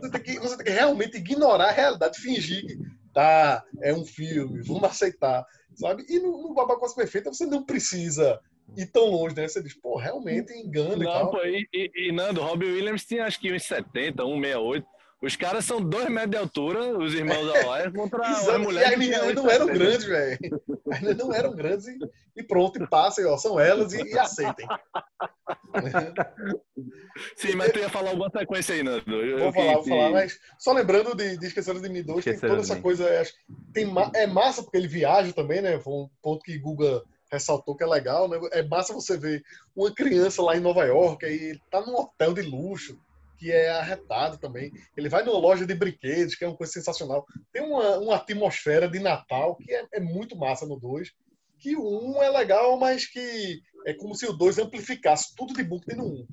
Você 0.00 0.10
tem, 0.10 0.22
que, 0.22 0.38
você 0.38 0.56
tem 0.56 0.66
que 0.66 0.72
realmente 0.72 1.16
ignorar 1.16 1.68
a 1.68 1.72
realidade, 1.72 2.20
fingir 2.20 2.66
que 2.66 2.78
tá, 3.12 3.64
é 3.80 3.92
um 3.92 4.04
filme, 4.04 4.62
vamos 4.62 4.84
aceitar, 4.84 5.44
sabe? 5.74 6.04
E 6.08 6.18
no, 6.18 6.48
no 6.48 6.54
Quase 6.54 6.94
Perfeita 6.94 7.32
você 7.32 7.46
não 7.46 7.64
precisa 7.64 8.40
ir 8.76 8.86
tão 8.86 9.06
longe, 9.06 9.36
né? 9.36 9.46
Você 9.46 9.62
diz, 9.62 9.74
pô, 9.74 9.96
realmente 9.96 10.52
engana 10.52 10.96
não, 10.96 11.02
e 11.02 11.04
tal. 11.04 11.30
Pô, 11.30 11.38
e, 11.44 11.68
e, 11.72 12.08
e 12.08 12.12
Nando, 12.12 12.40
Robbie 12.40 12.66
Williams 12.66 13.04
tinha 13.04 13.24
acho 13.24 13.40
que 13.40 13.52
uns 13.52 13.64
70, 13.64 14.22
168. 14.22 14.86
Os 15.22 15.36
caras 15.36 15.64
são 15.64 15.80
dois 15.80 16.08
metros 16.08 16.32
de 16.32 16.36
altura, 16.36 16.98
os 16.98 17.14
irmãos 17.14 17.46
Alliance, 17.54 17.96
contra 17.96 18.28
Exato. 18.28 18.50
uma 18.50 18.58
mulher. 18.58 18.98
E 19.00 19.14
ainda 19.14 19.34
não 19.34 19.48
eram 19.48 19.66
grandes, 19.66 20.04
velho. 20.04 20.38
Ainda 20.90 21.14
não 21.14 21.32
eram 21.32 21.54
grandes 21.54 21.86
e, 21.86 21.98
e 22.36 22.42
pronto, 22.42 22.82
e 22.82 22.88
passem, 22.88 23.24
ó, 23.26 23.36
são 23.36 23.58
elas 23.60 23.92
e, 23.92 24.02
e 24.02 24.18
aceitem. 24.18 24.66
Sim, 27.36 27.56
mas 27.56 27.72
tu 27.72 27.78
ia 27.78 27.88
falar 27.88 28.10
alguma 28.10 28.30
sequência 28.30 28.74
aí, 28.74 28.82
Nando. 28.82 29.14
Eu, 29.14 29.38
vou 29.38 29.52
falar, 29.52 29.74
vou 29.74 29.84
falar, 29.84 30.10
mas 30.10 30.38
só 30.58 30.72
lembrando 30.72 31.14
de, 31.14 31.36
de 31.36 31.46
Esqueceram 31.46 31.80
de 31.80 31.88
Mim 31.88 32.02
2, 32.02 32.24
tem 32.24 32.38
toda 32.38 32.60
essa 32.60 32.80
coisa, 32.80 33.08
é, 33.08 33.24
tem, 33.72 33.92
é 34.14 34.26
massa 34.26 34.62
porque 34.62 34.76
ele 34.76 34.88
viaja 34.88 35.32
também, 35.32 35.60
né? 35.60 35.78
Foi 35.80 35.92
um 35.92 36.08
ponto 36.22 36.42
que 36.42 36.58
Guga 36.58 37.02
ressaltou 37.30 37.74
que 37.74 37.82
é 37.82 37.86
legal, 37.86 38.28
né? 38.28 38.38
É 38.52 38.62
massa 38.62 38.92
você 38.92 39.16
ver 39.16 39.42
uma 39.74 39.92
criança 39.92 40.42
lá 40.42 40.56
em 40.56 40.60
Nova 40.60 40.84
York, 40.84 41.24
aí 41.24 41.34
ele 41.34 41.60
tá 41.70 41.80
num 41.80 41.96
hotel 41.96 42.34
de 42.34 42.42
luxo, 42.42 42.98
que 43.42 43.50
é 43.50 43.70
arretado 43.70 44.38
também. 44.38 44.70
Ele 44.96 45.08
vai 45.08 45.24
numa 45.24 45.36
loja 45.36 45.66
de 45.66 45.74
brinquedos, 45.74 46.36
que 46.36 46.44
é 46.44 46.48
uma 46.48 46.56
coisa 46.56 46.72
sensacional. 46.72 47.26
Tem 47.52 47.60
uma, 47.60 47.98
uma 47.98 48.14
atmosfera 48.14 48.88
de 48.88 49.00
Natal 49.00 49.56
que 49.56 49.74
é, 49.74 49.84
é 49.94 49.98
muito 49.98 50.36
massa 50.36 50.64
no 50.64 50.78
2. 50.78 51.10
Que 51.58 51.74
o 51.74 51.82
1 51.82 52.10
um 52.10 52.22
é 52.22 52.30
legal, 52.30 52.78
mas 52.78 53.04
que 53.04 53.60
é 53.86 53.94
como 53.94 54.14
se 54.14 54.26
o 54.26 54.32
2 54.32 54.58
amplificasse 54.58 55.34
tudo 55.36 55.54
de 55.54 55.64
tem 55.80 55.96
no 55.96 56.04
1. 56.04 56.08
Um. 56.08 56.26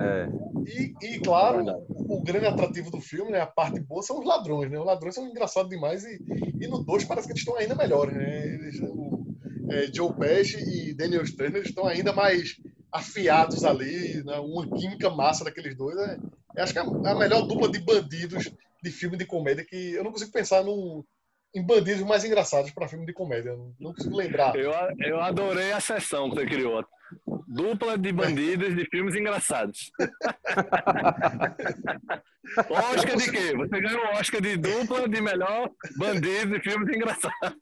É. 0.00 0.28
E, 0.66 0.94
e, 1.02 1.20
claro, 1.20 1.64
o, 1.88 2.16
o, 2.16 2.22
grande 2.22 2.46
atrativo 2.46 2.90
do 2.90 3.00
filme, 3.00 3.30
né, 3.30 3.40
a 3.40 3.46
parte 3.46 3.80
boa, 3.80 4.02
são 4.02 4.18
os 4.18 4.26
ladrões. 4.26 4.70
Né? 4.70 4.78
Os 4.78 4.86
ladrões 4.86 5.14
são 5.14 5.26
engraçados 5.26 5.70
demais 5.70 6.04
e, 6.04 6.18
e 6.60 6.66
no 6.66 6.82
2 6.82 7.04
parece 7.04 7.26
que 7.26 7.32
eles 7.32 7.42
estão 7.42 7.56
ainda 7.56 7.74
melhores. 7.74 8.14
Né? 8.14 8.46
Eles, 8.46 8.80
o, 8.80 9.24
é, 9.70 9.90
Joe 9.92 10.12
Pesci 10.14 10.58
e 10.58 10.94
Daniel 10.94 11.26
Stern 11.26 11.58
estão 11.60 11.86
ainda 11.86 12.12
mais 12.12 12.56
afiados 12.90 13.64
ali, 13.64 14.22
né? 14.24 14.38
uma 14.38 14.68
química 14.68 15.08
massa 15.10 15.44
daqueles 15.44 15.76
dois. 15.76 15.96
É, 15.98 16.18
acho 16.62 16.72
que 16.72 16.78
é 16.78 16.82
a 16.82 17.14
melhor 17.14 17.46
dupla 17.46 17.70
de 17.70 17.78
bandidos 17.78 18.50
de 18.82 18.90
filme 18.90 19.16
de 19.16 19.24
comédia 19.24 19.64
que 19.64 19.92
eu 19.92 20.02
não 20.02 20.10
consigo 20.10 20.32
pensar 20.32 20.64
num, 20.64 21.04
em 21.54 21.62
bandidos 21.62 22.02
mais 22.02 22.24
engraçados 22.24 22.70
para 22.70 22.88
filme 22.88 23.06
de 23.06 23.12
comédia. 23.12 23.54
Não 23.78 23.92
consigo 23.92 24.16
lembrar. 24.16 24.56
Eu, 24.56 24.72
eu 25.00 25.20
adorei 25.20 25.72
a 25.72 25.80
sessão 25.80 26.30
que 26.30 26.36
você 26.36 26.46
criou. 26.46 26.84
Dupla 27.46 27.98
de 27.98 28.10
bandidos 28.10 28.74
de 28.74 28.86
filmes 28.86 29.14
engraçados. 29.14 29.92
Oscar 32.70 33.16
de 33.16 33.30
quê? 33.30 33.54
Você 33.54 33.80
ganhou 33.80 34.00
o 34.00 34.18
Oscar 34.18 34.40
de 34.40 34.56
dupla 34.56 35.06
de 35.06 35.20
melhor 35.20 35.70
bandido 35.96 36.54
de 36.54 36.62
filmes 36.62 36.96
engraçados. 36.96 37.58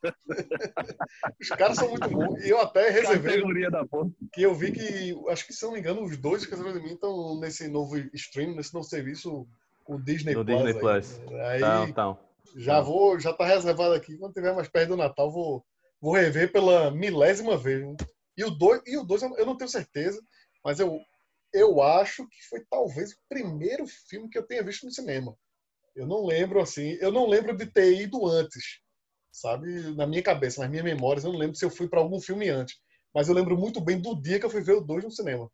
Os 1.40 1.48
caras 1.48 1.76
são 1.76 1.90
muito 1.90 2.08
bons. 2.08 2.44
E 2.44 2.50
eu 2.50 2.60
até 2.60 2.90
reservei. 2.90 3.34
Categoria 3.34 3.70
da 3.70 3.84
porra. 3.84 4.10
Que 4.32 4.42
eu 4.42 4.54
vi 4.54 4.70
que, 4.70 5.14
acho 5.28 5.46
que 5.46 5.52
se 5.52 5.64
não 5.64 5.72
me 5.72 5.80
engano, 5.80 6.04
os 6.04 6.16
dois 6.16 6.46
que 6.46 6.54
de 6.54 6.62
mim 6.62 6.92
estão 6.92 7.40
nesse 7.40 7.66
novo 7.66 7.98
stream, 8.14 8.54
nesse 8.54 8.72
novo 8.72 8.86
serviço, 8.86 9.46
o 9.86 9.98
Disney 9.98 10.34
no 10.34 10.44
Plus. 10.44 10.62
Disney 10.62 10.80
Plus. 10.80 11.20
Aí, 11.40 11.58
então, 11.58 11.88
então. 11.88 12.18
Já 12.56 12.80
vou, 12.80 13.18
já 13.18 13.32
tá 13.32 13.44
reservado 13.44 13.94
aqui. 13.94 14.16
Quando 14.16 14.34
tiver 14.34 14.54
mais 14.54 14.68
perto 14.68 14.90
do 14.90 14.96
Natal, 14.96 15.30
vou, 15.30 15.64
vou 16.00 16.14
rever 16.14 16.52
pela 16.52 16.90
milésima 16.90 17.56
vez. 17.56 17.84
E 18.36 18.44
o 18.44 18.50
2, 18.50 18.82
e 18.86 18.96
o 18.96 19.04
dois 19.04 19.22
eu 19.22 19.46
não 19.46 19.56
tenho 19.56 19.68
certeza, 19.68 20.20
mas 20.64 20.80
eu, 20.80 20.98
eu 21.52 21.82
acho 21.82 22.26
que 22.28 22.48
foi 22.48 22.64
talvez 22.70 23.12
o 23.12 23.18
primeiro 23.28 23.86
filme 23.86 24.28
que 24.28 24.38
eu 24.38 24.46
tenha 24.46 24.62
visto 24.62 24.84
no 24.86 24.92
cinema. 24.92 25.36
Eu 25.94 26.06
não 26.06 26.24
lembro 26.24 26.60
assim, 26.60 26.96
eu 27.00 27.12
não 27.12 27.26
lembro 27.26 27.56
de 27.56 27.66
ter 27.66 28.00
ido 28.00 28.26
antes, 28.26 28.80
sabe? 29.30 29.94
Na 29.96 30.06
minha 30.06 30.22
cabeça, 30.22 30.60
nas 30.60 30.70
minhas 30.70 30.84
memórias, 30.84 31.24
eu 31.24 31.32
não 31.32 31.38
lembro 31.38 31.56
se 31.56 31.64
eu 31.64 31.70
fui 31.70 31.88
para 31.88 32.00
algum 32.00 32.20
filme 32.20 32.48
antes. 32.48 32.76
Mas 33.14 33.28
eu 33.28 33.34
lembro 33.34 33.58
muito 33.58 33.80
bem 33.80 34.00
do 34.00 34.14
dia 34.14 34.38
que 34.38 34.46
eu 34.46 34.50
fui 34.50 34.62
ver 34.62 34.74
o 34.74 34.80
2 34.80 35.04
no 35.04 35.10
cinema. 35.10 35.50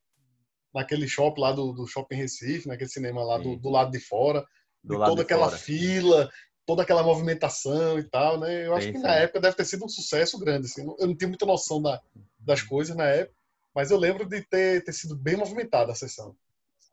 Naquele 0.74 1.08
shopping 1.08 1.40
lá 1.40 1.52
do, 1.52 1.72
do 1.72 1.86
Shopping 1.86 2.16
Recife, 2.16 2.68
naquele 2.68 2.90
cinema 2.90 3.24
lá 3.24 3.38
do, 3.38 3.56
do 3.56 3.70
lado 3.70 3.90
de 3.90 3.98
fora, 3.98 4.44
do 4.84 4.98
de 4.98 5.04
toda 5.04 5.22
aquela 5.22 5.46
fora. 5.46 5.58
fila, 5.58 6.30
toda 6.66 6.82
aquela 6.82 7.02
movimentação 7.02 7.98
e 7.98 8.02
tal, 8.02 8.38
né? 8.38 8.66
Eu 8.66 8.74
acho 8.74 8.88
sim, 8.88 8.92
que 8.92 8.98
sim. 8.98 9.04
na 9.04 9.14
época 9.14 9.40
deve 9.40 9.56
ter 9.56 9.64
sido 9.64 9.84
um 9.84 9.88
sucesso 9.88 10.38
grande. 10.38 10.66
Assim. 10.66 10.84
Eu 10.98 11.06
não 11.06 11.16
tenho 11.16 11.30
muita 11.30 11.46
noção 11.46 11.80
da, 11.80 12.00
das 12.40 12.60
coisas 12.60 12.94
na 12.96 13.04
época, 13.04 13.36
mas 13.74 13.90
eu 13.90 13.96
lembro 13.96 14.28
de 14.28 14.42
ter, 14.42 14.82
ter 14.84 14.92
sido 14.92 15.16
bem 15.16 15.36
movimentada 15.36 15.92
a 15.92 15.94
sessão. 15.94 16.34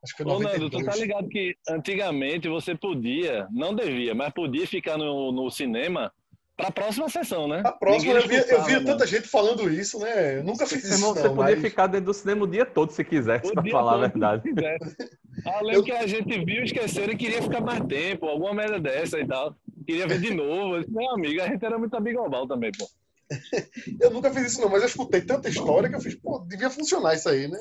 Acho 0.04 0.16
que 0.16 0.24
foi 0.24 0.32
Ô, 0.32 0.40
Nando, 0.40 0.70
tu 0.70 0.84
tá 0.84 0.96
ligado 0.96 1.28
que 1.30 1.56
antigamente 1.68 2.48
você 2.50 2.76
podia, 2.76 3.48
não 3.52 3.74
devia, 3.74 4.14
mas 4.14 4.34
podia 4.34 4.68
ficar 4.68 4.98
no, 4.98 5.32
no 5.32 5.50
cinema 5.50 6.12
para 6.56 6.68
a 6.68 6.72
próxima 6.72 7.10
sessão, 7.10 7.48
né? 7.48 7.62
A 7.66 7.72
próxima, 7.72 8.14
eu 8.14 8.28
via, 8.28 8.46
eu 8.48 8.64
via 8.64 8.84
tanta 8.84 9.08
gente 9.08 9.28
falando 9.28 9.72
isso, 9.72 10.00
né? 10.00 10.38
Eu 10.38 10.44
nunca 10.44 10.68
fiz 10.68 10.84
isso. 10.84 11.02
Não, 11.02 11.16
você 11.16 11.30
podia 11.30 11.56
mas... 11.56 11.62
ficar 11.62 11.88
dentro 11.88 12.08
do 12.08 12.14
cinema 12.14 12.44
o 12.44 12.48
dia 12.48 12.66
todo 12.66 12.92
se 12.92 13.04
quisesse, 13.04 13.52
para 13.54 13.64
falar 13.72 13.96
a 13.96 14.08
verdade. 14.08 14.44
Além 15.46 15.76
eu... 15.76 15.84
que 15.84 15.92
a 15.92 16.06
gente 16.06 16.46
viu, 16.46 16.64
esqueceram 16.64 17.14
e 17.14 17.18
queria 17.18 17.42
ficar 17.42 17.62
mais 17.62 17.84
tempo, 17.86 18.28
alguma 18.28 18.54
merda 18.54 18.80
dessa 18.80 19.20
e 19.20 19.26
tal. 19.26 19.56
Queria 19.86 20.08
ver 20.08 20.20
de 20.20 20.34
novo. 20.34 20.84
Meu 20.90 21.12
amigo, 21.12 21.42
a 21.42 21.48
gente 21.48 21.64
era 21.64 21.78
muito 21.78 22.00
global 22.00 22.48
também, 22.48 22.72
pô. 22.72 22.88
eu 24.00 24.12
nunca 24.12 24.32
fiz 24.32 24.52
isso 24.52 24.62
não, 24.62 24.70
mas 24.70 24.82
eu 24.82 24.88
escutei 24.88 25.22
tanta 25.22 25.50
história 25.50 25.90
que 25.90 25.96
eu 25.96 26.02
fiz, 26.02 26.16
pô, 26.16 26.40
devia 26.40 26.70
funcionar 26.70 27.14
isso 27.16 27.30
aí, 27.30 27.48
né? 27.48 27.60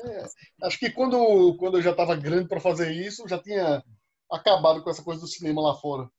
Acho 0.61 0.77
que 0.77 0.91
quando, 0.91 1.55
quando 1.57 1.77
eu 1.77 1.81
já 1.81 1.91
estava 1.91 2.15
grande 2.15 2.47
para 2.47 2.59
fazer 2.59 2.91
isso, 2.91 3.27
já 3.27 3.39
tinha 3.39 3.83
acabado 4.31 4.83
com 4.83 4.89
essa 4.89 5.03
coisa 5.03 5.21
do 5.21 5.27
cinema 5.27 5.61
lá 5.61 5.75
fora. 5.75 6.09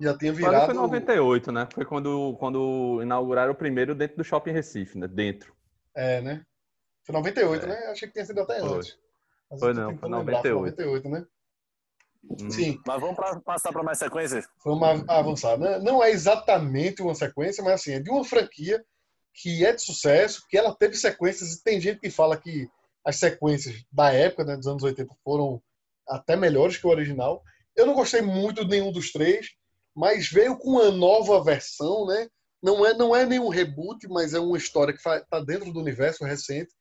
Já 0.00 0.16
tinha 0.16 0.32
virado... 0.32 0.66
Foi 0.66 0.74
98, 0.74 1.50
né? 1.50 1.68
Foi 1.72 1.84
quando, 1.84 2.36
quando 2.38 3.00
inauguraram 3.02 3.52
o 3.52 3.56
primeiro 3.56 3.94
dentro 3.94 4.16
do 4.16 4.24
Shopping 4.24 4.52
Recife, 4.52 4.96
né? 4.96 5.08
Dentro. 5.08 5.52
É, 5.94 6.20
né? 6.20 6.44
Foi 7.02 7.14
98, 7.14 7.64
é. 7.64 7.68
né? 7.68 7.76
Achei 7.88 8.06
que 8.06 8.14
tinha 8.14 8.24
sido 8.24 8.40
até 8.40 8.60
foi. 8.60 8.78
antes. 8.78 8.96
Mas 9.50 9.60
foi 9.60 9.74
não, 9.74 9.96
foi 9.96 10.08
98. 10.08 10.54
98, 10.54 11.08
né? 11.08 11.26
Hum. 12.30 12.50
Sim. 12.50 12.80
Mas 12.86 13.00
vamos 13.00 13.16
pra, 13.16 13.40
passar 13.40 13.72
para 13.72 13.82
mais 13.82 13.98
sequências? 13.98 14.46
Vamos 14.64 15.08
avançar. 15.08 15.58
Não 15.80 16.02
é 16.02 16.10
exatamente 16.10 17.02
uma 17.02 17.14
sequência, 17.14 17.62
mas 17.62 17.74
assim, 17.74 17.92
é 17.92 18.00
de 18.00 18.10
uma 18.10 18.24
franquia 18.24 18.84
que 19.34 19.64
é 19.64 19.72
de 19.72 19.82
sucesso, 19.82 20.44
que 20.48 20.58
ela 20.58 20.74
teve 20.74 20.96
sequências, 20.96 21.52
e 21.52 21.62
tem 21.62 21.80
gente 21.80 22.00
que 22.00 22.10
fala 22.10 22.36
que 22.36 22.68
as 23.04 23.16
sequências 23.16 23.84
da 23.90 24.12
época, 24.12 24.44
né, 24.44 24.56
dos 24.56 24.66
anos 24.66 24.82
80, 24.82 25.14
foram 25.24 25.62
até 26.08 26.36
melhores 26.36 26.76
que 26.76 26.86
o 26.86 26.90
original. 26.90 27.42
Eu 27.76 27.86
não 27.86 27.94
gostei 27.94 28.20
muito 28.20 28.64
de 28.64 28.70
nenhum 28.70 28.90
dos 28.90 29.12
três, 29.12 29.50
mas 29.94 30.28
veio 30.28 30.58
com 30.58 30.70
uma 30.70 30.90
nova 30.90 31.42
versão, 31.42 32.06
né? 32.06 32.28
Não 32.60 32.84
é, 32.84 32.94
não 32.94 33.14
é 33.14 33.24
nenhum 33.24 33.48
reboot, 33.48 34.08
mas 34.08 34.34
é 34.34 34.40
uma 34.40 34.58
história 34.58 34.92
que 34.92 34.98
está 34.98 35.40
dentro 35.40 35.72
do 35.72 35.80
universo 35.80 36.24
recente, 36.24 36.72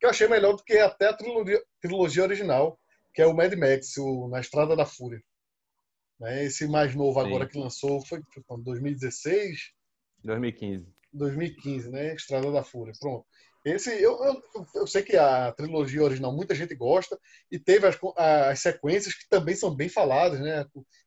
que 0.00 0.06
eu 0.06 0.10
achei 0.10 0.26
melhor 0.26 0.56
do 0.56 0.64
que 0.64 0.78
até 0.78 1.08
a 1.08 1.12
trilogia, 1.12 1.62
trilogia 1.80 2.22
original 2.22 2.78
que 3.16 3.22
é 3.22 3.26
o 3.26 3.34
Mad 3.34 3.54
Max, 3.54 3.96
o 3.96 4.28
Na 4.28 4.40
Estrada 4.40 4.76
da 4.76 4.84
Fúria. 4.84 5.22
Né? 6.20 6.44
Esse 6.44 6.68
mais 6.68 6.94
novo 6.94 7.18
Sim. 7.18 7.26
agora 7.26 7.48
que 7.48 7.58
lançou 7.58 8.04
foi 8.04 8.18
em 8.18 8.62
2016? 8.62 9.72
2015. 10.22 10.86
2015, 11.14 11.90
né? 11.90 12.14
Estrada 12.14 12.52
da 12.52 12.62
Fúria. 12.62 12.92
Pronto. 13.00 13.26
Esse, 13.64 13.90
eu, 13.90 14.22
eu, 14.22 14.42
eu, 14.74 14.86
sei 14.86 15.02
que 15.02 15.16
a 15.16 15.50
trilogia 15.50 16.02
original 16.02 16.30
muita 16.30 16.54
gente 16.54 16.74
gosta 16.74 17.18
e 17.50 17.58
teve 17.58 17.86
as, 17.86 17.98
as, 18.16 18.60
sequências 18.60 19.14
que 19.14 19.28
também 19.28 19.56
são 19.56 19.74
bem 19.74 19.88
faladas, 19.88 20.38
né? 20.38 20.64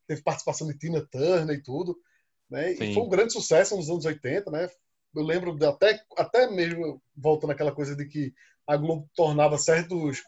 Teve 0.07 0.23
participação 0.23 0.67
de 0.67 0.77
Tina 0.77 1.07
Turner 1.09 1.55
e 1.55 1.61
tudo, 1.61 1.95
né? 2.49 2.73
E 2.73 2.93
foi 2.93 3.03
um 3.03 3.07
grande 3.07 3.31
sucesso 3.31 3.77
nos 3.77 3.89
anos 3.89 4.03
80, 4.03 4.49
né? 4.49 4.67
Eu 5.15 5.21
lembro 5.21 5.55
de 5.55 5.65
até, 5.65 6.01
até 6.17 6.49
mesmo 6.49 7.01
voltando 7.15 7.51
àquela 7.51 7.71
coisa 7.71 7.95
de 7.95 8.05
que 8.07 8.33
a 8.67 8.75
Globo 8.75 9.09
tornava 9.15 9.57
certos 9.57 10.21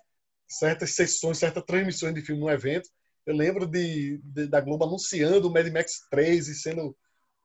certas 0.52 0.96
sessões, 0.96 1.38
certas 1.38 1.64
transmissões 1.64 2.14
de 2.14 2.22
filme 2.22 2.42
no 2.42 2.50
evento. 2.50 2.90
Eu 3.26 3.36
lembro 3.36 3.66
de, 3.66 4.20
de, 4.24 4.48
da 4.48 4.60
Globo 4.60 4.86
anunciando 4.86 5.48
o 5.48 5.52
Mad 5.52 5.68
Max 5.72 6.02
3 6.10 6.48
e 6.48 6.56
sendo 6.56 6.96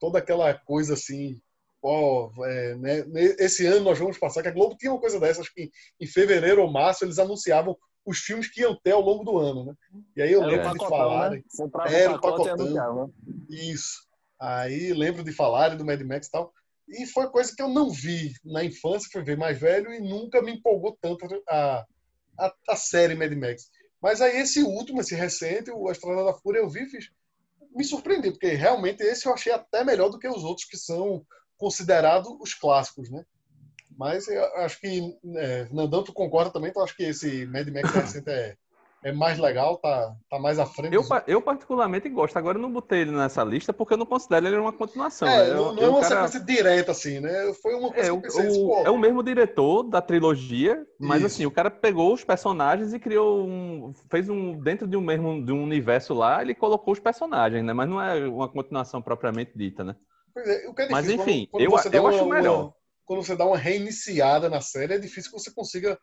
toda 0.00 0.18
aquela 0.18 0.52
coisa 0.54 0.94
assim. 0.94 1.40
Ó, 1.82 2.30
é, 2.44 2.74
né, 2.76 3.04
esse 3.38 3.64
ano 3.66 3.84
nós 3.84 3.98
vamos 3.98 4.18
passar, 4.18 4.42
que 4.42 4.48
a 4.48 4.52
Globo 4.52 4.76
tinha 4.76 4.90
uma 4.90 5.00
coisa 5.00 5.20
dessa, 5.20 5.40
acho 5.40 5.54
que 5.54 5.70
em 6.00 6.06
fevereiro 6.06 6.62
ou 6.62 6.72
março 6.72 7.04
eles 7.04 7.18
anunciavam 7.18 7.76
os 8.04 8.18
filmes 8.18 8.50
que 8.50 8.62
iam 8.62 8.78
ter 8.82 8.92
ao 8.92 9.00
longo 9.00 9.24
do 9.24 9.38
ano, 9.38 9.66
né? 9.66 9.74
E 10.16 10.22
aí 10.22 10.32
eu 10.32 10.42
era 10.42 10.50
lembro 10.50 10.78
de 10.78 10.88
falar. 10.88 11.30
Né? 11.30 11.42
Era 11.90 12.12
o 12.12 12.20
pacotão. 12.20 13.12
Isso. 13.48 14.06
Aí 14.40 14.92
lembro 14.92 15.22
de 15.22 15.32
falar 15.32 15.76
do 15.76 15.84
Mad 15.84 16.00
Max 16.02 16.26
e 16.26 16.30
tal. 16.30 16.52
E 16.88 17.04
foi 17.06 17.28
coisa 17.30 17.52
que 17.54 17.62
eu 17.62 17.68
não 17.68 17.90
vi 17.90 18.32
na 18.44 18.64
infância, 18.64 19.08
fui 19.12 19.22
ver 19.22 19.36
mais 19.36 19.58
velho 19.58 19.92
e 19.92 20.00
nunca 20.00 20.40
me 20.40 20.52
empolgou 20.52 20.96
tanto 21.00 21.26
a, 21.48 21.84
a, 22.38 22.52
a 22.68 22.76
série 22.76 23.14
Mad 23.14 23.32
Max. 23.32 23.70
Mas 24.00 24.20
aí 24.20 24.38
esse 24.38 24.62
último, 24.62 25.00
esse 25.00 25.14
recente, 25.14 25.70
o 25.70 25.90
Estrada 25.90 26.24
da 26.24 26.34
Fúria, 26.34 26.60
eu 26.60 26.68
vi 26.68 26.86
fiz, 26.86 27.10
me 27.74 27.84
surpreendi, 27.84 28.30
porque 28.30 28.48
realmente 28.48 29.02
esse 29.02 29.26
eu 29.26 29.34
achei 29.34 29.52
até 29.52 29.84
melhor 29.84 30.08
do 30.08 30.18
que 30.18 30.28
os 30.28 30.44
outros 30.44 30.66
que 30.66 30.76
são 30.76 31.24
considerados 31.56 32.30
os 32.40 32.54
clássicos, 32.54 33.10
né? 33.10 33.24
Mas 33.96 34.28
eu 34.28 34.44
acho 34.56 34.78
que, 34.80 35.18
é, 35.36 35.68
Nandão, 35.72 36.04
tu 36.04 36.12
concorda 36.12 36.50
também? 36.50 36.72
Tu 36.72 36.80
acha 36.80 36.94
que 36.94 37.04
esse 37.04 37.46
Mad 37.46 37.66
Max 37.68 37.90
recente 37.90 38.28
é, 38.30 38.56
é 39.06 39.12
mais 39.12 39.38
legal, 39.38 39.76
tá, 39.76 40.16
tá 40.28 40.36
mais 40.36 40.58
à 40.58 40.66
frente. 40.66 40.92
Eu, 40.92 41.02
eu 41.28 41.40
particularmente 41.40 42.08
gosto. 42.08 42.36
Agora 42.36 42.58
eu 42.58 42.62
não 42.62 42.72
botei 42.72 43.02
ele 43.02 43.12
nessa 43.12 43.44
lista 43.44 43.72
porque 43.72 43.94
eu 43.94 43.96
não 43.96 44.04
considero 44.04 44.48
ele 44.48 44.56
uma 44.56 44.72
continuação. 44.72 45.28
É, 45.28 45.46
né? 45.46 45.54
não, 45.54 45.72
não 45.72 45.82
é 45.82 45.88
uma 45.88 46.00
cara... 46.00 46.26
sequência 46.26 46.40
direta, 46.40 46.90
assim, 46.90 47.20
né? 47.20 47.52
Foi 47.62 47.76
uma 47.76 47.92
coisa 47.92 48.12
é, 48.12 48.16
que 48.16 48.22
pensei, 48.22 48.48
o, 48.48 48.66
o, 48.66 48.84
é 48.84 48.90
o 48.90 48.98
mesmo 48.98 49.22
diretor 49.22 49.84
da 49.84 50.02
trilogia, 50.02 50.84
mas 50.98 51.18
Isso. 51.18 51.26
assim, 51.26 51.46
o 51.46 51.52
cara 51.52 51.70
pegou 51.70 52.12
os 52.12 52.24
personagens 52.24 52.92
e 52.92 52.98
criou 52.98 53.46
um. 53.46 53.92
fez 54.10 54.28
um. 54.28 54.58
dentro 54.58 54.88
de 54.88 54.96
um 54.96 55.00
mesmo 55.00 55.40
de 55.40 55.52
um 55.52 55.62
universo 55.62 56.12
lá, 56.12 56.42
ele 56.42 56.52
colocou 56.56 56.92
os 56.92 56.98
personagens, 56.98 57.64
né? 57.64 57.72
Mas 57.72 57.88
não 57.88 58.02
é 58.02 58.26
uma 58.26 58.48
continuação 58.48 59.00
propriamente 59.00 59.52
dita, 59.54 59.84
né? 59.84 59.94
É, 60.36 60.66
é 60.66 60.90
mas 60.90 61.08
enfim, 61.08 61.46
quando, 61.48 61.64
quando 61.64 61.94
eu, 61.94 62.02
eu 62.02 62.06
acho 62.08 62.26
melhor. 62.26 62.60
Uma, 62.60 62.74
quando 63.04 63.22
você 63.24 63.36
dá 63.36 63.46
uma 63.46 63.56
reiniciada 63.56 64.50
na 64.50 64.60
série, 64.60 64.94
é 64.94 64.98
difícil 64.98 65.30
que 65.30 65.38
você 65.38 65.54
consiga 65.54 65.96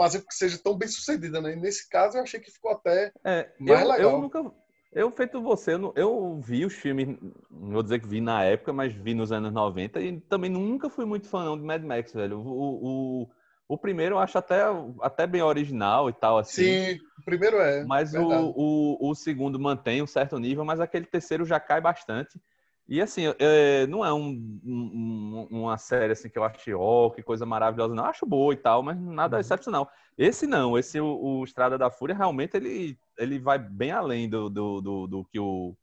fazer 0.00 0.20
com 0.20 0.28
que 0.28 0.34
seja 0.34 0.58
tão 0.58 0.76
bem 0.76 0.88
sucedida, 0.88 1.42
né? 1.42 1.52
E 1.52 1.56
nesse 1.56 1.86
caso 1.88 2.16
eu 2.16 2.22
achei 2.22 2.40
que 2.40 2.50
ficou 2.50 2.70
até 2.70 3.12
é, 3.22 3.50
mais 3.58 3.82
eu, 3.82 3.88
legal. 3.88 4.12
Eu 4.12 4.18
nunca, 4.18 4.52
Eu, 4.92 5.10
feito 5.10 5.42
você, 5.42 5.72
eu 5.94 6.40
vi 6.40 6.64
os 6.64 6.72
filmes, 6.72 7.18
não 7.50 7.72
vou 7.72 7.82
dizer 7.82 8.00
que 8.00 8.08
vi 8.08 8.20
na 8.20 8.42
época, 8.44 8.72
mas 8.72 8.94
vi 8.94 9.12
nos 9.12 9.30
anos 9.30 9.52
90 9.52 10.00
e 10.00 10.20
também 10.22 10.50
nunca 10.50 10.88
fui 10.88 11.04
muito 11.04 11.28
fã 11.28 11.44
não, 11.44 11.58
de 11.58 11.62
Mad 11.62 11.82
Max, 11.82 12.14
velho. 12.14 12.38
O, 12.40 13.22
o, 13.22 13.30
o 13.68 13.78
primeiro 13.78 14.14
eu 14.14 14.18
acho 14.18 14.38
até, 14.38 14.62
até 15.02 15.26
bem 15.26 15.42
original 15.42 16.08
e 16.08 16.14
tal, 16.14 16.38
assim. 16.38 16.64
Sim, 16.64 16.98
o 17.20 17.24
primeiro 17.24 17.58
é. 17.58 17.84
Mas 17.84 18.14
o, 18.14 18.54
o, 18.56 19.10
o 19.10 19.14
segundo 19.14 19.60
mantém 19.60 20.02
um 20.02 20.06
certo 20.06 20.38
nível, 20.38 20.64
mas 20.64 20.80
aquele 20.80 21.04
terceiro 21.04 21.44
já 21.44 21.60
cai 21.60 21.80
bastante. 21.80 22.40
E 22.90 23.00
assim, 23.00 23.22
é, 23.38 23.86
não 23.86 24.04
é 24.04 24.12
um, 24.12 24.60
um, 24.64 25.46
uma 25.48 25.78
série 25.78 26.12
assim 26.12 26.28
que 26.28 26.36
eu 26.36 26.42
acho 26.42 26.76
ó, 26.76 27.06
oh, 27.06 27.10
que 27.12 27.22
coisa 27.22 27.46
maravilhosa, 27.46 27.94
não. 27.94 28.02
Eu 28.02 28.10
acho 28.10 28.26
boa 28.26 28.52
e 28.52 28.56
tal, 28.56 28.82
mas 28.82 29.00
nada 29.00 29.36
uhum. 29.36 29.40
excepcional. 29.40 29.88
Esse 30.18 30.44
não, 30.44 30.76
esse 30.76 31.00
o, 31.00 31.06
o, 31.06 31.44
Estrada 31.44 31.78
da 31.78 31.88
Fúria 31.88 32.16
realmente 32.16 32.56
ele, 32.56 32.98
ele 33.16 33.38
vai 33.38 33.60
bem 33.60 33.92
além 33.92 34.28
do, 34.28 34.50
do, 34.50 34.80
do, 34.80 35.06
do 35.06 35.24
que 35.24 35.38
o 35.38 35.76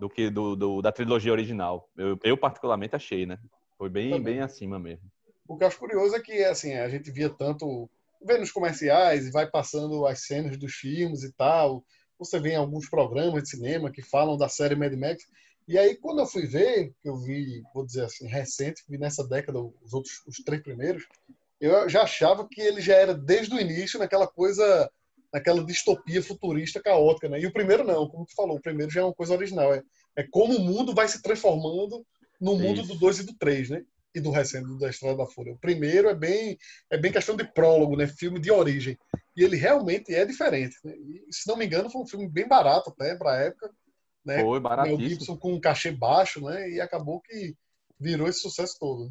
do 0.00 0.10
que 0.10 0.28
do, 0.28 0.56
do, 0.56 0.82
da 0.82 0.90
trilogia 0.90 1.30
original. 1.30 1.88
Eu, 1.96 2.18
eu 2.24 2.36
particularmente 2.36 2.96
achei, 2.96 3.24
né? 3.24 3.38
Foi 3.78 3.88
bem 3.88 4.20
bem 4.20 4.40
acima 4.40 4.76
mesmo. 4.76 5.08
O 5.46 5.56
que 5.56 5.62
eu 5.62 5.68
acho 5.68 5.78
curioso 5.78 6.16
é 6.16 6.20
que 6.20 6.42
assim 6.42 6.74
a 6.74 6.88
gente 6.88 7.12
via 7.12 7.30
tanto 7.30 7.88
vê 8.26 8.38
nos 8.38 8.50
comerciais 8.50 9.28
e 9.28 9.30
vai 9.30 9.48
passando 9.48 10.04
as 10.04 10.26
cenas 10.26 10.56
dos 10.56 10.72
filmes 10.72 11.22
e 11.22 11.32
tal. 11.32 11.84
Você 12.18 12.40
vê 12.40 12.54
em 12.54 12.56
alguns 12.56 12.90
programas 12.90 13.44
de 13.44 13.50
cinema 13.50 13.88
que 13.88 14.02
falam 14.02 14.36
da 14.36 14.48
série 14.48 14.74
Mad 14.74 14.92
Max 14.94 15.24
e 15.66 15.78
aí, 15.78 15.96
quando 15.96 16.20
eu 16.20 16.26
fui 16.26 16.46
ver, 16.46 16.92
que 17.02 17.08
eu 17.08 17.16
vi, 17.16 17.62
vou 17.72 17.86
dizer 17.86 18.04
assim, 18.04 18.26
recente, 18.26 18.82
vi 18.88 18.98
nessa 18.98 19.26
década 19.26 19.58
os 19.58 19.94
outros, 19.94 20.22
os 20.26 20.36
três 20.44 20.62
primeiros, 20.62 21.04
eu 21.58 21.88
já 21.88 22.02
achava 22.02 22.46
que 22.50 22.60
ele 22.60 22.82
já 22.82 22.94
era 22.94 23.14
desde 23.14 23.54
o 23.54 23.60
início 23.60 23.98
naquela 23.98 24.26
coisa, 24.26 24.90
naquela 25.32 25.64
distopia 25.64 26.22
futurista 26.22 26.82
caótica, 26.82 27.30
né? 27.30 27.40
E 27.40 27.46
o 27.46 27.52
primeiro 27.52 27.82
não, 27.82 28.06
como 28.08 28.26
tu 28.26 28.34
falou, 28.34 28.56
o 28.56 28.60
primeiro 28.60 28.92
já 28.92 29.00
é 29.00 29.04
uma 29.04 29.14
coisa 29.14 29.32
original, 29.32 29.72
é, 29.72 29.82
é 30.16 30.22
como 30.30 30.54
o 30.54 30.60
mundo 30.60 30.94
vai 30.94 31.08
se 31.08 31.22
transformando 31.22 32.04
no 32.38 32.56
mundo 32.58 32.82
Isso. 32.82 32.92
do 32.92 32.98
2 32.98 33.20
e 33.20 33.22
do 33.24 33.34
3, 33.34 33.70
né? 33.70 33.82
E 34.14 34.20
do 34.20 34.30
recente, 34.30 34.78
da 34.78 34.90
Estrada 34.90 35.16
da 35.16 35.26
Fúria. 35.26 35.54
O 35.54 35.58
primeiro 35.58 36.08
é 36.08 36.14
bem, 36.14 36.58
é 36.90 36.98
bem 36.98 37.10
questão 37.10 37.34
de 37.34 37.44
prólogo, 37.44 37.96
né? 37.96 38.06
Filme 38.06 38.38
de 38.38 38.50
origem. 38.50 38.98
E 39.34 39.42
ele 39.42 39.56
realmente 39.56 40.14
é 40.14 40.24
diferente. 40.24 40.76
Né? 40.84 40.94
E, 40.94 41.24
se 41.32 41.48
não 41.48 41.56
me 41.56 41.64
engano, 41.64 41.90
foi 41.90 42.02
um 42.02 42.06
filme 42.06 42.28
bem 42.28 42.46
barato 42.46 42.90
até 42.90 43.16
para 43.16 43.32
a 43.32 43.36
época 43.38 43.70
né? 44.24 44.42
Foi 44.42 44.60
baratíssimo. 44.60 44.98
Mel 44.98 45.08
Gibson 45.08 45.36
com 45.36 45.54
um 45.54 45.60
cachê 45.60 45.90
baixo, 45.90 46.40
né? 46.40 46.70
E 46.70 46.80
acabou 46.80 47.20
que 47.20 47.54
virou 47.98 48.28
esse 48.28 48.40
sucesso 48.40 48.76
todo. 48.78 49.10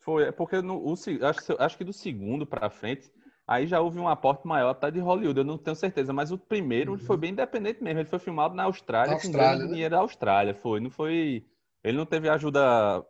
Foi, 0.00 0.24
é 0.24 0.32
porque 0.32 0.60
no, 0.60 0.76
o, 0.76 0.92
acho, 0.92 1.56
acho 1.58 1.78
que 1.78 1.84
do 1.84 1.92
segundo 1.92 2.46
para 2.46 2.68
frente, 2.68 3.10
aí 3.46 3.66
já 3.66 3.80
houve 3.80 3.98
um 3.98 4.08
aporte 4.08 4.46
maior 4.46 4.70
até 4.70 4.90
de 4.90 5.00
Hollywood, 5.00 5.38
eu 5.38 5.44
não 5.44 5.56
tenho 5.56 5.74
certeza, 5.74 6.12
mas 6.12 6.30
o 6.30 6.38
primeiro 6.38 6.92
uhum. 6.92 6.98
foi 6.98 7.16
bem 7.16 7.30
independente 7.30 7.82
mesmo, 7.82 8.00
ele 8.00 8.08
foi 8.08 8.18
filmado 8.18 8.54
na 8.54 8.64
Austrália, 8.64 9.08
na 9.08 9.14
Austrália 9.14 9.62
com 9.62 9.68
né? 9.68 9.72
dinheiro 9.72 9.94
da 9.94 10.00
Austrália, 10.00 10.54
foi, 10.54 10.80
não 10.80 10.90
foi, 10.90 11.46
ele 11.82 11.96
não 11.96 12.04
teve 12.04 12.28
ajuda, 12.28 13.02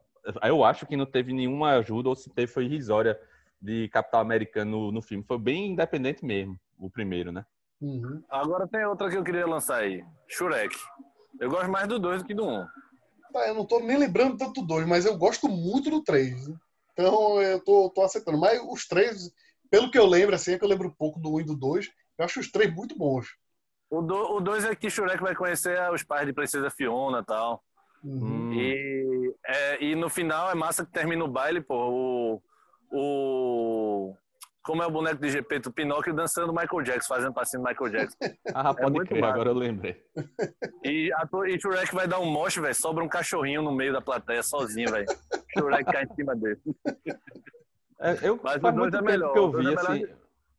eu 0.45 0.62
acho 0.62 0.87
que 0.87 0.97
não 0.97 1.07
teve 1.07 1.33
nenhuma 1.33 1.73
ajuda, 1.79 2.11
ou 2.11 2.14
se 2.14 2.31
teve 2.31 2.47
foi 2.47 2.64
irrisória 2.64 3.19
de 3.61 3.88
capital 3.88 4.21
americano 4.21 4.71
no, 4.71 4.93
no 4.93 5.03
filme, 5.03 5.25
foi 5.25 5.38
bem 5.38 5.73
independente 5.73 6.25
mesmo, 6.25 6.57
o 6.79 6.88
primeiro, 6.88 7.33
né? 7.33 7.45
Uhum. 7.81 8.23
Agora 8.31 8.69
tem 8.69 8.85
outra 8.85 9.11
que 9.11 9.17
eu 9.17 9.25
queria 9.25 9.47
lançar 9.47 9.79
aí, 9.79 10.05
Shurek. 10.29 10.77
Eu 11.40 11.51
gosto 11.51 11.70
mais 11.70 11.88
do 11.88 11.99
2 11.99 12.23
do 12.23 12.27
que 12.27 12.35
do 12.35 12.44
1. 12.44 12.61
Um. 12.61 12.66
Tá, 13.33 13.49
eu 13.49 13.55
não 13.55 13.66
tô 13.66 13.81
nem 13.81 13.97
lembrando 13.97 14.37
tanto 14.37 14.61
do 14.61 14.66
2, 14.66 14.87
mas 14.87 15.05
eu 15.05 15.16
gosto 15.16 15.49
muito 15.49 15.90
do 15.90 16.03
3. 16.03 16.49
Então 16.92 17.42
eu 17.42 17.61
tô, 17.61 17.90
tô 17.90 18.03
aceitando. 18.03 18.38
Mas 18.38 18.61
os 18.62 18.87
três, 18.87 19.31
pelo 19.70 19.90
que 19.90 19.99
eu 19.99 20.07
lembro, 20.07 20.35
assim, 20.35 20.53
é 20.53 20.59
que 20.59 20.64
eu 20.64 20.68
lembro 20.68 20.88
um 20.88 20.94
pouco 20.94 21.18
do 21.18 21.31
1 21.31 21.35
um 21.35 21.40
e 21.40 21.44
do 21.44 21.57
2, 21.57 21.90
eu 22.18 22.25
acho 22.25 22.40
os 22.40 22.51
três 22.51 22.73
muito 22.73 22.97
bons. 22.97 23.27
O 23.90 24.40
2 24.40 24.64
é 24.64 24.75
que 24.75 24.90
Shurek 24.90 25.23
vai 25.23 25.35
conhecer 25.35 25.79
os 25.92 26.03
pais 26.03 26.27
de 26.27 26.33
Princesa 26.33 26.70
Fiona 26.70 27.20
e 27.20 27.25
tal. 27.25 27.62
Uhum. 28.03 28.53
E, 28.53 29.35
é, 29.47 29.85
e 29.85 29.94
no 29.94 30.11
final 30.11 30.51
é 30.51 30.55
massa 30.55 30.85
que 30.85 30.92
termina 30.92 31.25
o 31.25 31.29
baile, 31.29 31.61
pô. 31.61 31.75
O, 31.90 32.42
o, 32.90 34.16
como 34.64 34.83
é 34.83 34.87
o 34.87 34.90
boneco 34.90 35.20
de 35.20 35.29
GP 35.29 35.59
do 35.59 35.70
Pinóquio 35.70 36.14
dançando 36.14 36.53
Michael 36.53 36.83
Jackson, 36.83 37.14
fazendo 37.14 37.35
passinho 37.35 37.62
do 37.62 37.68
Michael 37.68 37.90
Jackson. 37.90 38.16
ah, 38.55 38.74
é 38.77 38.83
pode 38.83 38.98
crer, 39.07 39.24
agora 39.24 39.50
eu 39.50 39.55
lembrei. 39.55 40.03
E, 40.83 41.12
a, 41.12 41.29
e 41.46 41.61
Shrek 41.61 41.94
vai 41.94 42.09
dar 42.09 42.18
um 42.18 42.24
moche, 42.24 42.61
velho, 42.61 42.74
sobra 42.74 43.05
um 43.05 43.09
cachorrinho 43.09 43.61
no 43.61 43.70
meio 43.70 43.92
da 43.92 44.00
plateia 44.00 44.42
sozinho, 44.42 44.90
velho. 44.90 45.07
Shrek 45.53 45.85
cai 45.85 46.05
em 46.05 46.14
cima 46.14 46.35
dele. 46.35 46.59
É, 48.00 48.18
eu, 48.22 48.40
mas 48.42 48.62
o 48.62 48.72
dois 48.72 48.94
é 48.94 49.03
melhor. 49.03 49.33
Que 49.35 49.38
eu 49.38 49.53
vi, 49.53 49.66
é 49.66 49.74
assim... 49.74 50.07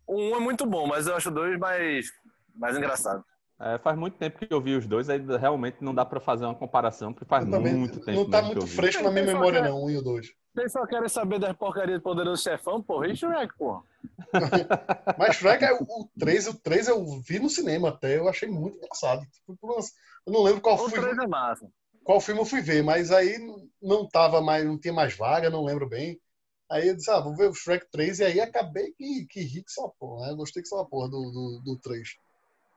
O 0.07 0.21
um 0.21 0.35
é 0.35 0.39
muito 0.39 0.67
bom, 0.67 0.85
mas 0.85 1.07
eu 1.07 1.15
acho 1.15 1.29
o 1.29 1.33
dois 1.33 1.57
mais, 1.57 2.11
mais 2.55 2.77
engraçado. 2.77 3.25
É, 3.59 3.77
faz 3.77 3.97
muito 3.97 4.17
tempo 4.17 4.37
que 4.37 4.53
eu 4.53 4.59
vi 4.59 4.75
os 4.75 4.85
dois, 4.85 5.09
aí 5.09 5.17
realmente 5.39 5.77
não 5.81 5.95
dá 5.95 6.03
para 6.03 6.19
fazer 6.19 6.43
uma 6.43 6.55
comparação, 6.55 7.13
porque 7.13 7.25
faz 7.25 7.45
muito 7.45 8.01
tempo. 8.01 8.19
Não 8.19 8.29
tá 8.29 8.41
muito 8.41 8.67
fresco 8.67 9.01
na 9.01 9.11
minha 9.11 9.25
memória, 9.25 9.61
não, 9.61 9.85
um 9.85 9.89
e 9.89 9.97
o 9.97 10.01
dois. 10.01 10.33
Vocês 10.53 10.71
só 10.71 10.85
querem 10.85 11.07
saber 11.07 11.39
das 11.39 11.55
porcarias 11.55 11.99
do 11.99 12.03
Poderoso 12.03 12.41
Chefão, 12.41 12.81
porra? 12.81 13.07
E 13.07 13.15
Shrek, 13.15 13.57
porra? 13.57 13.81
Mas 15.17 15.35
Shrek, 15.35 15.63
é 15.63 15.73
o 15.73 16.09
3, 16.17 16.47
o 16.47 16.53
3 16.53 16.87
eu 16.89 17.21
vi 17.21 17.39
no 17.39 17.49
cinema 17.49 17.89
até, 17.89 18.17
eu 18.17 18.27
achei 18.27 18.49
muito 18.49 18.77
engraçado. 18.77 19.21
Tipo, 19.45 19.57
eu 20.25 20.33
não 20.33 20.43
lembro 20.43 20.61
qual 20.61 20.75
o 20.75 20.89
filme. 20.89 21.07
3 21.07 21.17
é 21.17 21.27
massa. 21.27 21.67
Qual 22.03 22.21
filme 22.21 22.41
eu 22.41 22.45
fui 22.45 22.61
ver, 22.61 22.83
mas 22.83 23.11
aí 23.11 23.37
não 23.81 24.07
tava 24.07 24.41
mais, 24.41 24.65
não 24.65 24.77
tinha 24.77 24.93
mais 24.93 25.15
vaga, 25.15 25.49
não 25.49 25.63
lembro 25.63 25.89
bem. 25.89 26.19
Aí 26.69 26.87
eu 26.87 26.95
disse, 26.95 27.09
ah, 27.09 27.19
vou 27.19 27.35
ver 27.35 27.49
o 27.49 27.53
Shrek 27.53 27.87
3, 27.91 28.19
e 28.19 28.23
aí 28.23 28.39
acabei 28.39 28.91
que, 28.97 29.25
que 29.29 29.41
ri 29.41 29.63
que 29.63 29.71
só 29.71 29.91
porra, 29.99 30.25
né? 30.25 30.31
Eu 30.31 30.37
gostei 30.37 30.61
que 30.61 30.69
só 30.69 30.83
porra 30.85 31.09
do, 31.09 31.19
do, 31.31 31.61
do 31.63 31.79
3. 31.79 32.07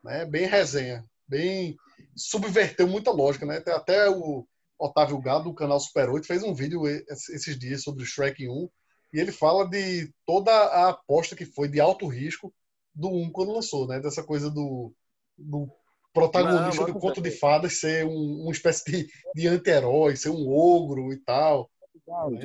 Né? 0.03 0.25
Bem 0.25 0.47
resenha, 0.47 1.05
bem. 1.27 1.77
Subverteu 2.17 2.87
muita 2.87 3.11
lógica, 3.11 3.47
né? 3.47 3.63
Até 3.67 4.09
o 4.11 4.47
Otávio 4.79 5.21
Gado, 5.21 5.45
do 5.45 5.55
canal 5.55 5.81
Super 5.81 6.09
8, 6.09 6.27
fez 6.27 6.43
um 6.43 6.55
vídeo 6.55 6.87
esses 6.87 7.59
dias 7.59 7.83
sobre 7.83 8.03
o 8.03 8.07
Shrek 8.07 8.49
1 8.49 8.69
e 9.13 9.19
ele 9.19 9.33
fala 9.33 9.69
de 9.69 10.13
toda 10.27 10.53
a 10.53 10.91
aposta 10.91 11.35
que 11.35 11.47
foi 11.47 11.69
de 11.69 11.81
alto 11.81 12.07
risco 12.07 12.55
do 12.95 13.09
1 13.09 13.33
quando 13.33 13.53
lançou, 13.53 13.87
né? 13.87 14.01
Dessa 14.01 14.23
coisa 14.23 14.51
do, 14.51 14.93
do 15.37 15.69
protagonista 16.13 16.87
não, 16.87 16.93
do 16.93 16.99
conto 16.99 17.21
de 17.21 17.31
fadas 17.31 17.81
ser 17.81 18.05
um, 18.05 18.43
uma 18.43 18.53
espécie 18.53 18.85
de, 18.85 19.09
de 19.35 19.49
anti-herói, 19.49 20.17
ser 20.17 20.31
um 20.31 20.49
ogro 20.49 21.13
e 21.13 21.17
tal. 21.19 21.71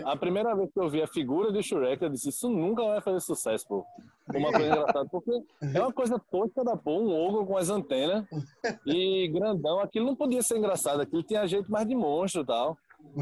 A 0.05 0.15
primeira 0.15 0.55
vez 0.55 0.71
que 0.71 0.79
eu 0.79 0.89
vi 0.89 1.01
a 1.01 1.07
figura 1.07 1.51
de 1.51 1.61
Shrek, 1.61 2.03
eu 2.03 2.09
disse, 2.09 2.29
isso 2.29 2.49
nunca 2.49 2.83
vai 2.83 3.01
fazer 3.01 3.19
sucesso, 3.19 3.67
pô. 3.67 3.85
Uma 4.33 4.51
coisa 4.51 4.67
engraçada, 4.67 5.09
porque 5.09 5.43
é 5.73 5.79
uma 5.79 5.93
coisa 5.93 6.19
tosca 6.31 6.63
da 6.63 6.77
pô, 6.77 6.99
um 6.99 7.13
ogro 7.13 7.45
com 7.45 7.57
as 7.57 7.69
antenas 7.69 8.25
e 8.85 9.27
grandão. 9.27 9.79
Aquilo 9.79 10.05
não 10.05 10.15
podia 10.15 10.41
ser 10.41 10.57
engraçado, 10.57 11.01
aquilo 11.01 11.23
tinha 11.23 11.45
jeito 11.47 11.71
mais 11.71 11.87
de 11.87 11.95
monstro 11.95 12.41
e 12.41 12.45
tal. 12.45 12.77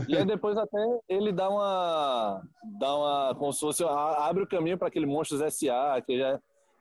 E 0.08 0.16
aí 0.16 0.26
depois 0.26 0.58
até 0.58 1.00
ele 1.10 1.32
dá 1.32 1.50
uma. 1.50 2.42
dá 2.80 2.96
uma. 2.96 3.36
como 3.36 3.52
se 3.52 3.60
fosse. 3.60 3.84
abre 3.84 4.44
o 4.44 4.48
caminho 4.48 4.78
para 4.78 4.88
aquele 4.88 5.06
Monstros 5.06 5.42
S.A., 5.42 6.00
que 6.02 6.18
já 6.18 6.40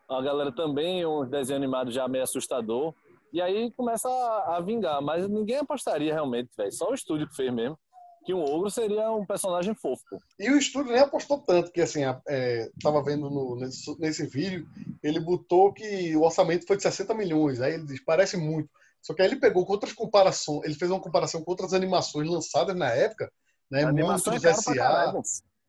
a 0.09 0.21
galera 0.21 0.53
também, 0.53 1.07
um 1.07 1.25
desenho 1.25 1.57
animado 1.57 1.91
já 1.91 2.07
meio 2.07 2.25
assustador. 2.25 2.95
E 3.33 3.41
aí 3.41 3.71
começa 3.73 4.09
a, 4.09 4.57
a 4.57 4.61
vingar, 4.61 5.01
mas 5.01 5.29
ninguém 5.29 5.57
apostaria 5.59 6.13
realmente, 6.13 6.51
velho. 6.57 6.73
Só 6.73 6.91
o 6.91 6.95
estúdio 6.95 7.29
que 7.29 7.37
fez 7.37 7.53
mesmo 7.53 7.79
que 8.25 8.35
um 8.35 8.43
ogro 8.43 8.71
seria 8.71 9.11
um 9.11 9.25
personagem 9.25 9.75
fofo. 9.75 10.19
E 10.39 10.51
o 10.51 10.59
estúdio 10.59 10.93
nem 10.93 11.01
apostou 11.01 11.39
tanto, 11.39 11.73
que 11.73 11.81
assim, 11.81 12.03
é, 12.29 12.71
tava 12.83 13.03
vendo 13.03 13.31
no, 13.31 13.57
nesse, 13.57 13.99
nesse, 13.99 14.27
vídeo, 14.27 14.69
ele 15.03 15.21
botou 15.21 15.73
que 15.73 16.15
o 16.17 16.23
orçamento 16.23 16.67
foi 16.67 16.77
de 16.77 16.83
60 16.83 17.15
milhões. 17.15 17.61
Aí 17.61 17.75
ele 17.75 17.87
diz, 17.87 18.03
parece 18.05 18.37
muito. 18.37 18.69
Só 19.03 19.15
que 19.15 19.23
aí 19.23 19.29
ele 19.29 19.41
pegou 19.41 19.65
com 19.65 19.73
outras 19.73 19.93
comparações, 19.93 20.65
ele 20.65 20.75
fez 20.75 20.91
uma 20.91 21.01
comparação 21.01 21.43
com 21.43 21.51
outras 21.51 21.73
animações 21.73 22.29
lançadas 22.29 22.77
na 22.77 22.91
época, 22.91 23.33
né? 23.71 23.91
Monstros 23.91 24.45
é 24.45 24.51
S.A. 24.51 25.15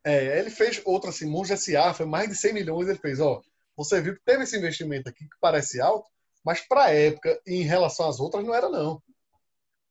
É, 0.04 0.40
ele 0.40 0.50
fez 0.50 0.82
outra 0.84 1.12
assim, 1.12 1.26
Monstros 1.26 1.68
S.A. 1.68 1.94
foi 1.94 2.06
mais 2.06 2.28
de 2.28 2.36
100 2.36 2.54
milhões, 2.54 2.90
ele 2.90 2.98
fez, 2.98 3.20
ó, 3.20 3.42
você 3.78 4.02
viu 4.02 4.16
que 4.16 4.24
teve 4.26 4.44
esse 4.44 4.58
investimento 4.58 5.08
aqui 5.08 5.24
que 5.24 5.38
parece 5.40 5.80
alto, 5.80 6.10
mas 6.44 6.60
para 6.62 6.86
a 6.86 6.90
época, 6.90 7.40
em 7.48 7.62
relação 7.62 8.10
às 8.10 8.20
outras, 8.20 8.44
não 8.44 8.54
era 8.54 8.68
não. 8.68 9.02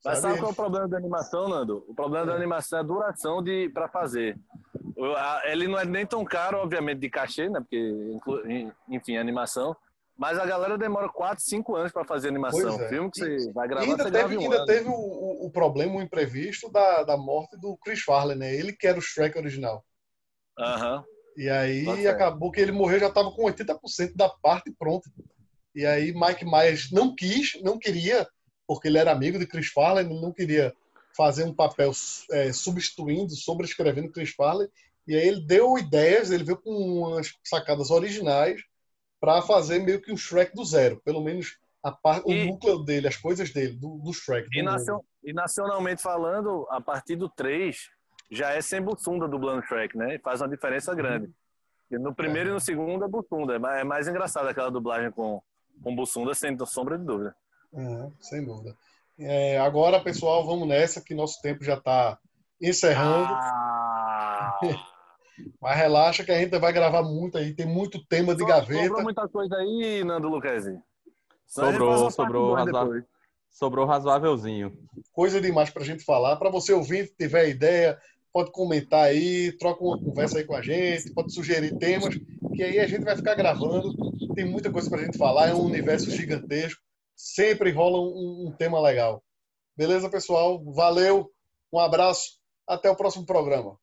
Mas 0.03 0.19
sabe, 0.19 0.21
sabe 0.21 0.39
qual 0.39 0.49
é 0.49 0.53
o 0.53 0.55
problema 0.55 0.87
da 0.87 0.97
animação, 0.97 1.47
Nando? 1.47 1.85
O 1.87 1.93
problema 1.93 2.25
da 2.25 2.33
animação 2.33 2.79
é 2.79 2.81
a 2.81 2.85
duração 2.85 3.43
de 3.43 3.69
para 3.69 3.87
fazer. 3.87 4.37
Ele 5.45 5.67
não 5.67 5.79
é 5.79 5.85
nem 5.85 6.05
tão 6.05 6.25
caro, 6.25 6.57
obviamente, 6.57 6.99
de 6.99 7.09
cachê, 7.09 7.49
né? 7.49 7.59
Porque, 7.59 8.71
enfim, 8.89 9.17
animação. 9.17 9.75
Mas 10.17 10.37
a 10.37 10.45
galera 10.45 10.77
demora 10.77 11.09
4, 11.09 11.43
5 11.43 11.75
anos 11.75 11.91
para 11.91 12.05
fazer 12.05 12.27
animação. 12.27 12.79
É. 12.79 12.89
Filme 12.89 13.09
que 13.09 13.19
você 13.19 13.51
vai 13.53 13.67
gravar, 13.67 13.85
ainda 13.85 14.03
você 14.03 14.11
teve, 14.11 14.37
um 14.37 14.41
ainda 14.41 14.57
ano. 14.57 14.65
teve 14.65 14.89
o, 14.89 15.45
o, 15.45 15.51
problema, 15.51 15.95
o 15.95 16.01
imprevisto 16.01 16.71
da, 16.71 17.03
da 17.03 17.17
morte 17.17 17.57
do 17.57 17.77
Chris 17.77 18.01
Farley, 18.01 18.37
né? 18.37 18.53
Ele 18.53 18.73
que 18.73 18.85
era 18.85 18.99
o 18.99 19.01
Shrek 19.01 19.37
original. 19.37 19.83
Aham. 20.59 20.97
Uhum. 20.97 21.03
E 21.37 21.49
aí 21.49 22.07
acabou 22.07 22.51
que 22.51 22.59
ele 22.59 22.73
morreu, 22.73 22.99
já 22.99 23.07
estava 23.07 23.31
com 23.31 23.43
80% 23.43 24.15
da 24.15 24.29
parte 24.29 24.71
pronta. 24.77 25.09
E 25.73 25.85
aí 25.85 26.13
Mike 26.13 26.45
Myers 26.45 26.91
não 26.91 27.15
quis, 27.15 27.59
não 27.63 27.79
queria 27.79 28.27
porque 28.71 28.87
ele 28.87 28.97
era 28.97 29.11
amigo 29.11 29.37
de 29.37 29.45
Chris 29.45 29.67
Farley, 29.67 30.05
ele 30.05 30.21
não 30.21 30.31
queria 30.31 30.73
fazer 31.13 31.43
um 31.43 31.53
papel 31.53 31.91
é, 32.31 32.53
substituindo, 32.53 33.35
sobrescrevendo 33.35 34.09
Chris 34.09 34.29
Farley, 34.29 34.69
e 35.05 35.13
aí 35.13 35.27
ele 35.27 35.41
deu 35.41 35.77
ideias, 35.77 36.31
ele 36.31 36.45
veio 36.45 36.57
com 36.57 36.71
umas 36.71 37.37
sacadas 37.43 37.91
originais 37.91 38.61
para 39.19 39.41
fazer 39.41 39.79
meio 39.79 40.01
que 40.01 40.09
um 40.09 40.15
Shrek 40.15 40.55
do 40.55 40.63
zero, 40.63 41.01
pelo 41.03 41.21
menos 41.21 41.59
a 41.83 41.91
par, 41.91 42.23
e, 42.25 42.43
o 42.43 42.45
núcleo 42.45 42.79
dele, 42.79 43.09
as 43.09 43.17
coisas 43.17 43.51
dele, 43.51 43.73
do, 43.73 43.97
do 43.97 44.13
Shrek. 44.13 44.49
Do 44.49 44.57
e, 44.57 44.63
nacion, 44.63 45.01
e, 45.21 45.33
nacionalmente 45.33 46.01
falando, 46.01 46.65
a 46.69 46.79
partir 46.79 47.17
do 47.17 47.27
3, 47.27 47.89
já 48.31 48.51
é 48.51 48.61
sem 48.61 48.81
Bussunda 48.81 49.27
dublando 49.27 49.65
Shrek, 49.65 49.97
né? 49.97 50.17
Faz 50.19 50.39
uma 50.39 50.47
diferença 50.47 50.95
grande. 50.95 51.29
No 51.89 52.15
primeiro 52.15 52.47
é. 52.47 52.51
e 52.51 52.53
no 52.53 52.61
segundo 52.61 53.03
é 53.03 53.07
Bussunda. 53.09 53.55
É 53.55 53.83
mais 53.83 54.07
engraçado 54.07 54.47
aquela 54.47 54.71
dublagem 54.71 55.11
com, 55.11 55.43
com 55.83 55.93
Bussunda, 55.93 56.33
sem 56.33 56.57
sombra 56.65 56.97
de 56.97 57.03
dúvida. 57.03 57.35
É, 57.73 58.09
sem 58.19 58.43
dúvida. 58.43 58.75
É, 59.19 59.59
agora, 59.59 59.99
pessoal, 59.99 60.45
vamos 60.45 60.67
nessa, 60.67 61.01
que 61.01 61.13
nosso 61.13 61.41
tempo 61.41 61.63
já 61.63 61.75
está 61.75 62.17
encerrando. 62.61 63.33
Ah. 63.33 64.59
Mas 65.61 65.77
relaxa 65.77 66.23
que 66.23 66.31
a 66.31 66.39
gente 66.39 66.57
vai 66.59 66.71
gravar 66.73 67.03
muito 67.03 67.37
aí, 67.37 67.53
tem 67.53 67.65
muito 67.65 68.03
tema 68.05 68.35
de 68.35 68.45
gaveta. 68.45 68.83
Sobrou 68.83 69.03
muita 69.03 69.27
coisa 69.27 69.55
aí, 69.55 70.03
Nando 70.03 70.27
Lucchesi. 70.27 70.79
Sobrou, 71.47 72.09
sobrou, 72.11 72.53
razoável, 72.53 73.03
sobrou 73.49 73.85
razoávelzinho. 73.85 74.71
Coisa 75.11 75.41
demais 75.41 75.69
para 75.69 75.81
a 75.81 75.85
gente 75.85 76.03
falar. 76.03 76.37
Para 76.37 76.49
você 76.49 76.71
ouvir, 76.71 77.13
tiver 77.17 77.49
ideia, 77.49 77.97
pode 78.31 78.51
comentar 78.51 79.05
aí, 79.05 79.51
troca 79.57 79.83
uma 79.83 79.99
conversa 79.99 80.37
aí 80.37 80.45
com 80.45 80.55
a 80.55 80.61
gente, 80.61 81.13
pode 81.13 81.33
sugerir 81.33 81.77
temas, 81.77 82.15
que 82.55 82.63
aí 82.63 82.79
a 82.79 82.87
gente 82.87 83.03
vai 83.03 83.15
ficar 83.15 83.35
gravando. 83.35 83.93
Tem 84.33 84.45
muita 84.45 84.71
coisa 84.71 84.89
para 84.89 85.01
a 85.01 85.03
gente 85.03 85.17
falar, 85.17 85.49
é 85.49 85.53
um 85.53 85.65
universo 85.65 86.09
gigantesco. 86.09 86.81
Sempre 87.23 87.71
rola 87.71 87.99
um, 87.99 88.47
um 88.47 88.51
tema 88.51 88.81
legal. 88.81 89.23
Beleza, 89.77 90.09
pessoal? 90.09 90.59
Valeu, 90.73 91.31
um 91.71 91.77
abraço, 91.77 92.39
até 92.67 92.89
o 92.89 92.95
próximo 92.95 93.27
programa. 93.27 93.79